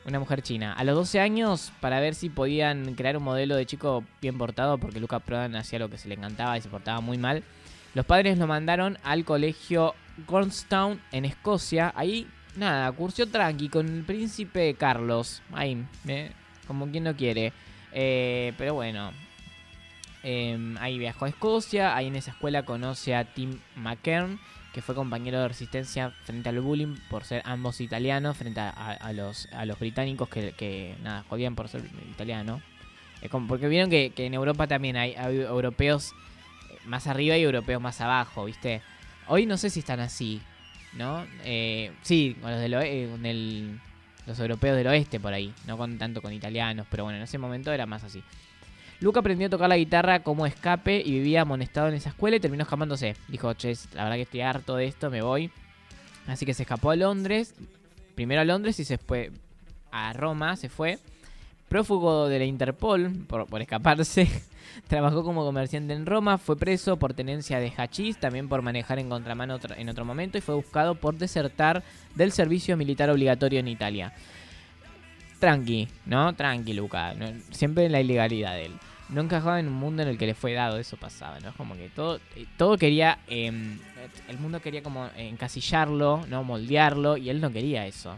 una 0.05 0.19
mujer 0.19 0.41
china. 0.41 0.73
A 0.73 0.83
los 0.83 0.95
12 0.95 1.19
años, 1.19 1.71
para 1.81 1.99
ver 1.99 2.15
si 2.15 2.29
podían 2.29 2.95
crear 2.95 3.15
un 3.17 3.23
modelo 3.23 3.55
de 3.55 3.65
chico 3.65 4.03
bien 4.21 4.37
portado, 4.37 4.77
porque 4.77 4.99
Luca 4.99 5.19
Prodan 5.19 5.55
hacía 5.55 5.79
lo 5.79 5.89
que 5.89 5.97
se 5.97 6.07
le 6.09 6.15
encantaba 6.15 6.57
y 6.57 6.61
se 6.61 6.69
portaba 6.69 6.99
muy 7.01 7.17
mal, 7.17 7.43
los 7.95 8.05
padres 8.05 8.37
lo 8.37 8.45
mandaron 8.45 8.97
al 9.03 9.25
colegio 9.25 9.95
Gormstown 10.27 11.01
en 11.11 11.25
Escocia. 11.25 11.91
Ahí, 11.95 12.27
nada, 12.55 12.91
cursió 12.91 13.27
tranqui 13.27 13.69
con 13.69 13.87
el 13.87 14.03
príncipe 14.03 14.75
Carlos. 14.75 15.41
Ahí, 15.51 15.83
eh, 16.07 16.31
como 16.67 16.87
quien 16.91 17.05
no 17.05 17.15
quiere. 17.15 17.51
Eh, 17.91 18.53
pero 18.57 18.73
bueno, 18.75 19.11
eh, 20.23 20.75
ahí 20.79 20.97
viajó 20.97 21.25
a 21.25 21.29
Escocia. 21.29 21.95
Ahí 21.95 22.07
en 22.07 22.15
esa 22.15 22.31
escuela 22.31 22.63
conoce 22.63 23.15
a 23.15 23.23
Tim 23.33 23.59
McKern, 23.75 24.39
que 24.73 24.81
fue 24.81 24.95
compañero 24.95 25.39
de 25.39 25.47
resistencia 25.47 26.11
frente 26.25 26.49
al 26.49 26.59
bullying 26.59 26.95
por 27.09 27.23
ser 27.23 27.41
ambos 27.45 27.79
italianos, 27.79 28.35
frente 28.37 28.59
a, 28.59 29.11
los, 29.13 29.47
a 29.53 29.65
los 29.65 29.79
británicos 29.79 30.27
que, 30.27 30.51
que, 30.51 30.95
nada, 31.01 31.23
jodían 31.29 31.55
por 31.55 31.69
ser 31.69 31.83
italiano. 32.11 32.61
Es 33.21 33.29
como- 33.29 33.47
porque 33.47 33.67
vieron 33.69 33.89
que, 33.89 34.11
que 34.13 34.25
en 34.25 34.33
Europa 34.33 34.67
también 34.67 34.97
hay, 34.97 35.13
europeos 35.13 36.11
eh, 36.11 36.15
más 36.85 37.07
arriba 37.07 37.37
y 37.37 37.43
europeos 37.43 37.81
más 37.81 38.01
abajo, 38.01 38.45
¿viste? 38.45 38.81
Hoy 39.27 39.45
no 39.45 39.57
sé 39.57 39.69
si 39.69 39.79
están 39.79 39.99
así, 39.99 40.41
¿no? 40.93 41.25
Eh, 41.43 41.91
sí, 42.03 42.37
con 42.41 42.51
los, 42.51 42.59
del 42.59 42.73
oe- 42.75 43.09
con 43.11 43.25
el- 43.25 43.79
los 44.27 44.39
europeos 44.39 44.75
del 44.77 44.87
oeste 44.87 45.19
por 45.19 45.33
ahí, 45.33 45.53
no 45.67 45.77
con 45.77 45.97
tanto 45.97 46.21
con 46.21 46.33
italianos, 46.33 46.87
pero 46.89 47.03
bueno, 47.03 47.17
en 47.17 47.23
ese 47.23 47.37
momento 47.37 47.71
era 47.71 47.85
más 47.85 48.03
así. 48.03 48.23
Luca 49.01 49.19
aprendió 49.19 49.47
a 49.47 49.49
tocar 49.49 49.67
la 49.69 49.77
guitarra 49.77 50.21
como 50.23 50.45
escape 50.45 51.01
y 51.05 51.11
vivía 51.11 51.41
amonestado 51.41 51.89
en 51.89 51.95
esa 51.95 52.09
escuela 52.09 52.37
y 52.37 52.39
terminó 52.39 52.63
escapándose. 52.63 53.15
Dijo, 53.27 53.53
che, 53.53 53.75
la 53.93 54.03
verdad 54.03 54.15
que 54.15 54.21
estoy 54.23 54.41
harto 54.41 54.75
de 54.77 54.85
esto, 54.85 55.09
me 55.11 55.21
voy. 55.21 55.51
Así 56.27 56.45
que 56.45 56.53
se 56.53 56.63
escapó 56.63 56.91
a 56.91 56.95
Londres, 56.95 57.53
primero 58.15 58.41
a 58.41 58.45
Londres 58.45 58.79
y 58.79 58.97
fue 58.97 59.31
a 59.91 60.13
Roma, 60.13 60.55
se 60.55 60.69
fue. 60.69 60.97
Prófugo 61.69 62.29
de 62.29 62.39
la 62.39 62.45
Interpol 62.45 63.11
por, 63.27 63.61
escaparse, 63.61 64.29
trabajó 64.87 65.23
como 65.23 65.43
comerciante 65.43 65.93
en 65.93 66.05
Roma, 66.05 66.37
fue 66.37 66.57
preso 66.57 66.97
por 66.97 67.13
tenencia 67.13 67.59
de 67.59 67.73
hachís, 67.75 68.19
también 68.19 68.47
por 68.47 68.61
manejar 68.61 68.99
en 68.99 69.09
contramano 69.09 69.59
en 69.75 69.89
otro 69.89 70.05
momento 70.05 70.37
y 70.37 70.41
fue 70.41 70.55
buscado 70.55 70.95
por 70.95 71.15
desertar 71.15 71.83
del 72.13 72.31
servicio 72.31 72.77
militar 72.77 73.09
obligatorio 73.09 73.59
en 73.59 73.67
Italia. 73.67 74.13
Tranqui, 75.39 75.87
¿no? 76.05 76.33
Tranqui, 76.33 76.73
Luca. 76.73 77.13
siempre 77.51 77.85
en 77.85 77.91
la 77.91 78.01
ilegalidad 78.01 78.53
de 78.53 78.65
él. 78.67 78.73
No 79.09 79.21
encajaba 79.21 79.59
en 79.59 79.67
un 79.67 79.73
mundo 79.73 80.01
en 80.01 80.07
el 80.07 80.17
que 80.17 80.25
le 80.25 80.33
fue 80.33 80.53
dado, 80.53 80.77
eso 80.77 80.97
pasaba, 80.97 81.39
¿no? 81.39 81.53
Como 81.53 81.75
que 81.75 81.89
todo, 81.89 82.19
eh, 82.35 82.45
todo 82.57 82.77
quería, 82.77 83.19
eh, 83.27 83.51
el 84.27 84.39
mundo 84.39 84.61
quería 84.61 84.81
como 84.81 85.09
encasillarlo, 85.15 86.25
¿no? 86.27 86.43
Moldearlo, 86.43 87.17
y 87.17 87.29
él 87.29 87.41
no 87.41 87.51
quería 87.51 87.85
eso, 87.85 88.17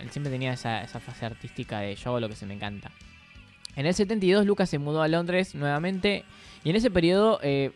Él 0.00 0.10
siempre 0.10 0.30
tenía 0.30 0.52
esa, 0.52 0.86
fase 0.86 1.26
artística 1.26 1.80
de 1.80 1.94
yo 1.94 2.10
hago 2.10 2.20
lo 2.20 2.28
que 2.28 2.36
se 2.36 2.46
me 2.46 2.54
encanta. 2.54 2.90
En 3.76 3.86
el 3.86 3.94
72 3.94 4.46
Lucas 4.46 4.68
se 4.68 4.78
mudó 4.78 5.02
a 5.02 5.08
Londres 5.08 5.54
nuevamente 5.54 6.24
y 6.62 6.70
en 6.70 6.76
ese 6.76 6.90
periodo 6.90 7.38
eh, 7.42 7.72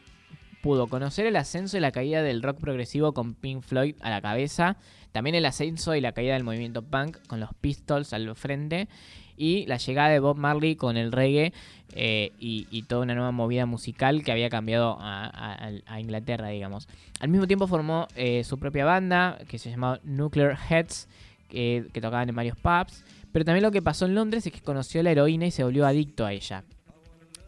pudo 0.61 0.88
conocer 0.88 1.26
el 1.26 1.36
ascenso 1.36 1.76
y 1.76 1.80
la 1.80 1.92
caída 1.92 2.22
del 2.22 2.42
rock 2.42 2.59
progresivo 2.59 3.12
con 3.12 3.34
Pink 3.34 3.62
Floyd 3.62 3.94
a 4.00 4.11
la 4.11 4.20
cabeza, 4.20 4.76
también 5.12 5.34
el 5.34 5.46
ascenso 5.46 5.94
y 5.94 6.00
la 6.00 6.12
caída 6.12 6.34
del 6.34 6.44
movimiento 6.44 6.82
punk 6.82 7.18
con 7.26 7.40
los 7.40 7.50
Pistols 7.54 8.12
al 8.12 8.34
frente 8.36 8.88
y 9.36 9.66
la 9.66 9.76
llegada 9.76 10.09
de 10.11 10.18
Bob 10.18 10.36
Marley 10.36 10.76
con 10.76 10.96
el 10.96 11.12
reggae 11.12 11.52
eh, 11.94 12.32
y, 12.38 12.82
toda 12.82 13.02
una 13.02 13.14
nueva 13.14 13.32
movida 13.32 13.66
musical 13.66 14.22
que 14.22 14.32
había 14.32 14.50
cambiado 14.50 14.98
a 15.00 16.00
Inglaterra, 16.00 16.48
digamos. 16.48 16.88
Al 17.20 17.28
mismo 17.28 17.46
tiempo 17.46 17.66
formó 17.66 18.09
eh, 18.14 18.44
su 18.44 18.59
propia 18.59 18.84
banda 18.84 19.38
que 19.48 19.59
se 19.59 19.70
llamaba 19.70 20.00
Nuclear 20.04 20.59
Heads, 20.68 21.09
que, 21.49 21.88
tocaban 21.94 22.28
en 22.28 22.34
varios 22.34 22.57
pubs. 22.57 23.05
Pero 23.32 23.44
también 23.44 23.62
lo 23.62 23.70
que 23.70 23.82
pasó 23.82 24.07
en 24.07 24.14
Londres 24.14 24.47
es 24.47 24.53
que 24.53 24.61
conoció 24.61 25.03
la 25.03 25.11
heroína 25.11 25.47
y 25.47 25.51
se 25.51 25.64
volvió 25.64 25.86
adicto 25.86 26.24
a 26.24 26.32
ella. 26.32 26.64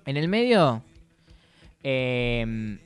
En 0.04 0.16
el 0.16 0.28
medio, 0.28 0.82
eh, 1.82 2.78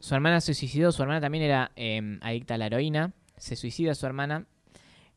su 0.00 0.14
hermana 0.14 0.40
se 0.40 0.54
suicidó. 0.54 0.92
Su 0.92 1.02
hermana 1.02 1.20
también 1.20 1.44
era 1.44 1.70
eh, 1.76 2.18
adicta 2.20 2.54
a 2.54 2.58
la 2.58 2.66
heroína. 2.66 3.12
Se 3.36 3.56
suicida 3.56 3.94
su 3.94 4.06
hermana. 4.06 4.46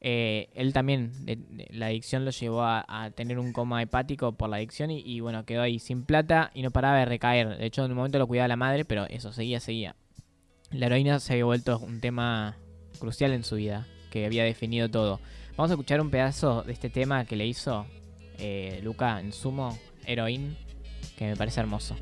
Eh, 0.04 0.50
él 0.56 0.74
también, 0.74 1.12
de- 1.26 1.68
la 1.72 1.88
adicción 1.88 2.26
lo 2.26 2.32
llevó 2.32 2.64
a, 2.64 2.84
a 2.88 3.12
tener 3.12 3.38
un 3.38 3.54
coma 3.54 3.82
hepático 3.84 4.32
por 4.32 4.50
la 4.50 4.58
adicción 4.58 4.90
y, 4.90 5.00
y, 5.00 5.20
bueno, 5.20 5.46
quedó 5.46 5.62
ahí 5.62 5.78
sin 5.78 6.04
plata 6.06 6.50
y 6.56 6.64
no 6.64 6.72
paraba 6.72 6.98
de 7.00 7.06
recaer. 7.06 7.58
De 7.58 7.66
hecho, 7.66 7.86
en 7.86 7.92
un 7.92 7.98
momento 7.98 8.18
lo 8.18 8.28
cuidaba 8.28 8.48
la 8.48 8.56
madre, 8.56 8.84
pero 8.84 9.06
eso, 9.06 9.32
seguía, 9.32 9.60
seguía. 9.60 9.96
La 10.72 10.88
heroína 10.88 11.20
se 11.20 11.34
había 11.34 11.46
vuelto 11.46 11.78
un 11.80 12.00
tema 12.00 12.56
crucial 13.00 13.32
en 13.34 13.44
su 13.44 13.56
vida, 13.58 13.86
que 14.10 14.26
había 14.26 14.44
definido 14.44 14.90
todo. 14.90 15.20
Vamos 15.58 15.72
a 15.72 15.74
escuchar 15.74 16.02
un 16.02 16.10
pedazo 16.10 16.64
de 16.64 16.74
este 16.74 16.90
tema 16.90 17.26
que 17.26 17.36
le 17.36 17.46
hizo 17.46 17.86
eh, 18.38 18.80
Luca 18.84 19.20
en 19.20 19.34
sumo, 19.34 19.78
Heroin, 20.06 20.58
que 21.18 21.26
me 21.26 21.36
parece 21.36 21.60
hermoso. 21.60 21.96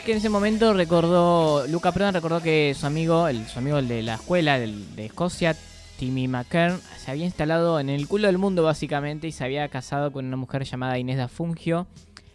Es 0.00 0.06
que 0.06 0.12
en 0.12 0.18
ese 0.18 0.30
momento 0.30 0.72
recordó, 0.72 1.66
Luca 1.66 1.92
Prodan 1.92 2.14
recordó 2.14 2.40
que 2.40 2.74
su 2.74 2.86
amigo, 2.86 3.28
el, 3.28 3.46
su 3.46 3.58
amigo 3.58 3.82
de 3.82 4.02
la 4.02 4.14
escuela 4.14 4.56
el 4.56 4.96
de 4.96 5.04
Escocia, 5.06 5.54
Timmy 5.98 6.26
McKern, 6.26 6.80
se 6.96 7.10
había 7.10 7.26
instalado 7.26 7.78
en 7.78 7.90
el 7.90 8.08
culo 8.08 8.28
del 8.28 8.38
mundo 8.38 8.62
básicamente 8.62 9.28
y 9.28 9.32
se 9.32 9.44
había 9.44 9.68
casado 9.68 10.10
con 10.10 10.24
una 10.24 10.38
mujer 10.38 10.64
llamada 10.64 10.98
Inés 10.98 11.18
da 11.18 11.28
Fungio. 11.28 11.86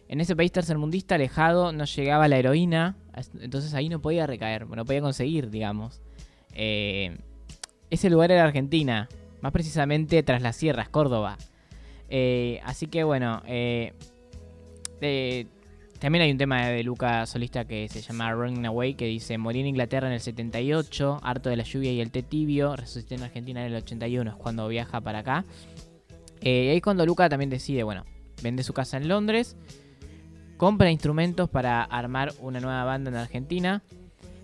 En 0.08 0.22
ese 0.22 0.36
país 0.36 0.52
tercermundista 0.52 1.16
alejado 1.16 1.72
no 1.72 1.86
llegaba 1.86 2.28
la 2.28 2.38
heroína, 2.38 2.98
entonces 3.40 3.74
ahí 3.74 3.90
no 3.90 4.00
podía 4.00 4.28
recaer, 4.28 4.68
no 4.68 4.86
podía 4.86 5.02
conseguir, 5.02 5.50
digamos. 5.50 6.02
Eh, 6.54 7.18
ese 7.90 8.12
lugar 8.12 8.32
era 8.32 8.44
Argentina, 8.44 9.10
más 9.42 9.52
precisamente 9.52 10.22
tras 10.22 10.44
las 10.44 10.56
sierras, 10.56 10.88
Córdoba. 10.90 11.38
Eh, 12.10 12.62
así 12.64 12.86
que 12.86 13.04
bueno, 13.04 13.42
eh, 13.48 13.94
eh, 15.02 15.48
también 16.00 16.24
hay 16.24 16.32
un 16.32 16.38
tema 16.38 16.68
de 16.68 16.84
Luca 16.84 17.26
solista 17.26 17.66
que 17.66 17.88
se 17.88 18.02
llama 18.02 18.32
Running 18.34 18.66
Away 18.66 18.96
que 18.96 19.06
dice 19.06 19.38
morí 19.38 19.62
en 19.62 19.68
Inglaterra 19.68 20.08
en 20.08 20.14
el 20.14 20.20
78, 20.20 21.20
harto 21.24 21.50
de 21.50 21.56
la 21.56 21.64
lluvia 21.64 21.92
y 21.92 22.02
el 22.02 22.12
té 22.12 22.22
tibio, 22.22 22.76
resucité 22.76 23.16
en 23.16 23.24
Argentina 23.24 23.66
en 23.66 23.72
el 23.74 23.82
81, 23.82 24.32
es 24.32 24.36
cuando 24.36 24.68
viaja 24.68 25.00
para 25.02 25.20
acá. 25.20 25.46
Eh, 26.42 26.66
y 26.66 26.70
ahí 26.70 26.78
es 26.78 26.84
cuando 26.84 27.06
Luca 27.06 27.30
también 27.30 27.50
decide, 27.50 27.84
bueno, 27.84 28.04
vende 28.44 28.64
su 28.64 28.74
casa 28.74 28.98
en 28.98 29.08
Londres, 29.08 29.56
compra 30.58 30.92
instrumentos 30.92 31.50
para 31.50 31.84
armar 31.84 32.34
una 32.40 32.60
nueva 32.60 32.84
banda 32.84 33.10
en 33.10 33.16
Argentina. 33.16 33.82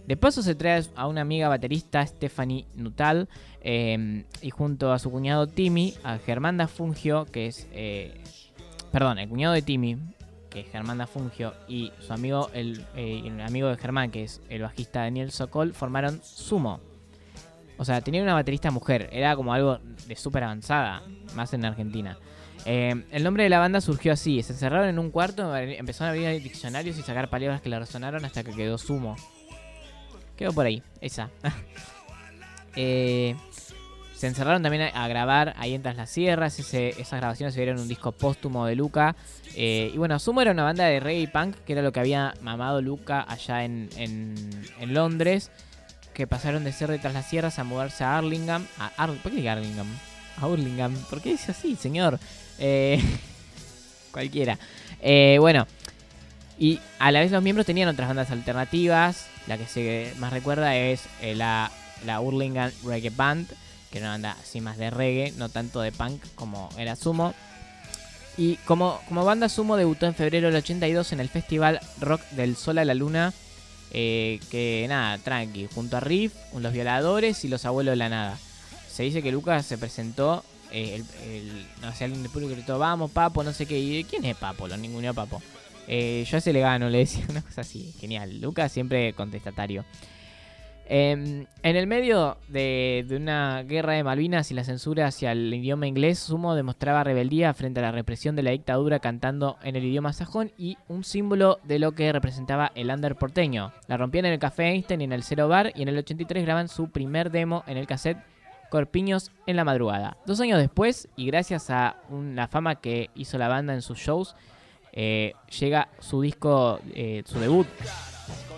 De 0.07 0.17
paso 0.17 0.41
se 0.41 0.55
trae 0.55 0.83
a 0.95 1.07
una 1.07 1.21
amiga 1.21 1.47
baterista, 1.47 2.05
Stephanie 2.05 2.65
Nutal, 2.75 3.27
eh, 3.61 4.23
y 4.41 4.49
junto 4.49 4.93
a 4.93 4.99
su 4.99 5.11
cuñado 5.11 5.47
Timmy, 5.47 5.93
a 6.03 6.17
Germán 6.17 6.67
Fungio, 6.69 7.25
que 7.25 7.47
es... 7.47 7.67
eh, 7.73 8.19
perdón, 8.91 9.19
el 9.19 9.29
cuñado 9.29 9.53
de 9.53 9.61
Timmy, 9.61 9.97
que 10.51 10.59
es 10.59 10.69
Germán 10.69 10.99
da 10.99 11.07
Fungio, 11.07 11.53
y 11.67 11.91
su 11.99 12.13
amigo, 12.13 12.51
el, 12.53 12.85
eh, 12.95 13.23
el 13.25 13.41
amigo 13.41 13.69
de 13.69 13.77
Germán, 13.77 14.11
que 14.11 14.23
es 14.23 14.41
el 14.49 14.61
bajista 14.61 15.01
Daniel 15.01 15.31
Sokol, 15.31 15.73
formaron 15.73 16.21
Sumo. 16.23 16.79
O 17.77 17.85
sea, 17.85 18.01
tenían 18.01 18.23
una 18.25 18.35
baterista 18.35 18.69
mujer, 18.69 19.09
era 19.11 19.35
como 19.35 19.53
algo 19.53 19.79
de 20.07 20.15
súper 20.15 20.43
avanzada, 20.43 21.01
más 21.33 21.53
en 21.53 21.65
Argentina. 21.65 22.19
Eh, 22.65 23.05
el 23.11 23.23
nombre 23.23 23.43
de 23.43 23.49
la 23.49 23.57
banda 23.57 23.81
surgió 23.81 24.13
así, 24.13 24.43
se 24.43 24.53
encerraron 24.53 24.87
en 24.87 24.99
un 24.99 25.09
cuarto, 25.09 25.55
empezaron 25.55 26.09
a 26.09 26.27
abrir 26.27 26.43
diccionarios 26.43 26.97
y 26.99 27.01
sacar 27.01 27.29
palabras 27.29 27.61
que 27.61 27.69
le 27.69 27.79
resonaron 27.79 28.23
hasta 28.25 28.43
que 28.43 28.51
quedó 28.51 28.77
Sumo. 28.77 29.15
Quedó 30.35 30.53
por 30.53 30.65
ahí, 30.65 30.83
esa. 30.99 31.29
Eh, 32.77 33.35
se 34.21 34.27
encerraron 34.27 34.61
también 34.61 34.83
a, 34.93 35.07
grabar 35.07 35.55
ahí 35.57 35.73
en 35.73 35.81
Tras 35.81 35.95
las 35.95 36.11
Sierras. 36.11 36.59
esas 36.59 37.19
grabaciones 37.19 37.55
se 37.55 37.59
vieron 37.59 37.77
en 37.77 37.81
un 37.81 37.87
disco 37.87 38.11
póstumo 38.11 38.67
de 38.67 38.75
Luca. 38.75 39.15
Eh, 39.55 39.89
y 39.91 39.97
bueno, 39.97 40.19
Sumo 40.19 40.43
era 40.43 40.51
una 40.51 40.61
banda 40.61 40.85
de 40.85 40.99
reggae 40.99 41.27
punk, 41.27 41.55
que 41.65 41.73
era 41.73 41.81
lo 41.81 41.91
que 41.91 42.01
había 42.01 42.35
mamado 42.39 42.83
Luca 42.83 43.25
allá 43.27 43.63
en, 43.63 43.89
Londres. 44.85 45.49
Que 46.13 46.27
pasaron 46.27 46.63
de 46.63 46.71
ser 46.71 46.91
de 46.91 46.99
Tras 46.99 47.15
las 47.15 47.27
Sierras 47.31 47.57
a 47.57 47.63
mudarse 47.63 48.03
a 48.03 48.19
Arlingham. 48.19 48.63
A 48.77 48.91
Ar- 48.95 49.09
¿Por 49.23 49.31
qué 49.31 49.37
digo 49.37 49.49
Arlingham? 49.49 49.87
A 50.39 50.45
Hurlingham. 50.45 50.93
¿Por 51.09 51.19
qué 51.19 51.31
dice 51.31 51.49
así, 51.49 51.75
señor? 51.75 52.19
Eh, 52.59 53.01
Cualquiera. 54.11 54.59
Eh, 55.01 55.37
bueno, 55.39 55.65
y 56.59 56.79
a 56.99 57.11
la 57.11 57.21
vez 57.21 57.31
los 57.31 57.41
miembros 57.41 57.65
tenían 57.65 57.89
otras 57.89 58.07
bandas 58.07 58.29
alternativas. 58.29 59.25
La 59.47 59.57
que 59.57 59.65
se 59.65 60.13
más 60.19 60.31
recuerda 60.31 60.77
es 60.77 61.05
la, 61.23 61.71
la 62.05 62.21
Hurlingham 62.21 62.69
Reggae 62.85 63.09
Band, 63.09 63.47
que 63.91 63.97
era 63.99 64.07
una 64.07 64.13
banda 64.13 64.37
así 64.41 64.61
más 64.61 64.77
de 64.77 64.89
reggae, 64.89 65.33
no 65.37 65.49
tanto 65.49 65.81
de 65.81 65.91
punk 65.91 66.23
como 66.35 66.69
era 66.77 66.95
Sumo. 66.95 67.33
Y 68.37 68.55
como, 68.65 68.99
como 69.07 69.25
banda 69.25 69.49
Sumo 69.49 69.75
debutó 69.75 70.05
en 70.05 70.15
febrero 70.15 70.47
del 70.47 70.55
82 70.55 71.11
en 71.11 71.19
el 71.19 71.29
Festival 71.29 71.79
Rock 71.99 72.21
del 72.31 72.55
Sol 72.55 72.77
a 72.77 72.85
la 72.85 72.93
Luna. 72.93 73.33
eh, 73.93 74.39
que 74.49 74.85
nada, 74.87 75.17
tranqui, 75.17 75.67
junto 75.73 75.97
a 75.97 75.99
Riff, 75.99 76.33
Los 76.57 76.71
Violadores 76.71 77.43
y 77.43 77.49
Los 77.49 77.65
Abuelos 77.65 77.91
de 77.91 77.97
la 77.97 78.09
Nada. 78.09 78.37
Se 78.89 79.03
dice 79.03 79.21
que 79.21 79.31
Lucas 79.31 79.65
se 79.65 79.77
presentó, 79.77 80.45
eh, 80.71 81.03
no 81.81 81.93
sé, 81.93 82.05
alguien 82.05 82.23
del 82.23 82.31
público 82.31 82.53
gritó, 82.53 82.79
vamos 82.79 83.11
Papo, 83.11 83.43
no 83.43 83.51
sé 83.51 83.65
qué, 83.65 83.77
y 83.77 84.03
¿quién 84.05 84.23
es 84.25 84.37
Papo? 84.37 84.67
Lo 84.67 84.77
ninguneó 84.77 85.13
Papo. 85.13 85.41
Eh, 85.87 86.25
yo 86.29 86.37
a 86.37 86.39
ese 86.39 86.53
le 86.53 86.61
gano, 86.61 86.89
le 86.89 86.99
decía 86.99 87.25
una 87.27 87.41
cosa 87.41 87.61
así, 87.61 87.93
genial. 87.99 88.39
Lucas 88.39 88.71
siempre 88.71 89.13
contestatario. 89.13 89.83
Em, 90.87 91.45
en 91.63 91.75
el 91.77 91.87
medio 91.87 92.37
de, 92.49 93.05
una 93.11 93.63
guerra 93.63 93.93
de 93.93 94.03
Malvinas 94.03 94.51
y 94.51 94.53
la 94.53 94.65
censura 94.65 95.07
hacia 95.07 95.31
el 95.31 95.53
idioma 95.53 95.87
inglés, 95.87 96.19
Sumo 96.19 96.53
demostraba 96.53 97.03
rebeldía 97.03 97.53
frente 97.53 97.79
a 97.79 97.83
la 97.83 97.91
represión 97.91 98.35
de 98.35 98.43
la 98.43 98.51
dictadura 98.51 98.99
cantando 98.99 99.57
en 99.63 99.77
el 99.77 99.85
idioma 99.85 100.11
sajón 100.11 100.51
y 100.57 100.77
un 100.89 101.03
símbolo 101.03 101.59
de 101.63 101.79
lo 101.79 101.93
que 101.93 102.11
representaba 102.11 102.71
el 102.75 102.89
under 102.89 103.15
porteño. 103.15 103.71
La 103.87 103.97
rompían 103.97 104.25
en 104.25 104.33
el 104.33 104.39
Café 104.39 104.69
Einstein 104.69 105.01
y 105.01 105.03
en 105.05 105.13
el 105.13 105.23
Cero 105.23 105.47
Bar 105.47 105.71
y 105.75 105.81
en 105.81 105.87
el 105.87 105.97
83 105.97 106.43
graban 106.43 106.67
su 106.67 106.89
primer 106.89 107.31
demo 107.31 107.63
en 107.67 107.77
el 107.77 107.87
cassette 107.87 108.19
Corpiños 108.69 109.31
en 109.47 109.57
la 109.57 109.65
madrugada. 109.65 110.17
Dos 110.25 110.39
años 110.39 110.57
después, 110.57 111.09
y 111.17 111.25
gracias 111.25 111.69
a 111.69 111.97
la 112.09 112.47
fama 112.47 112.75
que 112.75 113.09
hizo 113.15 113.37
la 113.37 113.49
banda 113.49 113.73
en 113.73 113.81
sus 113.81 113.97
shows, 113.97 114.35
eh, 114.93 115.33
llega 115.59 115.89
su 115.99 116.21
disco, 116.21 116.79
eh, 116.95 117.23
su 117.25 117.39
debut, 117.39 117.67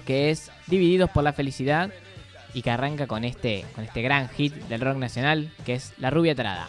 que 0.06 0.30
es 0.30 0.52
Divididos 0.68 1.10
por 1.10 1.24
la 1.24 1.34
Felicidad, 1.34 1.92
y 2.54 2.62
que 2.62 2.72
arranca 2.72 3.08
con 3.08 3.24
este, 3.24 3.66
con 3.76 3.84
este 3.84 4.02
gran 4.02 4.30
hit 4.30 4.54
del 4.54 4.82
rock 4.82 4.98
nacional, 4.98 5.52
que 5.66 5.74
es 5.76 5.94
La 5.98 6.10
Rubia 6.10 6.36
Tarada. 6.36 6.68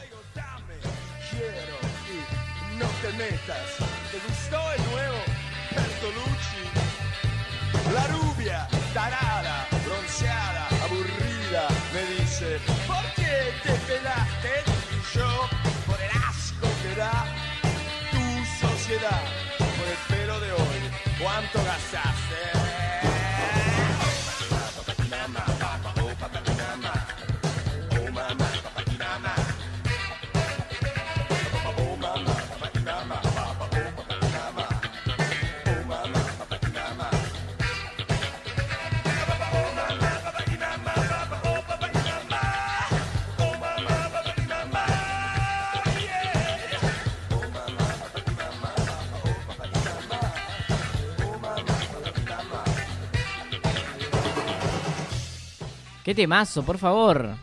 ¡Qué 56.05 56.15
temazo, 56.15 56.65
por 56.65 56.79
favor! 56.79 57.35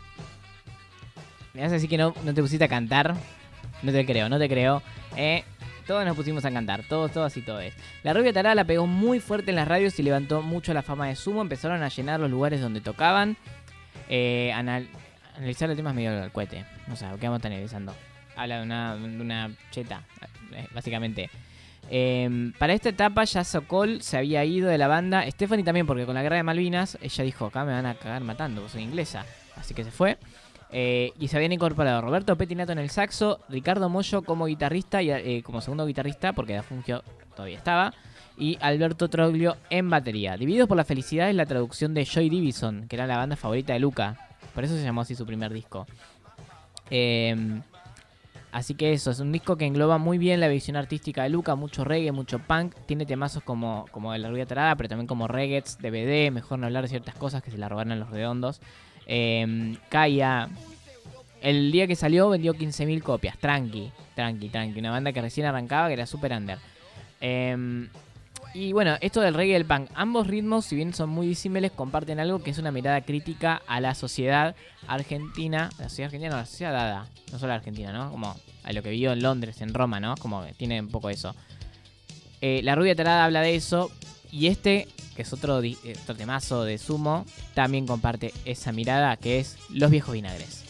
Me 1.54 1.60
vas 1.62 1.70
a 1.70 1.74
decir 1.74 1.90
que 1.90 1.98
no, 1.98 2.14
no 2.24 2.32
te 2.32 2.40
pusiste 2.40 2.64
a 2.64 2.68
cantar. 2.68 3.14
No 3.82 3.92
te 3.92 4.06
creo, 4.06 4.28
no 4.28 4.38
te 4.38 4.48
creo. 4.48 4.82
Eh, 5.16 5.44
todos 5.86 6.04
nos 6.06 6.16
pusimos 6.16 6.44
a 6.44 6.50
cantar, 6.52 6.84
todos, 6.88 7.10
todos 7.12 7.36
y 7.36 7.42
todos. 7.42 7.64
La 8.04 8.14
rubia 8.14 8.32
tarada 8.32 8.54
la 8.54 8.64
pegó 8.64 8.86
muy 8.86 9.18
fuerte 9.20 9.50
en 9.50 9.56
las 9.56 9.66
radios 9.68 9.98
y 9.98 10.02
levantó 10.04 10.40
mucho 10.42 10.72
la 10.72 10.82
fama 10.82 11.08
de 11.08 11.16
Sumo. 11.16 11.42
Empezaron 11.42 11.82
a 11.82 11.88
llenar 11.88 12.20
los 12.20 12.30
lugares 12.30 12.60
donde 12.60 12.80
tocaban. 12.80 13.36
Eh, 14.08 14.52
anal- 14.54 14.88
analizar 15.36 15.68
el 15.68 15.76
tema 15.76 15.90
es 15.90 15.96
medio 15.96 16.22
al 16.22 16.30
cohete. 16.32 16.64
No 16.86 16.94
sé, 16.96 17.06
¿qué 17.20 17.26
vamos 17.26 17.34
a 17.34 17.36
estar 17.38 17.52
analizando? 17.52 17.94
Habla 18.36 18.58
de 18.58 18.62
una, 18.62 18.96
de 18.96 19.20
una 19.20 19.50
cheta, 19.72 20.02
eh, 20.52 20.66
básicamente. 20.72 21.28
Eh, 21.90 22.52
para 22.58 22.72
esta 22.72 22.88
etapa 22.88 23.24
ya 23.24 23.44
Sokol 23.44 24.02
se 24.02 24.16
había 24.16 24.44
ido 24.44 24.68
de 24.68 24.78
la 24.78 24.88
banda. 24.88 25.28
Stephanie 25.30 25.64
también, 25.64 25.86
porque 25.86 26.06
con 26.06 26.14
la 26.14 26.22
guerra 26.22 26.36
de 26.36 26.42
Malvinas 26.42 26.98
ella 27.02 27.24
dijo, 27.24 27.46
acá 27.46 27.64
me 27.64 27.72
van 27.72 27.86
a 27.86 27.94
cagar 27.94 28.22
matando, 28.22 28.68
soy 28.68 28.82
inglesa. 28.82 29.26
Así 29.56 29.74
que 29.74 29.84
se 29.84 29.90
fue. 29.90 30.18
Eh, 30.74 31.12
y 31.18 31.28
se 31.28 31.36
habían 31.36 31.52
incorporado 31.52 32.00
Roberto 32.00 32.34
Petinato 32.36 32.72
en 32.72 32.78
el 32.78 32.88
saxo, 32.88 33.40
Ricardo 33.50 33.90
Mollo 33.90 34.22
como 34.22 34.46
guitarrista 34.46 35.02
y 35.02 35.10
eh, 35.10 35.42
como 35.44 35.60
segundo 35.60 35.84
guitarrista, 35.84 36.32
porque 36.32 36.54
Da 36.54 36.62
Fungio 36.62 37.02
todavía 37.36 37.58
estaba, 37.58 37.92
y 38.38 38.56
Alberto 38.58 39.08
Troglio 39.08 39.58
en 39.68 39.90
batería. 39.90 40.38
Divididos 40.38 40.68
por 40.68 40.78
la 40.78 40.84
felicidad 40.84 41.28
es 41.28 41.36
la 41.36 41.44
traducción 41.44 41.92
de 41.92 42.06
Joy 42.06 42.30
Division, 42.30 42.88
que 42.88 42.96
era 42.96 43.06
la 43.06 43.18
banda 43.18 43.36
favorita 43.36 43.74
de 43.74 43.80
Luca. 43.80 44.16
Por 44.54 44.64
eso 44.64 44.74
se 44.74 44.82
llamó 44.82 45.02
así 45.02 45.14
su 45.14 45.26
primer 45.26 45.52
disco. 45.52 45.86
Eh, 46.90 47.36
así 48.52 48.74
que 48.74 48.92
eso, 48.92 49.10
es 49.10 49.18
un 49.18 49.32
disco 49.32 49.56
que 49.56 49.66
engloba 49.66 49.98
muy 49.98 50.18
bien 50.18 50.38
la 50.40 50.48
visión 50.48 50.76
artística 50.76 51.24
de 51.24 51.30
Luca, 51.30 51.54
mucho 51.56 51.84
reggae, 51.84 52.12
mucho 52.12 52.38
punk. 52.38 52.74
Tiene 52.86 53.06
temazos 53.06 53.42
como, 53.42 53.86
como 53.90 54.14
La 54.16 54.28
Rubia 54.28 54.46
Tarada, 54.46 54.76
pero 54.76 54.88
también 54.88 55.06
como 55.06 55.26
reggaets, 55.26 55.78
DVD, 55.78 56.30
mejor 56.30 56.58
no 56.58 56.66
hablar 56.66 56.84
de 56.84 56.88
ciertas 56.88 57.14
cosas 57.14 57.42
que 57.42 57.50
se 57.50 57.58
la 57.58 57.68
robaron 57.68 57.92
a 57.92 57.96
los 57.96 58.10
redondos. 58.10 58.60
Eh, 59.06 59.76
Kaya, 59.88 60.48
el 61.40 61.72
día 61.72 61.86
que 61.86 61.96
salió 61.96 62.28
vendió 62.28 62.54
15.000 62.54 63.02
copias, 63.02 63.36
tranqui, 63.38 63.90
tranqui, 64.14 64.48
tranqui. 64.48 64.78
Una 64.78 64.92
banda 64.92 65.12
que 65.12 65.20
recién 65.20 65.46
arrancaba, 65.46 65.88
que 65.88 65.94
era 65.94 66.06
super 66.06 66.32
under. 66.32 66.58
Eh, 67.20 67.88
y 68.54 68.72
bueno, 68.72 68.96
esto 69.00 69.20
del 69.20 69.34
reggae 69.34 69.52
y 69.52 69.54
el 69.54 69.64
punk, 69.64 69.90
ambos 69.94 70.26
ritmos, 70.26 70.66
si 70.66 70.76
bien 70.76 70.92
son 70.94 71.08
muy 71.08 71.26
disímiles, 71.26 71.72
comparten 71.72 72.20
algo 72.20 72.42
que 72.42 72.50
es 72.50 72.58
una 72.58 72.70
mirada 72.70 73.00
crítica 73.00 73.62
a 73.66 73.80
la 73.80 73.94
sociedad 73.94 74.54
argentina, 74.86 75.70
la 75.78 75.88
sociedad 75.88 76.06
argentina, 76.06 76.30
no, 76.30 76.36
la 76.36 76.46
sociedad 76.46 76.72
dada, 76.72 77.06
no 77.32 77.38
solo 77.38 77.48
la 77.48 77.56
argentina, 77.56 77.92
¿no? 77.92 78.10
Como 78.10 78.36
a 78.62 78.72
lo 78.72 78.82
que 78.82 78.90
vivió 78.90 79.12
en 79.12 79.22
Londres, 79.22 79.60
en 79.60 79.72
Roma, 79.72 80.00
¿no? 80.00 80.16
Como 80.16 80.44
tiene 80.56 80.80
un 80.80 80.88
poco 80.88 81.08
eso. 81.10 81.34
Eh, 82.40 82.60
la 82.62 82.74
rubia 82.74 82.94
tarada 82.94 83.24
habla 83.24 83.40
de 83.40 83.54
eso, 83.54 83.90
y 84.30 84.48
este, 84.48 84.88
que 85.16 85.22
es 85.22 85.32
otro, 85.32 85.56
otro 85.56 86.14
temazo 86.16 86.64
de 86.64 86.78
sumo, 86.78 87.24
también 87.54 87.86
comparte 87.86 88.32
esa 88.44 88.72
mirada 88.72 89.16
que 89.16 89.40
es 89.40 89.56
Los 89.70 89.90
viejos 89.90 90.14
vinagres. 90.14 90.62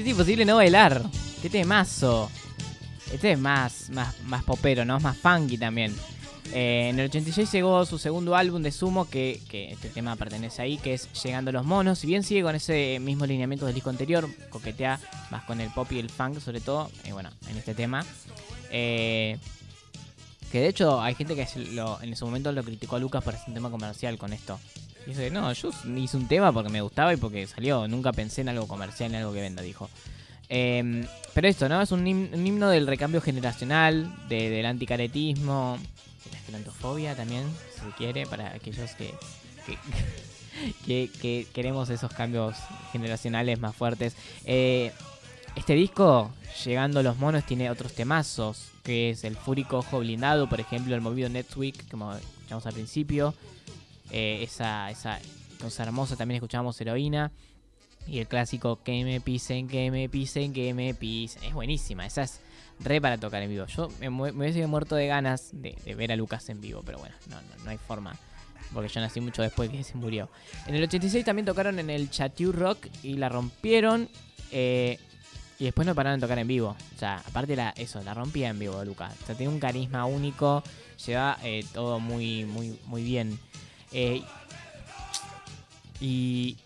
Es 0.00 0.06
imposible 0.06 0.44
no 0.44 0.56
bailar. 0.56 1.02
Qué 1.42 1.50
temazo. 1.50 2.30
Este 3.12 3.32
es 3.32 3.38
más, 3.38 3.90
más, 3.90 4.20
más 4.22 4.44
popero, 4.44 4.84
¿no? 4.84 4.96
Es 4.96 5.02
más 5.02 5.16
funky 5.16 5.58
también. 5.58 5.94
Eh, 6.52 6.88
en 6.90 6.98
el 6.98 7.06
86 7.06 7.50
llegó 7.52 7.84
su 7.84 7.98
segundo 7.98 8.34
álbum 8.34 8.62
de 8.62 8.72
Sumo, 8.72 9.08
que, 9.08 9.40
este 9.52 9.88
tema 9.88 10.16
pertenece 10.16 10.62
ahí, 10.62 10.78
que 10.78 10.94
es 10.94 11.08
Llegando 11.22 11.52
los 11.52 11.64
Monos. 11.64 11.98
Si 11.98 12.06
bien 12.06 12.22
sigue 12.22 12.42
con 12.42 12.54
ese 12.54 12.98
mismo 13.00 13.26
lineamiento 13.26 13.66
del 13.66 13.74
disco 13.74 13.90
anterior, 13.90 14.28
coquetea 14.50 14.98
más 15.30 15.44
con 15.44 15.60
el 15.60 15.70
pop 15.70 15.90
y 15.92 15.98
el 15.98 16.10
funk 16.10 16.40
sobre 16.40 16.60
todo, 16.60 16.90
y 17.04 17.12
bueno, 17.12 17.30
en 17.50 17.56
este 17.56 17.74
tema. 17.74 18.04
Eh, 18.70 19.38
que 20.52 20.60
de 20.60 20.68
hecho 20.68 21.00
hay 21.02 21.14
gente 21.14 21.34
que 21.34 21.46
en 22.02 22.16
su 22.16 22.24
momento 22.24 22.50
lo 22.52 22.62
criticó 22.62 22.96
a 22.96 22.98
Lucas 22.98 23.22
por 23.22 23.34
hacer 23.34 23.48
un 23.48 23.54
tema 23.54 23.70
comercial 23.70 24.16
con 24.16 24.32
esto. 24.32 24.58
Dice, 25.08 25.30
no, 25.30 25.50
yo 25.52 25.70
hice 25.96 26.16
un 26.18 26.28
tema 26.28 26.52
porque 26.52 26.68
me 26.70 26.82
gustaba 26.82 27.14
y 27.14 27.16
porque 27.16 27.46
salió. 27.46 27.88
Nunca 27.88 28.12
pensé 28.12 28.42
en 28.42 28.50
algo 28.50 28.68
comercial, 28.68 29.10
en 29.10 29.16
algo 29.20 29.32
que 29.32 29.40
venda, 29.40 29.62
dijo. 29.62 29.88
Eh, 30.50 31.06
pero 31.34 31.48
esto, 31.48 31.68
¿no? 31.68 31.80
Es 31.80 31.92
un, 31.92 32.04
him- 32.06 32.30
un 32.34 32.46
himno 32.46 32.68
del 32.68 32.86
recambio 32.86 33.20
generacional, 33.22 34.12
de- 34.28 34.50
del 34.50 34.66
anticaretismo, 34.66 35.78
de 36.24 36.30
la 36.30 36.36
esclerantofobia 36.38 37.16
también, 37.16 37.44
si 37.74 37.80
se 37.80 37.96
quiere, 37.96 38.26
para 38.26 38.48
aquellos 38.54 38.90
que, 38.92 39.14
que, 39.66 39.78
que- 40.86 41.10
que 41.20 41.46
queremos 41.54 41.88
esos 41.90 42.12
cambios 42.12 42.56
generacionales 42.92 43.58
más 43.58 43.74
fuertes. 43.74 44.14
Eh, 44.44 44.92
este 45.56 45.74
disco, 45.74 46.30
Llegando 46.64 47.02
los 47.04 47.16
Monos, 47.18 47.44
tiene 47.44 47.70
otros 47.70 47.92
temazos, 47.94 48.68
que 48.82 49.10
es 49.10 49.22
el 49.24 49.36
Fúrico 49.36 49.78
Ojo 49.78 50.00
Blindado, 50.00 50.48
por 50.48 50.60
ejemplo, 50.60 50.94
el 50.94 51.00
movido 51.00 51.28
Netweek, 51.28 51.88
como 51.88 52.14
escuchamos 52.14 52.66
al 52.66 52.72
principio. 52.74 53.32
Eh, 54.10 54.40
esa, 54.42 54.90
esa 54.90 55.18
cosa 55.60 55.82
hermosa, 55.82 56.16
también 56.16 56.36
escuchamos 56.36 56.80
Heroína. 56.80 57.32
Y 58.06 58.20
el 58.20 58.26
clásico 58.26 58.82
Que 58.82 59.04
me 59.04 59.20
pisen, 59.20 59.68
que 59.68 59.90
me 59.90 60.08
pisen, 60.08 60.52
que 60.52 60.72
me 60.72 60.94
pisen. 60.94 61.44
Es 61.44 61.52
buenísima, 61.52 62.06
esa 62.06 62.22
es 62.22 62.40
re 62.80 63.00
para 63.00 63.18
tocar 63.18 63.42
en 63.42 63.50
vivo. 63.50 63.66
Yo 63.66 63.88
me, 64.00 64.08
me 64.08 64.30
hubiese 64.32 64.66
muerto 64.66 64.94
de 64.96 65.06
ganas 65.06 65.50
de, 65.52 65.76
de 65.84 65.94
ver 65.94 66.12
a 66.12 66.16
Lucas 66.16 66.48
en 66.48 66.60
vivo, 66.60 66.82
pero 66.86 66.98
bueno, 66.98 67.14
no, 67.28 67.36
no, 67.42 67.64
no 67.64 67.70
hay 67.70 67.76
forma. 67.78 68.16
Porque 68.72 68.88
yo 68.88 69.00
nací 69.00 69.20
mucho 69.20 69.42
después 69.42 69.70
que 69.70 69.82
se 69.84 69.96
murió. 69.96 70.28
En 70.66 70.74
el 70.74 70.82
86 70.84 71.24
también 71.24 71.46
tocaron 71.46 71.78
en 71.78 71.90
el 71.90 72.10
Chateau 72.10 72.52
Rock 72.52 72.86
y 73.02 73.14
la 73.14 73.28
rompieron. 73.28 74.08
eh, 74.52 74.98
y 75.58 75.64
después 75.64 75.86
no 75.86 75.94
pararon 75.94 76.20
de 76.20 76.24
tocar 76.24 76.38
en 76.38 76.46
vivo. 76.46 76.76
O 76.94 76.98
sea, 76.98 77.16
aparte 77.26 77.56
la, 77.56 77.70
eso, 77.70 78.00
la 78.04 78.14
rompía 78.14 78.48
en 78.48 78.58
vivo 78.60 78.84
Lucas. 78.84 79.12
O 79.22 79.26
sea, 79.26 79.34
tiene 79.34 79.52
un 79.52 79.58
carisma 79.58 80.04
único. 80.04 80.62
Lleva 81.04 81.36
eh, 81.42 81.64
todo 81.72 81.98
muy, 81.98 82.44
muy, 82.44 82.78
muy 82.86 83.02
bien. 83.02 83.38
Eh, 83.92 84.22
y 86.00 86.56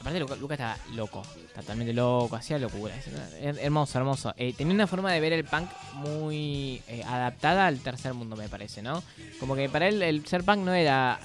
aparte 0.00 0.20
Luca, 0.20 0.54
está 0.54 0.78
loco, 0.94 1.22
totalmente 1.54 1.92
loco, 1.92 2.36
hacía 2.36 2.58
locura. 2.58 2.94
es 2.96 3.06
her- 3.08 3.58
hermoso, 3.60 3.98
hermoso. 3.98 4.34
Eh, 4.36 4.52
tenía 4.56 4.74
una 4.74 4.86
forma 4.86 5.12
de 5.12 5.20
ver 5.20 5.32
el 5.32 5.44
punk 5.44 5.68
muy 5.94 6.80
eh, 6.86 7.02
adaptada 7.04 7.66
al 7.66 7.78
tercer 7.80 8.14
mundo, 8.14 8.36
me 8.36 8.48
parece, 8.48 8.82
¿no? 8.82 9.02
Como 9.40 9.56
que 9.56 9.68
para 9.68 9.88
él 9.88 10.02
el 10.02 10.24
ser 10.26 10.44
punk 10.44 10.58
no 10.58 10.72
era 10.72 11.18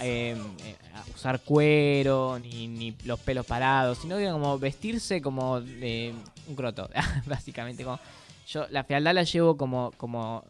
usar 1.16 1.40
cuero 1.42 2.40
ni, 2.40 2.68
ni 2.68 2.96
los 3.06 3.20
pelos 3.20 3.46
parados, 3.46 4.00
sino 4.00 4.16
que 4.18 4.24
era 4.24 4.32
como 4.34 4.58
vestirse 4.58 5.22
como 5.22 5.56
un 5.58 6.56
croto, 6.56 6.90
básicamente. 7.28 7.84
Como, 7.84 8.00
yo 8.48 8.66
la 8.72 8.84
fealdad 8.84 9.14
la 9.14 9.24
llevo 9.24 9.56
como, 9.56 9.92
como 9.98 10.44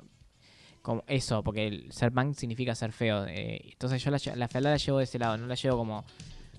como 0.82 1.04
eso, 1.08 1.44
porque 1.44 1.68
el 1.68 1.92
ser 1.92 2.12
punk 2.12 2.36
significa 2.36 2.74
ser 2.76 2.92
feo. 2.92 3.26
eh, 3.28 3.62
entonces 3.72 4.04
yo 4.04 4.12
la, 4.12 4.20
la 4.36 4.48
fealdad 4.48 4.72
la 4.72 4.78
llevo 4.78 4.98
de 4.98 5.04
ese 5.04 5.20
lado, 5.20 5.38
no 5.38 5.48
la 5.48 5.56
llevo 5.56 5.78
como, 5.78 6.06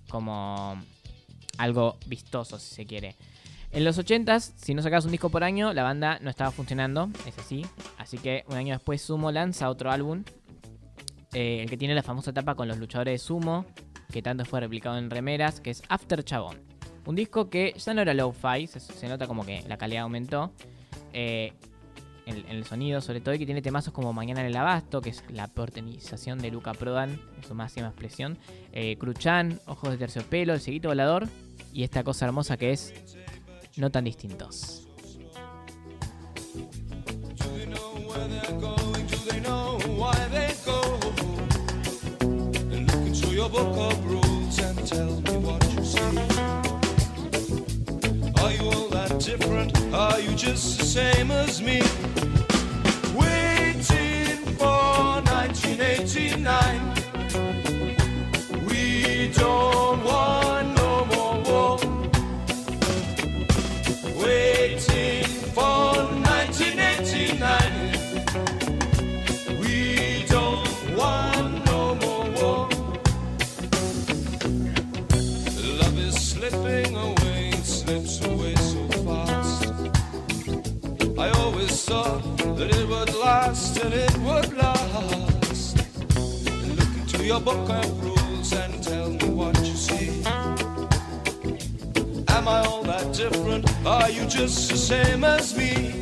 como 0.09 0.81
algo 1.59 1.97
vistoso, 2.07 2.59
si 2.59 2.75
se 2.75 2.87
quiere. 2.87 3.17
En 3.71 3.85
los 3.85 3.99
80s, 3.99 4.53
si 4.57 4.75
no 4.75 4.83
sacabas 4.83 5.07
un 5.07 5.13
disco 5.13 5.31
por 5.31 5.43
año, 5.45 5.73
la 5.73 5.83
banda 5.83 6.19
no 6.21 6.29
estaba 6.29 6.51
funcionando, 6.51 7.09
es 7.27 7.39
así. 7.39 7.65
Así 7.97 8.19
que 8.19 8.45
un 8.49 8.57
año 8.57 8.75
después 8.75 9.01
Sumo 9.01 9.33
lanza 9.33 9.71
otro 9.71 9.91
álbum, 9.91 10.25
eh, 11.33 11.61
el 11.63 11.71
que 11.71 11.79
tiene 11.79 11.95
la 11.95 12.03
famosa 12.03 12.33
tapa 12.33 12.55
con 12.55 12.69
los 12.69 12.77
luchadores 12.79 13.13
de 13.15 13.19
Sumo, 13.19 13.65
que 14.13 14.21
tanto 14.21 14.45
fue 14.45 14.61
replicado 14.61 14.99
en 14.99 15.09
remeras, 15.09 15.61
que 15.63 15.71
es 15.71 15.83
After 15.89 16.23
Chabón. 16.23 16.59
Un 17.07 17.17
disco 17.17 17.49
que 17.49 17.75
ya 17.79 17.95
no 17.95 18.03
era 18.03 18.13
low-fi, 18.13 18.67
se, 18.67 18.79
se 18.79 19.09
nota 19.09 19.27
como 19.27 19.45
que 19.47 19.63
la 19.67 19.79
calidad 19.79 20.03
aumentó. 20.03 20.53
eh, 21.15 21.55
en, 22.27 22.47
el 22.49 22.65
sonido, 22.65 23.01
sobre 23.01 23.21
todo, 23.21 23.35
y 23.35 23.39
que 23.39 23.47
tiene 23.47 23.63
temazos 23.63 23.93
como 23.93 24.13
Mañana 24.13 24.41
en 24.41 24.47
el 24.47 24.57
Abasto, 24.57 25.01
que 25.01 25.11
es 25.11 25.25
la 25.31 25.49
portenización 25.49 26.39
de 26.39 26.51
Luca 26.51 26.73
Prodan, 26.75 27.21
en 27.37 27.45
su 27.47 27.55
máxima 27.55 27.89
expresión. 27.89 28.39
Eh, 28.73 28.97
Cruchan, 28.99 29.61
Ojos 29.67 29.91
de 29.91 29.99
Terciopelo, 29.99 30.55
El 30.55 30.61
Cieguito 30.61 30.89
Volador, 30.89 31.29
y 31.73 31.83
esta 31.83 32.05
cosa 32.05 32.27
hermosa 32.27 32.57
que 32.57 32.73
es 32.73 32.95
No 33.77 33.91
tan 33.91 34.05
distintos. 34.05 34.87
Are 49.95 50.19
you 50.19 50.35
just 50.35 50.79
the 50.79 50.87
same 50.87 51.31
as 51.31 51.61
me? 51.61 51.83
Waiting 53.15 54.39
for 54.57 55.21
1989. 55.29 56.95
We 58.67 59.29
don't 59.35 59.92
it 84.45 84.57
last. 84.57 85.77
Look 86.17 86.95
into 87.01 87.25
your 87.25 87.41
book 87.41 87.69
of 87.71 88.03
rules 88.03 88.53
and 88.53 88.83
tell 88.83 89.11
me 89.11 89.29
what 89.31 89.59
you 89.59 89.75
see. 89.75 90.23
Am 92.29 92.49
I 92.49 92.61
all 92.67 92.83
that 92.85 93.15
different? 93.15 93.71
Are 93.87 94.11
you 94.11 94.27
just 94.27 94.71
the 94.71 94.77
same 94.77 95.25
as 95.25 95.57
me? 95.57 96.02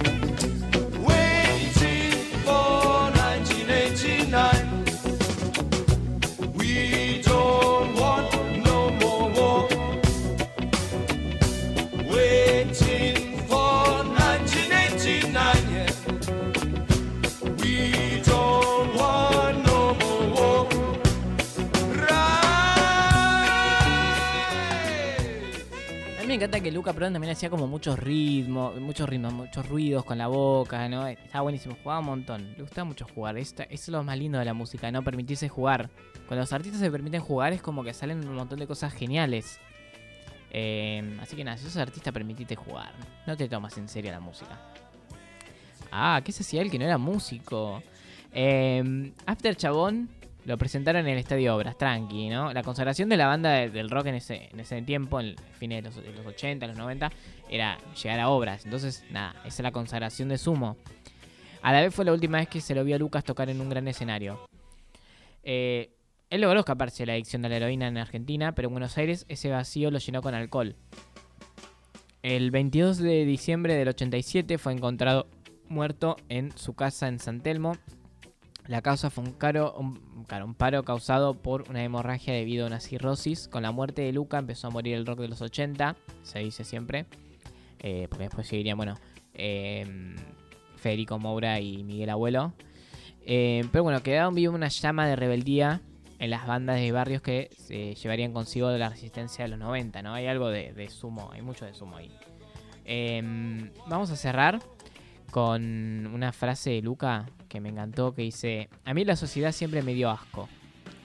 Que 26.63 26.71
Luca 26.71 26.93
Prodan 26.93 27.15
también 27.15 27.33
hacía 27.33 27.49
como 27.49 27.67
muchos 27.67 27.99
ritmos, 27.99 28.79
muchos 28.79 29.09
ritmos, 29.09 29.33
muchos 29.33 29.67
ruidos 29.67 30.05
con 30.05 30.19
la 30.19 30.27
boca, 30.27 30.91
¿no? 30.91 31.07
Estaba 31.07 31.41
buenísimo, 31.41 31.75
jugaba 31.83 32.01
un 32.01 32.07
montón. 32.07 32.53
Le 32.53 32.61
gustaba 32.61 32.85
mucho 32.85 33.07
jugar. 33.15 33.39
Eso 33.39 33.65
es 33.71 33.89
lo 33.89 34.05
más 34.05 34.19
lindo 34.19 34.39
de 34.39 34.45
la 34.45 34.53
música, 34.53 34.91
no 34.91 35.03
permitirse 35.03 35.49
jugar. 35.49 35.89
Cuando 36.29 36.43
los 36.43 36.53
artistas 36.53 36.81
se 36.81 36.91
permiten 36.91 37.23
jugar 37.23 37.55
es 37.55 37.63
como 37.63 37.83
que 37.83 37.95
salen 37.95 38.29
un 38.29 38.35
montón 38.35 38.59
de 38.59 38.67
cosas 38.67 38.93
geniales. 38.93 39.59
Eh, 40.51 41.19
así 41.23 41.35
que 41.35 41.45
nada, 41.45 41.57
si 41.57 41.65
sos 41.65 41.79
artista, 41.79 42.13
permitite 42.13 42.57
jugar. 42.57 42.93
No 43.27 43.39
te 43.39 43.49
tomas 43.49 43.79
en 43.79 43.89
serio 43.89 44.11
la 44.11 44.21
música. 44.21 44.61
Ah, 45.91 46.21
¿qué 46.23 46.31
se 46.31 46.43
hacía 46.43 46.61
él 46.61 46.71
que 46.71 46.79
no 46.79 46.85
era 46.85 46.99
músico? 46.99 47.83
Eh, 48.33 49.13
After 49.25 49.57
Chabón 49.57 50.11
lo 50.47 50.57
presentaron 50.59 51.03
en 51.07 51.13
el 51.13 51.19
Estadio 51.19 51.55
Obras, 51.55 51.77
tranqui, 51.77 52.29
¿no? 52.29 52.53
La 52.53 52.63
consagración 52.63 53.09
de 53.09 53.17
la 53.17 53.27
banda 53.27 53.51
de- 53.53 53.71
del 53.71 53.91
rock 53.91 54.07
en 54.07 54.15
ese, 54.17 54.49
en 54.53 54.61
ese 54.61 54.81
tiempo, 54.83 55.21
en 55.21 55.37
fines 55.59 55.83
de 55.83 55.91
los, 55.91 55.97
de 56.03 56.13
los 56.13 56.27
80, 56.27 56.67
los 56.67 56.77
90, 56.77 57.11
era 57.51 57.79
llegar 58.03 58.21
a 58.21 58.29
Obras. 58.31 58.65
Entonces, 58.65 59.05
nada, 59.11 59.35
esa 59.41 59.49
es 59.49 59.61
la 59.61 59.73
consagración 59.73 60.29
de 60.29 60.39
Sumo. 60.39 60.77
A 61.63 61.73
la 61.73 61.83
vez 61.83 61.95
fue 61.95 62.05
la 62.05 62.13
última 62.13 62.39
vez 62.39 62.49
que 62.49 62.61
se 62.61 62.75
lo 62.75 62.85
vio 62.85 62.97
a 62.97 62.99
Lucas 62.99 63.23
tocar 63.25 63.51
en 63.51 63.61
un 63.61 63.69
gran 63.69 63.87
escenario. 63.87 64.41
Eh, 65.43 65.91
él 66.31 66.41
logró 66.41 66.61
escaparse 66.61 67.03
de 67.03 67.07
la 67.09 67.13
adicción 67.15 67.43
de 67.43 67.49
la 67.49 67.57
heroína 67.57 67.89
en 67.89 67.99
Argentina, 67.99 68.53
pero 68.55 68.69
en 68.69 68.75
Buenos 68.75 68.97
Aires 68.97 69.27
ese 69.29 69.51
vacío 69.51 69.91
lo 69.91 69.99
llenó 69.99 70.23
con 70.23 70.35
alcohol. 70.35 70.77
El 72.23 72.51
22 72.51 72.99
de 72.99 73.25
diciembre 73.25 73.75
del 73.75 73.89
87 73.89 74.59
fue 74.59 74.73
encontrado 74.73 75.27
muerto 75.69 76.17
en 76.29 76.57
su 76.57 76.75
casa 76.75 77.09
en 77.09 77.19
San 77.19 77.41
Telmo. 77.41 77.77
La 78.71 78.83
causa 78.83 79.11
fue 79.11 79.25
un, 79.25 79.33
caro, 79.33 79.75
paro 80.57 80.85
causado 80.85 81.35
por 81.35 81.69
una 81.69 81.83
hemorragia 81.83 82.33
debido 82.33 82.63
a 82.63 82.69
una 82.69 82.79
cirrosis. 82.79 83.49
Con 83.49 83.65
la 83.65 83.73
muerte 83.73 84.03
de 84.03 84.13
Luca 84.13 84.39
empezó 84.39 84.69
a 84.69 84.71
morir 84.71 84.95
el 84.95 85.07
rock 85.07 85.19
de 85.19 85.27
los 85.27 85.43
80, 85.43 85.97
se 86.23 86.39
dice 86.39 86.63
siempre. 86.63 87.07
Eh, 87.81 88.07
porque 88.09 88.27
después 88.27 88.47
seguirían, 88.47 88.77
bueno, 88.77 88.95
eh, 89.35 90.15
Federico 90.77 91.19
Moura 91.19 91.59
y 91.59 91.83
Miguel 91.83 92.11
Abuelo. 92.11 92.53
Eh, 93.27 93.65
pero 93.73 93.83
bueno, 93.83 94.05
quedaron 94.05 94.37
viva 94.37 94.55
una 94.55 94.69
llama 94.69 95.09
de 95.09 95.17
rebeldía 95.17 95.81
en 96.21 96.31
las 96.31 96.47
bandas 96.47 96.77
de 96.77 96.93
barrios 96.93 97.23
que 97.23 97.51
se 97.57 97.97
llevarían 97.97 98.33
consigo 98.33 98.69
de 98.69 98.79
la 98.79 98.89
resistencia 98.89 99.47
de 99.47 99.49
los 99.49 99.59
90, 99.59 100.01
¿no? 100.03 100.15
Hay 100.15 100.29
algo 100.29 100.49
de, 100.49 100.73
de 100.75 100.89
sumo, 100.91 101.31
hay 101.33 101.43
mucho 101.43 101.65
de 101.65 101.75
sumo 101.75 101.97
ahí. 101.97 102.13
Em, 102.85 103.73
vamos 103.89 104.13
a 104.13 104.17
cerrar 104.17 104.61
con 105.33 106.07
una 106.07 106.31
frase 106.31 106.71
de 106.71 106.83
Luca 106.83 107.27
que 107.51 107.61
me 107.61 107.69
encantó, 107.69 108.15
que 108.15 108.23
dice, 108.23 108.71
a 108.87 108.95
mí 108.95 109.05
la 109.05 109.17
sociedad 109.17 109.53
siempre 109.53 109.83
me 109.83 109.93
dio 109.93 110.09
asco. 110.09 110.49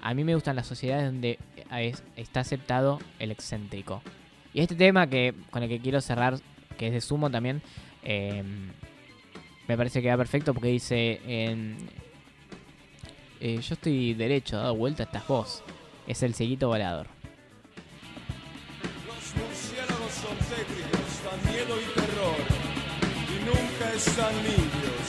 A 0.02 0.14
mí 0.14 0.24
me 0.24 0.36
gustan 0.36 0.56
las 0.56 0.68
sociedades 0.68 1.06
donde 1.08 1.40
es- 1.72 2.04
está 2.16 2.42
aceptado 2.42 3.00
el 3.20 3.32
excéntrico. 3.32 4.02
Y 4.54 4.62
este 4.62 4.76
tema 4.76 5.08
que 5.08 5.34
con 5.50 5.64
el 5.64 5.70
que 5.70 5.80
quiero 5.80 6.00
cerrar, 6.00 6.38
que 6.78 6.88
es 6.88 6.94
de 6.94 7.02
sumo 7.02 7.30
también, 7.32 7.62
em, 8.04 8.70
me 9.68 9.76
parece 9.76 10.02
que 10.02 10.10
va 10.10 10.18
perfecto 10.18 10.54
porque 10.54 10.70
dice, 10.70 11.20
em, 11.26 11.76
eh, 13.42 13.60
yo 13.60 13.74
estoy 13.74 14.14
derecho, 14.14 14.58
dado 14.58 14.76
vuelta 14.76 15.04
estás 15.04 15.28
vos. 15.28 15.64
Es 16.08 16.22
el 16.22 16.36
cieguito 16.36 16.68
volador. 16.68 17.08
Los 19.08 19.36
murciélagos 19.36 20.12
son 20.14 20.38
dan 21.26 21.52
miedo 21.52 21.76
y 21.82 22.00
terror, 22.00 22.38
y 23.34 23.46
nunca 23.46 23.94
están 23.94 24.36
limpios. 24.44 25.05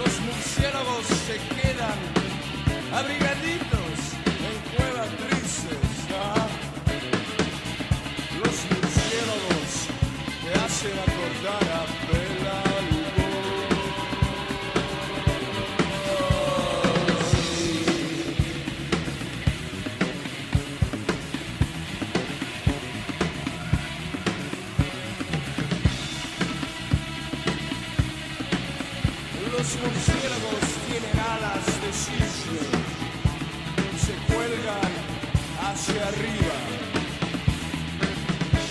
Los 0.00 0.18
murciélagos 0.22 1.06
se 1.26 1.36
quedan 1.60 1.98
abrigaditos 2.90 3.96
en 4.48 4.56
cuevas 4.74 5.08
grises. 5.20 5.88
¿ah? 6.16 6.46
Los 8.38 8.56
murciélagos 8.70 9.70
te 10.42 10.50
hacen 10.58 10.96
acordar 11.06 11.64
a 11.76 11.82
Bela 12.10 12.29
se 31.92 32.12
cuelgan 34.32 34.92
hacia 35.60 36.06
arriba, 36.06 36.54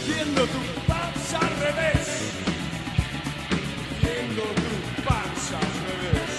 viendo 0.07 0.41
tu 0.45 0.59
panza 0.87 1.37
al 1.39 1.55
revés, 1.59 2.07
viendo 4.01 4.41
tu 4.41 5.03
panza 5.03 5.57
al 5.57 5.73
revés. 5.89 6.31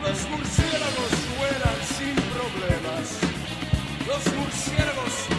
Los 0.00 0.30
murciélagos 0.30 1.12
vuelan 1.38 1.78
sin 1.96 2.14
problemas, 2.36 3.06
los 4.06 4.34
murciélagos 4.36 5.37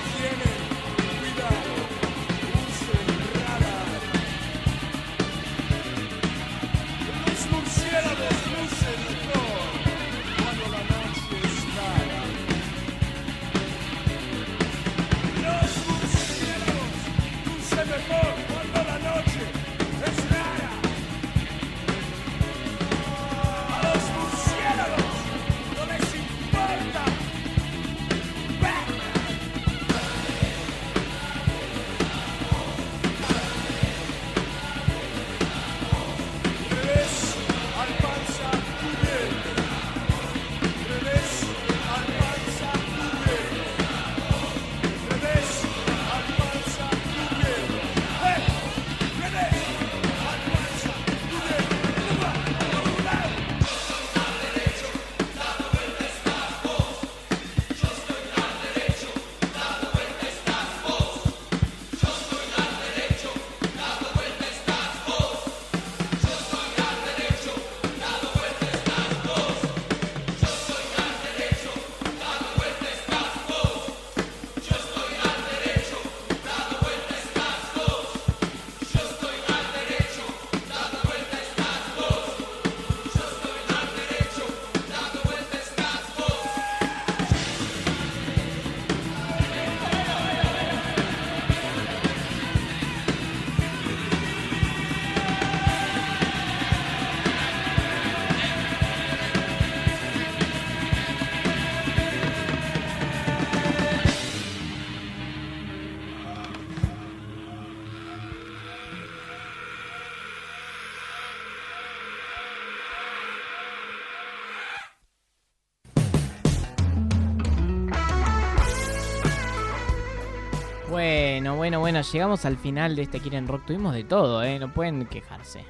Bueno, 121.89 122.03
llegamos 122.03 122.45
al 122.45 122.55
final 122.55 122.95
de 122.95 123.01
este 123.01 123.19
Quieren 123.19 123.47
Rock. 123.47 123.65
Tuvimos 123.65 123.95
de 123.95 124.03
todo, 124.03 124.43
¿eh? 124.43 124.59
No 124.59 124.71
pueden 124.71 125.07
quejarse. 125.07 125.65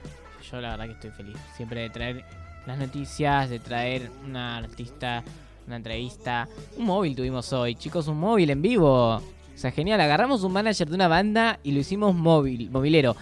Yo 0.51 0.59
la 0.59 0.71
verdad 0.71 0.87
que 0.87 0.91
estoy 0.91 1.11
feliz. 1.11 1.37
Siempre 1.55 1.79
de 1.79 1.89
traer 1.89 2.25
las 2.65 2.77
noticias, 2.77 3.49
de 3.49 3.59
traer 3.59 4.11
una 4.25 4.57
artista, 4.57 5.23
una 5.65 5.77
entrevista. 5.77 6.49
Un 6.75 6.87
móvil 6.87 7.15
tuvimos 7.15 7.53
hoy, 7.53 7.75
chicos, 7.75 8.09
un 8.09 8.19
móvil 8.19 8.49
en 8.49 8.61
vivo. 8.61 9.15
O 9.15 9.21
sea, 9.55 9.71
genial. 9.71 10.01
Agarramos 10.01 10.43
un 10.43 10.51
manager 10.51 10.89
de 10.89 10.95
una 10.95 11.07
banda 11.07 11.57
y 11.63 11.71
lo 11.71 11.79
hicimos 11.79 12.13
móvil, 12.13 12.69
movilero. 12.69 13.15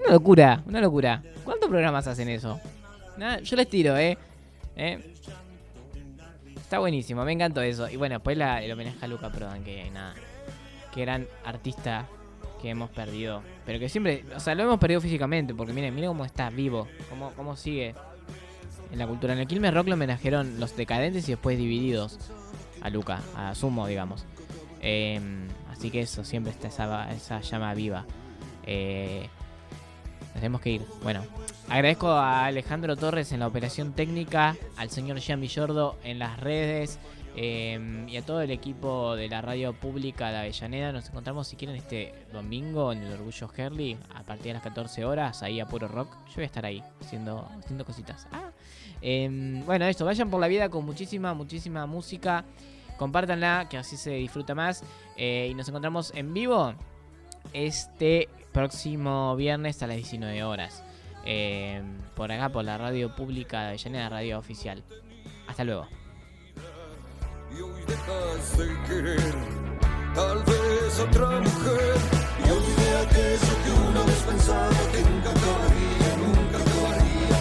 Una 0.00 0.14
locura, 0.14 0.62
una 0.64 0.80
locura. 0.80 1.22
¿Cuántos 1.44 1.68
programas 1.68 2.06
hacen 2.06 2.30
eso? 2.30 2.58
Nada, 3.18 3.40
yo 3.40 3.56
les 3.56 3.68
tiro, 3.68 3.94
¿eh? 3.98 4.16
¿Eh? 4.74 5.14
Está 6.56 6.78
buenísimo, 6.78 7.26
me 7.26 7.32
encantó 7.32 7.60
eso. 7.60 7.90
Y 7.90 7.96
bueno, 7.96 8.14
después 8.14 8.38
la, 8.38 8.62
el 8.62 8.72
homenaje 8.72 9.04
a 9.04 9.06
Luca 9.06 9.30
Prodan, 9.30 9.62
que 9.62 9.90
nada. 9.90 10.14
Qué 10.94 11.02
gran 11.02 11.26
artista 11.44 12.06
que 12.62 12.70
hemos 12.70 12.90
perdido. 12.90 13.42
Pero 13.66 13.78
que 13.78 13.88
siempre, 13.88 14.24
o 14.34 14.40
sea, 14.40 14.54
lo 14.54 14.62
hemos 14.62 14.78
perdido 14.78 15.00
físicamente. 15.00 15.54
Porque 15.54 15.72
miren, 15.72 15.94
miren 15.94 16.10
cómo 16.10 16.24
está 16.24 16.50
vivo. 16.50 16.86
Cómo, 17.10 17.32
cómo 17.34 17.56
sigue 17.56 17.94
en 18.92 18.98
la 18.98 19.06
cultura. 19.06 19.32
En 19.32 19.40
el 19.40 19.46
Quilmes 19.46 19.74
Rock 19.74 19.88
lo 19.88 19.94
homenajearon 19.94 20.60
los 20.60 20.76
decadentes 20.76 21.28
y 21.28 21.32
después 21.32 21.58
divididos 21.58 22.18
a 22.80 22.90
Luca, 22.90 23.20
a 23.36 23.54
Sumo, 23.54 23.86
digamos. 23.86 24.24
Eh, 24.80 25.20
así 25.70 25.90
que 25.90 26.02
eso, 26.02 26.24
siempre 26.24 26.52
está 26.52 26.68
esa, 27.10 27.40
llama 27.40 27.74
viva. 27.74 28.04
Eh, 28.66 29.28
tenemos 30.34 30.60
que 30.60 30.70
ir. 30.70 30.86
Bueno, 31.02 31.24
agradezco 31.68 32.08
a 32.08 32.46
Alejandro 32.46 32.96
Torres 32.96 33.32
en 33.32 33.40
la 33.40 33.46
operación 33.46 33.94
técnica, 33.94 34.56
al 34.76 34.90
señor 34.90 35.18
Jean 35.18 35.40
Villordo 35.40 35.96
en 36.04 36.18
las 36.18 36.38
redes 36.38 36.98
eh, 37.36 38.06
y 38.08 38.16
a 38.16 38.22
todo 38.22 38.40
el 38.40 38.50
equipo 38.50 39.16
de 39.16 39.28
la 39.28 39.40
radio 39.40 39.72
pública 39.72 40.30
de 40.30 40.38
Avellaneda. 40.38 40.92
Nos 40.92 41.08
encontramos, 41.08 41.48
si 41.48 41.56
quieren, 41.56 41.76
este 41.76 42.14
domingo 42.32 42.92
en 42.92 43.02
el 43.02 43.12
Orgullo 43.12 43.50
Herli 43.56 43.98
a 44.14 44.22
partir 44.22 44.46
de 44.46 44.52
las 44.54 44.62
14 44.62 45.04
horas, 45.04 45.42
ahí 45.42 45.58
a 45.60 45.66
puro 45.66 45.88
rock. 45.88 46.16
Yo 46.28 46.34
voy 46.36 46.44
a 46.44 46.46
estar 46.46 46.64
ahí 46.64 46.82
haciendo, 47.00 47.48
haciendo 47.58 47.84
cositas. 47.84 48.28
Ah. 48.30 48.50
Eh, 49.02 49.62
bueno, 49.66 49.84
esto, 49.86 50.04
vayan 50.04 50.30
por 50.30 50.40
la 50.40 50.48
vida 50.48 50.68
con 50.68 50.84
muchísima, 50.84 51.34
muchísima 51.34 51.86
música. 51.86 52.44
Compártanla, 52.96 53.66
que 53.68 53.78
así 53.78 53.96
se 53.96 54.10
disfruta 54.10 54.54
más. 54.54 54.84
Eh, 55.16 55.48
y 55.50 55.54
nos 55.54 55.68
encontramos 55.68 56.12
en 56.14 56.32
vivo 56.32 56.74
este 57.52 58.28
próximo 58.52 59.34
viernes 59.36 59.82
a 59.82 59.88
las 59.88 59.96
19 59.96 60.44
horas. 60.44 60.84
eh, 61.26 61.82
por 62.14 62.30
acá, 62.30 62.50
por 62.50 62.64
la 62.64 62.78
radio 62.78 63.14
pública 63.16 63.62
de 63.62 63.68
Avellaneda, 63.68 64.08
radio 64.10 64.38
oficial. 64.38 64.84
Hasta 65.48 65.64
luego. 65.64 65.88
Dejas 67.94 68.56
de 68.58 68.66
querer 68.88 69.34
tal 70.14 70.42
vez 70.44 70.98
otra 71.00 71.40
mujer. 71.40 71.96
Y 72.44 72.50
olvidé 72.50 72.90
aquello 73.06 73.54
que 73.64 73.70
una 73.88 74.02
vez 74.02 74.20
pensaba 74.28 74.80
que 74.92 75.00
nunca 75.08 75.30
acabaría, 75.30 76.10
nunca 76.24 76.56
acabaría 76.58 77.38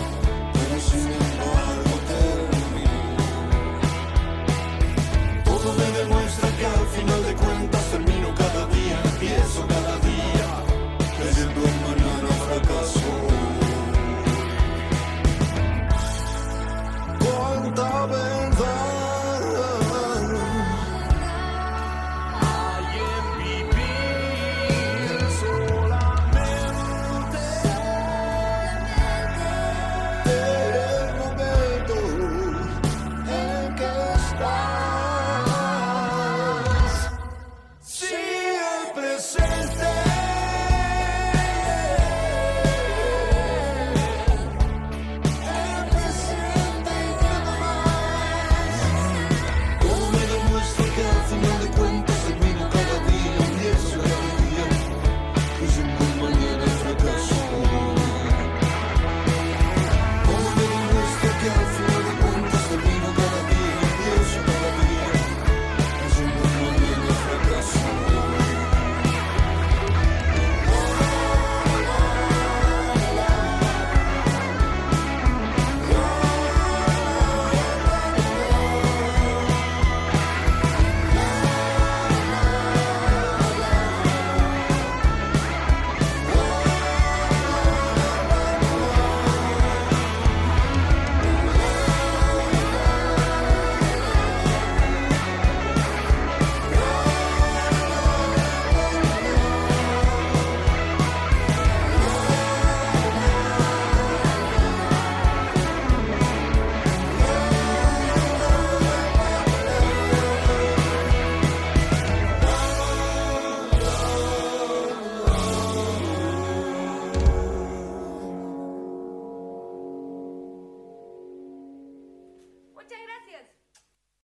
pero 0.53 0.75
sin 0.79 1.09
embargo 1.27 1.93
terminó 2.11 3.15
todo 5.43 5.67
me 5.79 5.87
demuestra 5.99 6.47
que 6.57 6.65
al 6.65 6.87
final 6.95 7.21
de 7.25 7.33
cuentas 7.35 7.83
termino 7.91 8.27
cada 8.35 8.65
día 8.67 9.01
empiezo 9.11 9.67
cada 9.67 9.95
día 10.09 10.49
creyendo 11.17 11.61
en 11.71 11.77
mañana 11.87 12.29
fracaso. 12.45 13.11
Cuánta 17.19 18.05
verdad 18.05 18.32